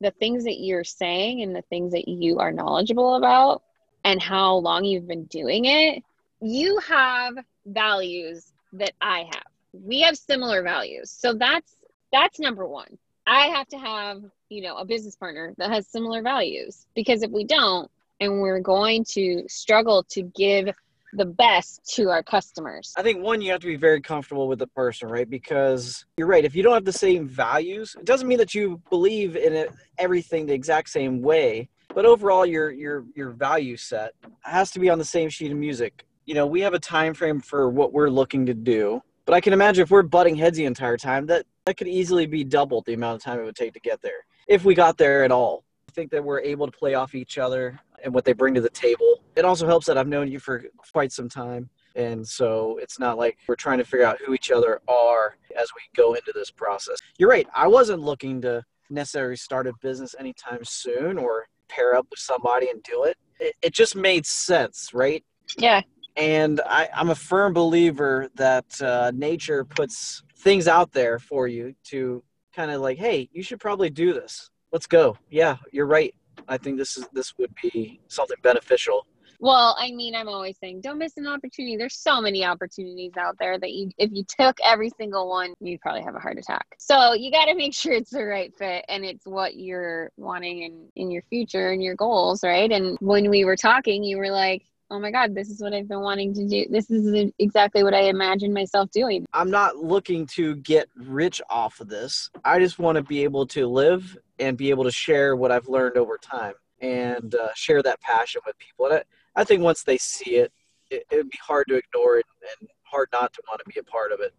The 0.00 0.10
things 0.12 0.44
that 0.44 0.60
you're 0.60 0.84
saying 0.84 1.42
and 1.42 1.54
the 1.54 1.62
things 1.62 1.92
that 1.92 2.08
you 2.08 2.38
are 2.38 2.52
knowledgeable 2.52 3.16
about 3.16 3.62
and 4.04 4.22
how 4.22 4.56
long 4.56 4.84
you've 4.84 5.08
been 5.08 5.24
doing 5.24 5.64
it, 5.64 6.02
you 6.40 6.78
have 6.78 7.34
values 7.66 8.52
that 8.74 8.92
I 9.00 9.28
have. 9.32 9.44
We 9.72 10.00
have 10.02 10.16
similar 10.16 10.62
values. 10.62 11.10
So 11.10 11.34
that's 11.34 11.74
that's 12.12 12.38
number 12.38 12.66
1. 12.66 12.96
I 13.26 13.48
have 13.48 13.68
to 13.68 13.78
have, 13.78 14.22
you 14.48 14.62
know, 14.62 14.76
a 14.76 14.84
business 14.84 15.16
partner 15.16 15.52
that 15.58 15.70
has 15.70 15.86
similar 15.86 16.22
values 16.22 16.86
because 16.94 17.22
if 17.22 17.30
we 17.30 17.44
don't 17.44 17.90
and 18.20 18.40
we're 18.40 18.60
going 18.60 19.04
to 19.10 19.44
struggle 19.48 20.02
to 20.04 20.22
give 20.22 20.74
the 21.12 21.24
best 21.24 21.84
to 21.94 22.10
our 22.10 22.22
customers. 22.22 22.92
I 22.96 23.02
think 23.02 23.22
one, 23.22 23.40
you 23.40 23.50
have 23.52 23.60
to 23.60 23.66
be 23.66 23.76
very 23.76 24.00
comfortable 24.00 24.48
with 24.48 24.58
the 24.58 24.66
person, 24.66 25.08
right? 25.08 25.28
Because 25.28 26.04
you're 26.16 26.26
right. 26.26 26.44
If 26.44 26.54
you 26.54 26.62
don't 26.62 26.74
have 26.74 26.84
the 26.84 26.92
same 26.92 27.28
values, 27.28 27.96
it 27.98 28.04
doesn't 28.04 28.28
mean 28.28 28.38
that 28.38 28.54
you 28.54 28.80
believe 28.90 29.36
in 29.36 29.52
it, 29.52 29.70
everything 29.98 30.46
the 30.46 30.54
exact 30.54 30.90
same 30.90 31.22
way. 31.22 31.68
But 31.94 32.04
overall, 32.04 32.44
your 32.44 32.70
your 32.70 33.04
your 33.14 33.30
value 33.30 33.76
set 33.76 34.12
has 34.42 34.70
to 34.72 34.78
be 34.78 34.90
on 34.90 34.98
the 34.98 35.04
same 35.04 35.28
sheet 35.28 35.50
of 35.50 35.58
music. 35.58 36.04
You 36.26 36.34
know, 36.34 36.46
we 36.46 36.60
have 36.60 36.74
a 36.74 36.78
time 36.78 37.14
frame 37.14 37.40
for 37.40 37.70
what 37.70 37.92
we're 37.92 38.10
looking 38.10 38.44
to 38.46 38.54
do, 38.54 39.02
but 39.24 39.34
I 39.34 39.40
can 39.40 39.52
imagine 39.52 39.82
if 39.82 39.90
we're 39.90 40.02
butting 40.02 40.36
heads 40.36 40.58
the 40.58 40.66
entire 40.66 40.98
time, 40.98 41.26
that 41.26 41.46
that 41.64 41.76
could 41.76 41.88
easily 41.88 42.26
be 42.26 42.44
double 42.44 42.82
the 42.82 42.92
amount 42.92 43.16
of 43.16 43.22
time 43.22 43.40
it 43.40 43.44
would 43.44 43.56
take 43.56 43.72
to 43.74 43.80
get 43.80 44.02
there, 44.02 44.26
if 44.46 44.64
we 44.64 44.74
got 44.74 44.98
there 44.98 45.24
at 45.24 45.32
all. 45.32 45.64
I 45.88 45.92
think 45.92 46.10
that 46.10 46.22
we're 46.22 46.40
able 46.40 46.66
to 46.66 46.78
play 46.78 46.94
off 46.94 47.14
each 47.14 47.38
other 47.38 47.80
and 48.04 48.12
what 48.12 48.24
they 48.24 48.32
bring 48.32 48.54
to 48.54 48.60
the 48.60 48.70
table. 48.70 49.22
It 49.36 49.44
also 49.44 49.66
helps 49.66 49.86
that 49.86 49.98
I've 49.98 50.08
known 50.08 50.28
you 50.28 50.38
for 50.38 50.64
quite 50.92 51.12
some 51.12 51.28
time. 51.28 51.68
And 51.94 52.26
so 52.26 52.78
it's 52.80 52.98
not 52.98 53.18
like 53.18 53.38
we're 53.48 53.56
trying 53.56 53.78
to 53.78 53.84
figure 53.84 54.06
out 54.06 54.18
who 54.24 54.34
each 54.34 54.50
other 54.50 54.80
are 54.88 55.36
as 55.56 55.68
we 55.74 55.82
go 55.96 56.14
into 56.14 56.32
this 56.32 56.50
process. 56.50 56.98
You're 57.18 57.30
right. 57.30 57.46
I 57.54 57.66
wasn't 57.66 58.02
looking 58.02 58.40
to 58.42 58.64
necessarily 58.90 59.36
start 59.36 59.66
a 59.66 59.72
business 59.80 60.14
anytime 60.18 60.64
soon 60.64 61.18
or 61.18 61.46
pair 61.68 61.94
up 61.94 62.06
with 62.10 62.18
somebody 62.18 62.70
and 62.70 62.82
do 62.82 63.04
it. 63.04 63.16
It, 63.40 63.54
it 63.62 63.72
just 63.74 63.96
made 63.96 64.26
sense, 64.26 64.90
right? 64.94 65.24
Yeah. 65.56 65.82
And 66.16 66.60
I, 66.66 66.88
I'm 66.94 67.10
a 67.10 67.14
firm 67.14 67.52
believer 67.52 68.28
that 68.34 68.80
uh, 68.80 69.12
nature 69.14 69.64
puts 69.64 70.22
things 70.38 70.66
out 70.66 70.92
there 70.92 71.18
for 71.18 71.46
you 71.46 71.74
to 71.84 72.22
kind 72.54 72.70
of 72.70 72.80
like, 72.80 72.98
hey, 72.98 73.28
you 73.32 73.42
should 73.42 73.60
probably 73.60 73.90
do 73.90 74.12
this. 74.12 74.50
Let's 74.72 74.86
go. 74.86 75.16
Yeah, 75.30 75.56
you're 75.70 75.86
right. 75.86 76.14
I 76.48 76.56
think 76.56 76.78
this 76.78 76.96
is 76.96 77.06
this 77.12 77.36
would 77.38 77.54
be 77.62 78.00
something 78.08 78.36
beneficial. 78.42 79.06
Well, 79.40 79.76
I 79.78 79.92
mean, 79.92 80.16
I'm 80.16 80.28
always 80.28 80.56
saying 80.58 80.80
don't 80.80 80.98
miss 80.98 81.16
an 81.16 81.26
opportunity. 81.26 81.76
There's 81.76 81.96
so 81.96 82.20
many 82.20 82.44
opportunities 82.44 83.12
out 83.16 83.36
there 83.38 83.58
that 83.58 83.70
you 83.70 83.90
if 83.96 84.10
you 84.12 84.24
took 84.24 84.58
every 84.64 84.90
single 84.98 85.28
one, 85.28 85.54
you'd 85.60 85.80
probably 85.80 86.02
have 86.02 86.16
a 86.16 86.18
heart 86.18 86.38
attack. 86.38 86.66
So 86.78 87.12
you 87.12 87.30
got 87.30 87.44
to 87.44 87.54
make 87.54 87.74
sure 87.74 87.92
it's 87.92 88.10
the 88.10 88.24
right 88.24 88.52
fit 88.56 88.84
and 88.88 89.04
it's 89.04 89.26
what 89.26 89.56
you're 89.56 90.10
wanting 90.16 90.62
in 90.62 90.88
in 90.96 91.10
your 91.10 91.22
future 91.30 91.70
and 91.70 91.82
your 91.82 91.94
goals, 91.94 92.42
right? 92.42 92.70
And 92.70 92.98
when 93.00 93.30
we 93.30 93.44
were 93.44 93.56
talking, 93.56 94.02
you 94.02 94.18
were 94.18 94.30
like, 94.30 94.64
"Oh 94.90 94.98
my 94.98 95.12
god, 95.12 95.36
this 95.36 95.50
is 95.50 95.62
what 95.62 95.72
I've 95.72 95.88
been 95.88 96.00
wanting 96.00 96.34
to 96.34 96.48
do. 96.48 96.66
This 96.68 96.90
is 96.90 97.30
exactly 97.38 97.84
what 97.84 97.94
I 97.94 98.08
imagined 98.08 98.54
myself 98.54 98.90
doing." 98.90 99.24
I'm 99.32 99.50
not 99.50 99.76
looking 99.76 100.26
to 100.34 100.56
get 100.56 100.88
rich 100.96 101.40
off 101.48 101.80
of 101.80 101.88
this. 101.88 102.28
I 102.44 102.58
just 102.58 102.80
want 102.80 102.96
to 102.96 103.02
be 103.02 103.22
able 103.22 103.46
to 103.48 103.68
live 103.68 104.18
and 104.38 104.56
be 104.56 104.70
able 104.70 104.84
to 104.84 104.90
share 104.90 105.36
what 105.36 105.50
I've 105.50 105.68
learned 105.68 105.96
over 105.96 106.18
time 106.18 106.54
and 106.80 107.34
uh, 107.34 107.48
share 107.54 107.82
that 107.82 108.00
passion 108.00 108.40
with 108.46 108.58
people. 108.58 108.86
And 108.86 108.94
I, 108.94 109.40
I 109.40 109.44
think 109.44 109.62
once 109.62 109.82
they 109.82 109.98
see 109.98 110.36
it, 110.36 110.52
it, 110.90 111.04
it 111.10 111.16
would 111.16 111.30
be 111.30 111.38
hard 111.42 111.66
to 111.68 111.76
ignore 111.76 112.18
it 112.18 112.26
and 112.60 112.68
hard 112.82 113.08
not 113.12 113.32
to 113.34 113.42
want 113.48 113.60
to 113.64 113.72
be 113.72 113.78
a 113.78 113.84
part 113.84 114.12
of 114.12 114.20
it. 114.20 114.32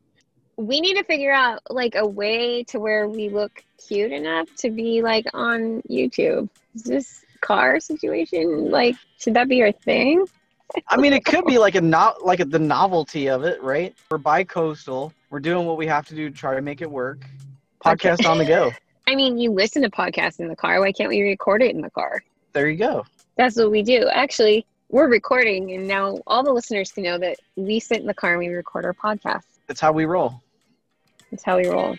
we 0.58 0.82
need 0.82 0.96
to 0.96 1.04
figure 1.04 1.32
out 1.32 1.62
like 1.70 1.96
a 1.96 2.06
way 2.06 2.64
to 2.66 2.80
where 2.80 3.08
we 3.08 3.30
look 3.30 3.64
cute 3.88 4.12
enough 4.12 4.48
to 4.58 4.70
be 4.70 5.02
like 5.02 5.26
on 5.34 5.82
YouTube. 5.90 6.50
Is 6.76 6.84
this 6.84 7.26
car 7.42 7.80
situation 7.80 8.70
like 8.70 8.96
should 9.18 9.34
that 9.36 9.48
be 9.48 9.62
our 9.62 9.72
thing? 9.72 10.26
I 10.88 10.98
mean, 10.98 11.14
it 11.14 11.26
could 11.26 11.46
be 11.46 11.58
like 11.58 11.76
a 11.76 11.82
not 11.82 12.26
like 12.26 12.40
a, 12.40 12.46
the 12.46 12.60
novelty 12.60 13.30
of 13.30 13.44
it, 13.44 13.62
right? 13.64 13.96
We're 14.12 14.18
bi-coastal. 14.18 15.14
We're 15.30 15.40
doing 15.40 15.66
what 15.66 15.78
we 15.78 15.88
have 15.88 16.08
to 16.08 16.16
do 16.16 16.30
to 16.30 16.36
try 16.36 16.56
to 16.56 16.62
make 16.62 16.82
it 16.82 16.90
work. 16.90 17.26
Podcast 17.84 18.28
on 18.30 18.38
the 18.38 18.46
go. 18.46 18.72
I 19.10 19.16
mean, 19.16 19.40
you 19.40 19.50
listen 19.52 19.82
to 19.82 19.90
podcasts 19.90 20.40
in 20.40 20.50
the 20.50 20.56
car. 20.56 20.80
Why 20.80 20.92
can't 20.92 21.10
we 21.10 21.24
record 21.24 21.64
it 21.64 21.74
in 21.74 21.82
the 21.82 21.90
car? 21.90 22.24
There 22.54 22.70
you 22.70 22.78
go. 22.78 23.08
That's 23.38 23.56
what 23.56 23.72
we 23.72 23.82
do. 23.82 24.08
Actually, 24.08 24.68
we're 24.90 25.08
recording, 25.08 25.72
and 25.72 25.88
now 25.88 26.20
all 26.28 26.44
the 26.44 26.54
listeners 26.54 26.92
can 26.92 27.06
know 27.06 27.18
that 27.18 27.38
we 27.56 27.80
sit 27.80 28.02
in 28.02 28.06
the 28.06 28.14
car 28.14 28.34
and 28.34 28.40
we 28.40 28.50
record 28.50 28.86
our 28.86 28.94
podcast. 28.94 29.46
That's 29.66 29.80
how 29.80 29.94
we 29.94 30.06
roll. 30.06 30.44
That's 31.32 31.44
how 31.44 31.58
we 31.58 31.68
roll. 31.68 31.98